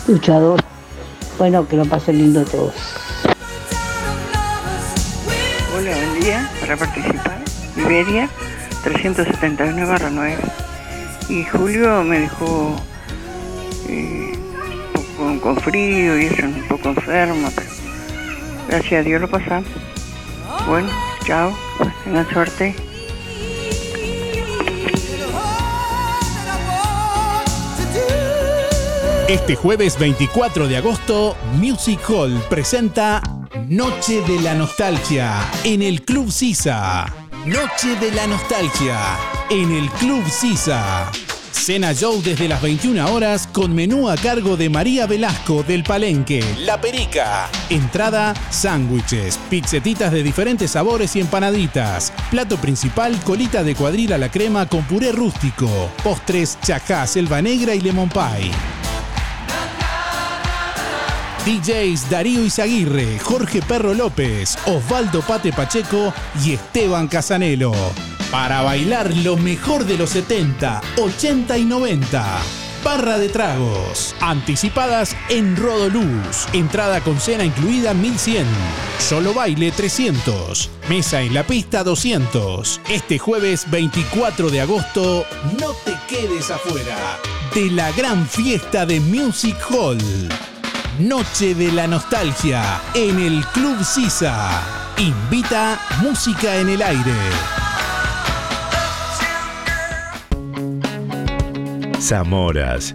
Luchador. 0.08 0.64
Bueno, 1.36 1.68
que 1.68 1.76
lo 1.76 1.84
pasen 1.84 2.16
lindo 2.16 2.42
todos. 2.46 2.72
Hola, 5.76 5.94
buen 5.94 6.20
día. 6.22 6.50
Para 6.58 6.78
participar, 6.78 7.44
Iberia 7.76 8.30
379 8.84 9.84
barra 9.90 10.10
9. 10.10 10.36
Y 11.30 11.44
Julio 11.44 12.04
me 12.04 12.20
dejó 12.20 12.76
eh, 13.88 14.38
poco 14.92 15.40
con 15.40 15.56
frío 15.56 16.18
y 16.18 16.26
eso, 16.26 16.44
un 16.44 16.68
poco 16.68 16.90
enferma, 16.90 17.50
pero 17.54 17.70
gracias 18.68 19.00
a 19.00 19.02
Dios 19.02 19.20
lo 19.22 19.28
pasamos. 19.28 19.68
Bueno, 20.68 20.88
chao, 21.24 21.56
tengan 22.04 22.28
suerte. 22.30 22.76
Este 29.28 29.56
jueves 29.56 29.98
24 29.98 30.68
de 30.68 30.76
agosto, 30.76 31.36
Music 31.54 32.00
Hall 32.10 32.38
presenta 32.50 33.22
Noche 33.68 34.20
de 34.28 34.40
la 34.42 34.54
Nostalgia 34.54 35.32
en 35.64 35.80
el 35.80 36.02
Club 36.02 36.30
Sisa. 36.30 37.23
Noche 37.46 37.94
de 38.00 38.10
la 38.10 38.26
Nostalgia 38.26 38.98
en 39.50 39.70
el 39.70 39.90
Club 39.90 40.24
Sisa. 40.30 41.10
Cena 41.52 41.92
Show 41.92 42.22
desde 42.22 42.48
las 42.48 42.62
21 42.62 43.12
horas 43.12 43.46
con 43.46 43.74
menú 43.74 44.08
a 44.08 44.16
cargo 44.16 44.56
de 44.56 44.70
María 44.70 45.06
Velasco 45.06 45.62
del 45.62 45.84
Palenque, 45.84 46.42
La 46.60 46.80
Perica. 46.80 47.50
Entrada, 47.68 48.32
sándwiches, 48.48 49.38
pizzetitas 49.50 50.10
de 50.10 50.22
diferentes 50.22 50.70
sabores 50.70 51.14
y 51.16 51.20
empanaditas. 51.20 52.14
Plato 52.30 52.56
principal, 52.56 53.14
colita 53.24 53.62
de 53.62 53.74
cuadril 53.74 54.14
a 54.14 54.18
la 54.18 54.30
crema 54.30 54.66
con 54.66 54.82
puré 54.84 55.12
rústico. 55.12 55.68
Postres, 56.02 56.58
chacá, 56.62 57.06
selva 57.06 57.42
negra 57.42 57.74
y 57.74 57.80
lemon 57.82 58.08
pie. 58.08 58.52
DJs 61.44 62.08
Darío 62.08 62.42
Izaguirre, 62.42 63.18
Jorge 63.18 63.60
Perro 63.60 63.92
López, 63.92 64.56
Osvaldo 64.64 65.20
Pate 65.20 65.52
Pacheco 65.52 66.14
y 66.42 66.52
Esteban 66.52 67.06
Casanelo. 67.06 67.72
Para 68.30 68.62
bailar 68.62 69.14
lo 69.18 69.36
mejor 69.36 69.84
de 69.84 69.98
los 69.98 70.10
70, 70.10 70.80
80 70.96 71.58
y 71.58 71.64
90. 71.66 72.38
Barra 72.82 73.18
de 73.18 73.28
tragos. 73.28 74.14
Anticipadas 74.20 75.14
en 75.28 75.54
Rodoluz. 75.56 76.46
Entrada 76.54 77.02
con 77.02 77.20
cena 77.20 77.44
incluida 77.44 77.92
1100. 77.92 78.46
Solo 78.98 79.34
baile 79.34 79.70
300. 79.70 80.70
Mesa 80.88 81.20
en 81.20 81.34
la 81.34 81.46
pista 81.46 81.84
200. 81.84 82.80
Este 82.88 83.18
jueves 83.18 83.70
24 83.70 84.48
de 84.48 84.62
agosto, 84.62 85.26
no 85.60 85.72
te 85.84 85.94
quedes 86.08 86.50
afuera 86.50 87.18
de 87.54 87.70
la 87.70 87.92
gran 87.92 88.26
fiesta 88.26 88.86
de 88.86 88.98
Music 89.00 89.56
Hall. 89.70 90.00
Noche 90.98 91.56
de 91.56 91.72
la 91.72 91.88
Nostalgia 91.88 92.80
en 92.94 93.18
el 93.18 93.44
Club 93.46 93.82
Sisa. 93.84 94.62
Invita 94.96 95.76
Música 96.00 96.56
en 96.56 96.68
el 96.68 96.82
Aire. 96.82 97.12
Zamoras 102.00 102.94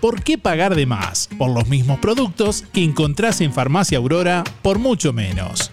¿Por 0.00 0.24
qué 0.24 0.36
pagar 0.36 0.74
de 0.74 0.86
más 0.86 1.28
por 1.38 1.50
los 1.50 1.68
mismos 1.68 2.00
productos 2.00 2.64
que 2.72 2.82
encontrás 2.82 3.40
en 3.40 3.52
Farmacia 3.52 3.98
Aurora 3.98 4.42
por 4.62 4.80
mucho 4.80 5.12
menos? 5.12 5.70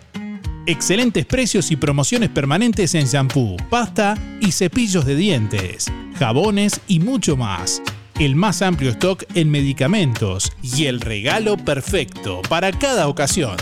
Excelentes 0.67 1.25
precios 1.25 1.71
y 1.71 1.75
promociones 1.75 2.29
permanentes 2.29 2.93
en 2.93 3.07
shampoo, 3.07 3.57
pasta 3.71 4.15
y 4.39 4.51
cepillos 4.51 5.05
de 5.05 5.15
dientes, 5.15 5.91
jabones 6.19 6.79
y 6.87 6.99
mucho 6.99 7.35
más. 7.35 7.81
El 8.19 8.35
más 8.35 8.61
amplio 8.61 8.91
stock 8.91 9.23
en 9.33 9.49
medicamentos 9.49 10.51
y 10.61 10.85
el 10.85 11.01
regalo 11.01 11.57
perfecto 11.57 12.41
para 12.47 12.71
cada 12.71 13.07
ocasión. 13.07 13.57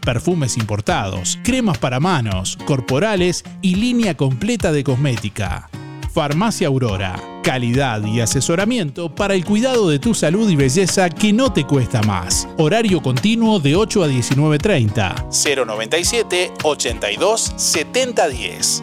Perfumes 0.00 0.56
importados, 0.56 1.38
cremas 1.44 1.76
para 1.76 2.00
manos, 2.00 2.56
corporales 2.64 3.44
y 3.60 3.74
línea 3.74 4.16
completa 4.16 4.72
de 4.72 4.82
cosmética. 4.84 5.68
Farmacia 6.14 6.68
Aurora, 6.68 7.22
calidad 7.44 8.02
y 8.04 8.20
asesoramiento 8.20 9.14
para 9.14 9.34
el 9.34 9.44
cuidado 9.44 9.88
de 9.90 9.98
tu 9.98 10.14
salud 10.14 10.48
y 10.48 10.56
belleza 10.56 11.10
que 11.10 11.32
no 11.34 11.52
te 11.52 11.64
cuesta 11.64 12.02
más. 12.02 12.48
Horario 12.56 13.02
continuo 13.02 13.60
de 13.60 13.76
8 13.76 14.04
a 14.04 14.08
19.30. 14.08 15.66
097 15.66 16.52
82 16.62 17.52
7010. 17.54 18.82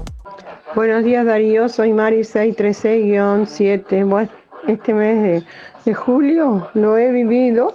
Buenos 0.73 1.03
días 1.03 1.25
Darío, 1.25 1.67
soy 1.67 1.91
Mari 1.91 2.21
636-7. 2.21 4.05
Bueno, 4.07 4.29
este 4.67 4.93
mes 4.93 5.21
de, 5.21 5.43
de 5.83 5.93
julio 5.93 6.69
lo 6.75 6.97
he 6.97 7.11
vivido, 7.11 7.73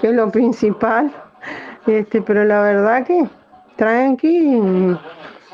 que 0.00 0.08
es 0.08 0.14
lo 0.14 0.30
principal, 0.30 1.12
este, 1.86 2.22
pero 2.22 2.44
la 2.44 2.62
verdad 2.62 3.04
que 3.06 3.28
tranqui, 3.76 4.96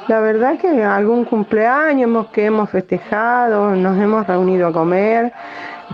la 0.06 0.20
verdad 0.20 0.56
que 0.56 0.84
algún 0.84 1.24
cumpleaños 1.24 2.28
que 2.28 2.44
hemos 2.44 2.70
festejado, 2.70 3.74
nos 3.74 4.00
hemos 4.00 4.24
reunido 4.24 4.68
a 4.68 4.72
comer, 4.72 5.32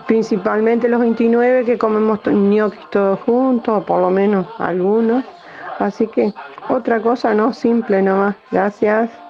principalmente 0.07 0.87
los 0.91 1.01
29 1.01 1.65
que 1.65 1.79
comemos 1.79 2.21
ñoquis 2.27 2.91
todos 2.91 3.21
juntos, 3.21 3.79
o 3.83 3.87
por 3.87 4.03
lo 4.03 4.11
menos 4.11 4.47
algunos. 4.59 5.25
Así 5.79 6.07
que 6.09 6.35
otra 6.69 7.01
cosa 7.01 7.33
no 7.33 7.55
simple 7.55 8.03
nomás. 8.03 8.37
Gracias. 8.51 9.30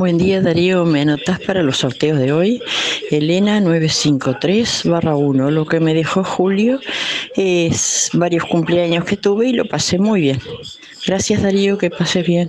Buen 0.00 0.16
día 0.16 0.40
Darío, 0.40 0.86
me 0.86 1.02
anotás 1.02 1.40
para 1.40 1.62
los 1.62 1.76
sorteos 1.76 2.18
de 2.18 2.32
hoy. 2.32 2.62
Elena 3.10 3.60
953 3.60 4.86
1. 4.86 5.50
Lo 5.50 5.66
que 5.66 5.78
me 5.78 5.92
dejó 5.92 6.24
Julio 6.24 6.80
es 7.36 8.08
varios 8.14 8.46
cumpleaños 8.46 9.04
que 9.04 9.18
tuve 9.18 9.50
y 9.50 9.52
lo 9.52 9.66
pasé 9.66 9.98
muy 9.98 10.22
bien. 10.22 10.40
Gracias 11.06 11.42
Darío, 11.42 11.76
que 11.76 11.90
pases 11.90 12.26
bien. 12.26 12.48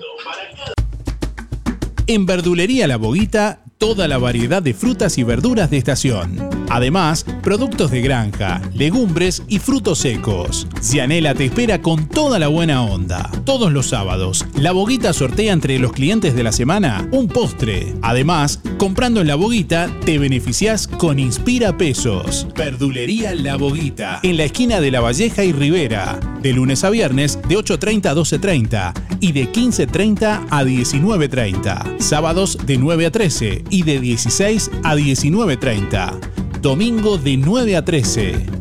En 2.08 2.26
Verdulería 2.26 2.88
La 2.88 2.96
Boguita, 2.96 3.66
toda 3.82 4.08
la 4.08 4.20
variedad 4.20 4.62
de 4.62 4.76
frutas 4.76 5.18
y 5.18 5.24
verduras 5.24 5.72
de 5.72 5.78
estación. 5.78 6.38
Además, 6.70 7.26
productos 7.42 7.90
de 7.90 8.02
granja, 8.02 8.62
legumbres 8.76 9.42
y 9.48 9.58
frutos 9.58 9.98
secos. 9.98 10.68
Cianela 10.80 11.34
te 11.34 11.46
espera 11.46 11.82
con 11.82 12.08
toda 12.08 12.38
la 12.38 12.48
buena 12.48 12.84
onda. 12.84 13.32
Todos 13.44 13.74
los 13.74 13.88
sábados, 13.88 14.46
La 14.56 14.72
Boguita 14.72 15.14
sortea 15.14 15.52
entre 15.52 15.80
los 15.80 15.94
clientes 15.94 16.36
de 16.36 16.44
la 16.44 16.52
semana 16.52 17.10
un 17.12 17.28
postre. 17.28 17.96
Además, 18.04 18.60
comprando 18.78 19.20
en 19.20 19.26
La 19.26 19.36
Boguita, 19.36 19.90
te 20.06 20.20
beneficias 20.20 20.88
con 20.88 21.18
Inspira 21.18 21.76
Pesos. 21.76 22.48
Verdulería 22.56 23.34
La 23.34 23.56
Boguita, 23.56 24.20
en 24.22 24.38
la 24.38 24.44
esquina 24.44 24.80
de 24.80 24.92
La 24.92 25.02
Valleja 25.02 25.44
y 25.44 25.54
Rivera. 25.54 26.20
De 26.44 26.54
lunes 26.54 26.84
a 26.84 26.92
viernes, 26.92 27.40
de 27.52 27.58
8.30 27.58 28.06
a 28.06 28.16
12.30 28.16 28.94
y 29.20 29.34
de 29.34 29.52
15.30 29.52 30.48
a 30.50 30.64
19.30. 30.64 32.00
Sábados 32.00 32.58
de 32.66 32.78
9 32.78 33.08
a 33.08 33.12
13 33.12 33.66
y 33.70 33.84
de 33.84 34.00
16 34.00 34.72
a 34.86 34.96
19.30. 34.96 36.62
Domingo 36.62 37.18
de 37.18 37.36
9 37.36 37.76
a 37.76 37.84
13. 37.84 38.61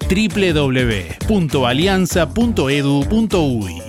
www.alianza.edu.uy. 1.29 3.81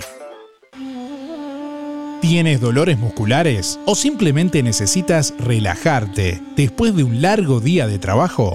¿Tienes 2.21 2.61
dolores 2.61 2.99
musculares 2.99 3.81
o 3.87 3.95
simplemente 3.95 4.63
necesitas 4.63 5.33
relajarte 5.39 6.43
después 6.55 6.95
de 6.95 7.05
un 7.05 7.23
largo 7.23 7.61
día 7.61 7.87
de 7.87 7.99
trabajo? 7.99 8.55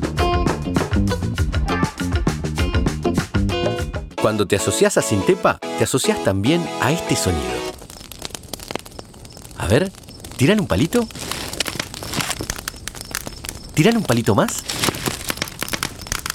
Cuando 4.21 4.45
te 4.45 4.55
asocias 4.55 4.97
a 4.97 5.01
Sintepa, 5.01 5.57
te 5.79 5.83
asocias 5.83 6.23
también 6.23 6.63
a 6.79 6.91
este 6.91 7.15
sonido. 7.15 7.41
A 9.57 9.65
ver, 9.65 9.91
¿tiran 10.37 10.59
un 10.59 10.67
palito? 10.67 11.07
¿Tiran 13.73 13.97
un 13.97 14.03
palito 14.03 14.35
más? 14.35 14.63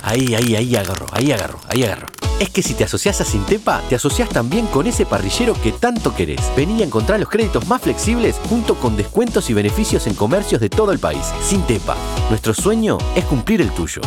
Ahí, 0.02 0.34
ahí, 0.34 0.56
ahí 0.56 0.74
agarro, 0.74 1.06
ahí 1.12 1.30
agarro, 1.30 1.60
ahí 1.68 1.84
agarro. 1.84 2.08
Es 2.40 2.50
que 2.50 2.62
si 2.62 2.74
te 2.74 2.82
asocias 2.82 3.20
a 3.20 3.24
Sintepa, 3.24 3.80
te 3.88 3.94
asocias 3.94 4.28
también 4.30 4.66
con 4.66 4.88
ese 4.88 5.06
parrillero 5.06 5.54
que 5.62 5.70
tanto 5.70 6.12
querés. 6.12 6.40
Vení 6.56 6.82
a 6.82 6.86
encontrar 6.86 7.20
los 7.20 7.28
créditos 7.28 7.68
más 7.68 7.82
flexibles 7.82 8.36
junto 8.48 8.74
con 8.74 8.96
descuentos 8.96 9.48
y 9.48 9.54
beneficios 9.54 10.08
en 10.08 10.14
comercios 10.14 10.60
de 10.60 10.70
todo 10.70 10.90
el 10.90 10.98
país. 10.98 11.24
Sintepa, 11.40 11.96
nuestro 12.30 12.52
sueño 12.52 12.98
es 13.14 13.24
cumplir 13.24 13.60
el 13.60 13.70
tuyo. 13.70 14.02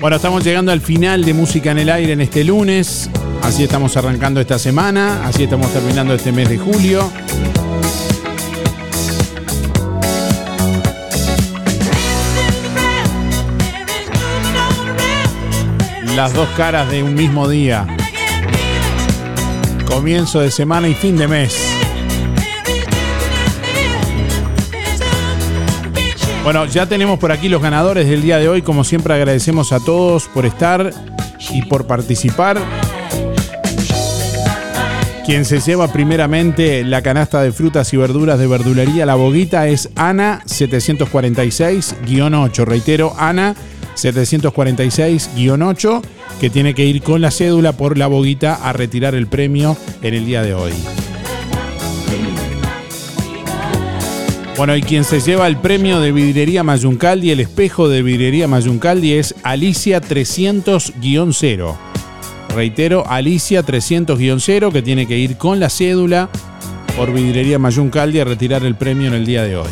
Bueno, 0.00 0.14
estamos 0.14 0.44
llegando 0.44 0.70
al 0.70 0.80
final 0.80 1.24
de 1.24 1.34
Música 1.34 1.72
en 1.72 1.78
el 1.78 1.90
Aire 1.90 2.12
en 2.12 2.20
este 2.20 2.44
lunes. 2.44 3.10
Así 3.42 3.64
estamos 3.64 3.96
arrancando 3.96 4.40
esta 4.40 4.56
semana, 4.56 5.26
así 5.26 5.42
estamos 5.42 5.72
terminando 5.72 6.14
este 6.14 6.30
mes 6.30 6.48
de 6.48 6.56
julio. 6.56 7.10
Las 16.14 16.32
dos 16.32 16.48
caras 16.56 16.88
de 16.90 17.02
un 17.02 17.14
mismo 17.14 17.48
día. 17.48 17.84
Comienzo 19.84 20.40
de 20.40 20.52
semana 20.52 20.88
y 20.88 20.94
fin 20.94 21.16
de 21.16 21.26
mes. 21.26 21.77
Bueno, 26.48 26.64
ya 26.64 26.86
tenemos 26.86 27.18
por 27.18 27.30
aquí 27.30 27.50
los 27.50 27.60
ganadores 27.60 28.08
del 28.08 28.22
día 28.22 28.38
de 28.38 28.48
hoy. 28.48 28.62
Como 28.62 28.82
siempre 28.82 29.12
agradecemos 29.12 29.70
a 29.70 29.80
todos 29.80 30.28
por 30.28 30.46
estar 30.46 30.94
y 31.50 31.60
por 31.66 31.86
participar. 31.86 32.58
Quien 35.26 35.44
se 35.44 35.60
lleva 35.60 35.92
primeramente 35.92 36.84
la 36.84 37.02
canasta 37.02 37.42
de 37.42 37.52
frutas 37.52 37.92
y 37.92 37.98
verduras 37.98 38.38
de 38.38 38.46
verdulería 38.46 39.04
La 39.04 39.16
Boguita 39.16 39.68
es 39.68 39.90
Ana 39.94 40.40
746-8. 40.46 42.64
Reitero, 42.64 43.14
Ana 43.18 43.54
746-8, 43.94 46.02
que 46.40 46.48
tiene 46.48 46.72
que 46.72 46.86
ir 46.86 47.02
con 47.02 47.20
la 47.20 47.30
cédula 47.30 47.74
por 47.74 47.98
La 47.98 48.06
Boguita 48.06 48.54
a 48.54 48.72
retirar 48.72 49.14
el 49.14 49.26
premio 49.26 49.76
en 50.00 50.14
el 50.14 50.24
día 50.24 50.40
de 50.40 50.54
hoy. 50.54 50.72
Bueno, 54.58 54.74
y 54.74 54.82
quien 54.82 55.04
se 55.04 55.20
lleva 55.20 55.46
el 55.46 55.56
premio 55.56 56.00
de 56.00 56.10
vidriería 56.10 56.64
Mayuncaldi, 56.64 57.30
el 57.30 57.38
espejo 57.38 57.88
de 57.88 58.02
vidriería 58.02 58.48
Mayuncaldi 58.48 59.12
es 59.12 59.36
Alicia 59.44 60.00
300-0. 60.00 61.76
Reitero, 62.56 63.08
Alicia 63.08 63.64
300-0 63.64 64.72
que 64.72 64.82
tiene 64.82 65.06
que 65.06 65.16
ir 65.16 65.36
con 65.36 65.60
la 65.60 65.70
cédula 65.70 66.28
por 66.96 67.12
vidriería 67.12 67.60
Mayuncaldi 67.60 68.18
a 68.18 68.24
retirar 68.24 68.64
el 68.64 68.74
premio 68.74 69.06
en 69.06 69.14
el 69.14 69.24
día 69.24 69.44
de 69.44 69.56
hoy. 69.56 69.70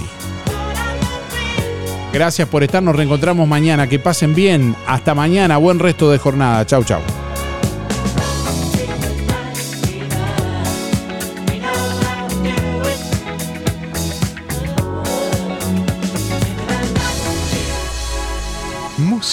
Gracias 2.12 2.46
por 2.46 2.62
estar, 2.62 2.80
nos 2.80 2.94
reencontramos 2.94 3.48
mañana. 3.48 3.88
Que 3.88 3.98
pasen 3.98 4.36
bien. 4.36 4.76
Hasta 4.86 5.16
mañana, 5.16 5.56
buen 5.56 5.80
resto 5.80 6.12
de 6.12 6.18
jornada. 6.18 6.64
Chau, 6.64 6.84
chau. 6.84 7.00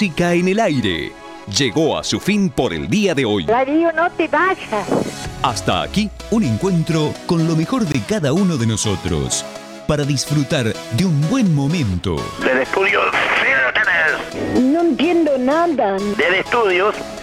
Música 0.04 0.34
en 0.34 0.50
el 0.50 0.60
aire. 0.60 1.14
Llegó 1.58 1.98
a 1.98 2.04
su 2.04 2.20
fin 2.20 2.50
por 2.50 2.74
el 2.74 2.90
día 2.90 3.16
de 3.16 3.24
hoy. 3.24 3.46
Darío, 3.46 3.90
no 3.94 4.12
te 4.12 4.28
vayas. 4.28 4.86
Hasta 5.42 5.82
aquí 5.82 6.10
un 6.30 6.44
encuentro 6.44 7.14
con 7.26 7.48
lo 7.48 7.56
mejor 7.56 7.86
de 7.86 8.02
cada 8.02 8.34
uno 8.34 8.58
de 8.58 8.68
nosotros 8.68 9.46
para 9.88 10.04
disfrutar 10.04 10.74
de 10.98 11.06
un 11.06 11.30
buen 11.30 11.56
momento. 11.56 12.18
Del 12.44 12.58
estudio, 12.64 13.00
sigan 13.42 14.74
No 14.74 14.82
entiendo 14.82 15.38
nada. 15.38 15.94
Del 16.18 16.34
estudios, 16.34 16.96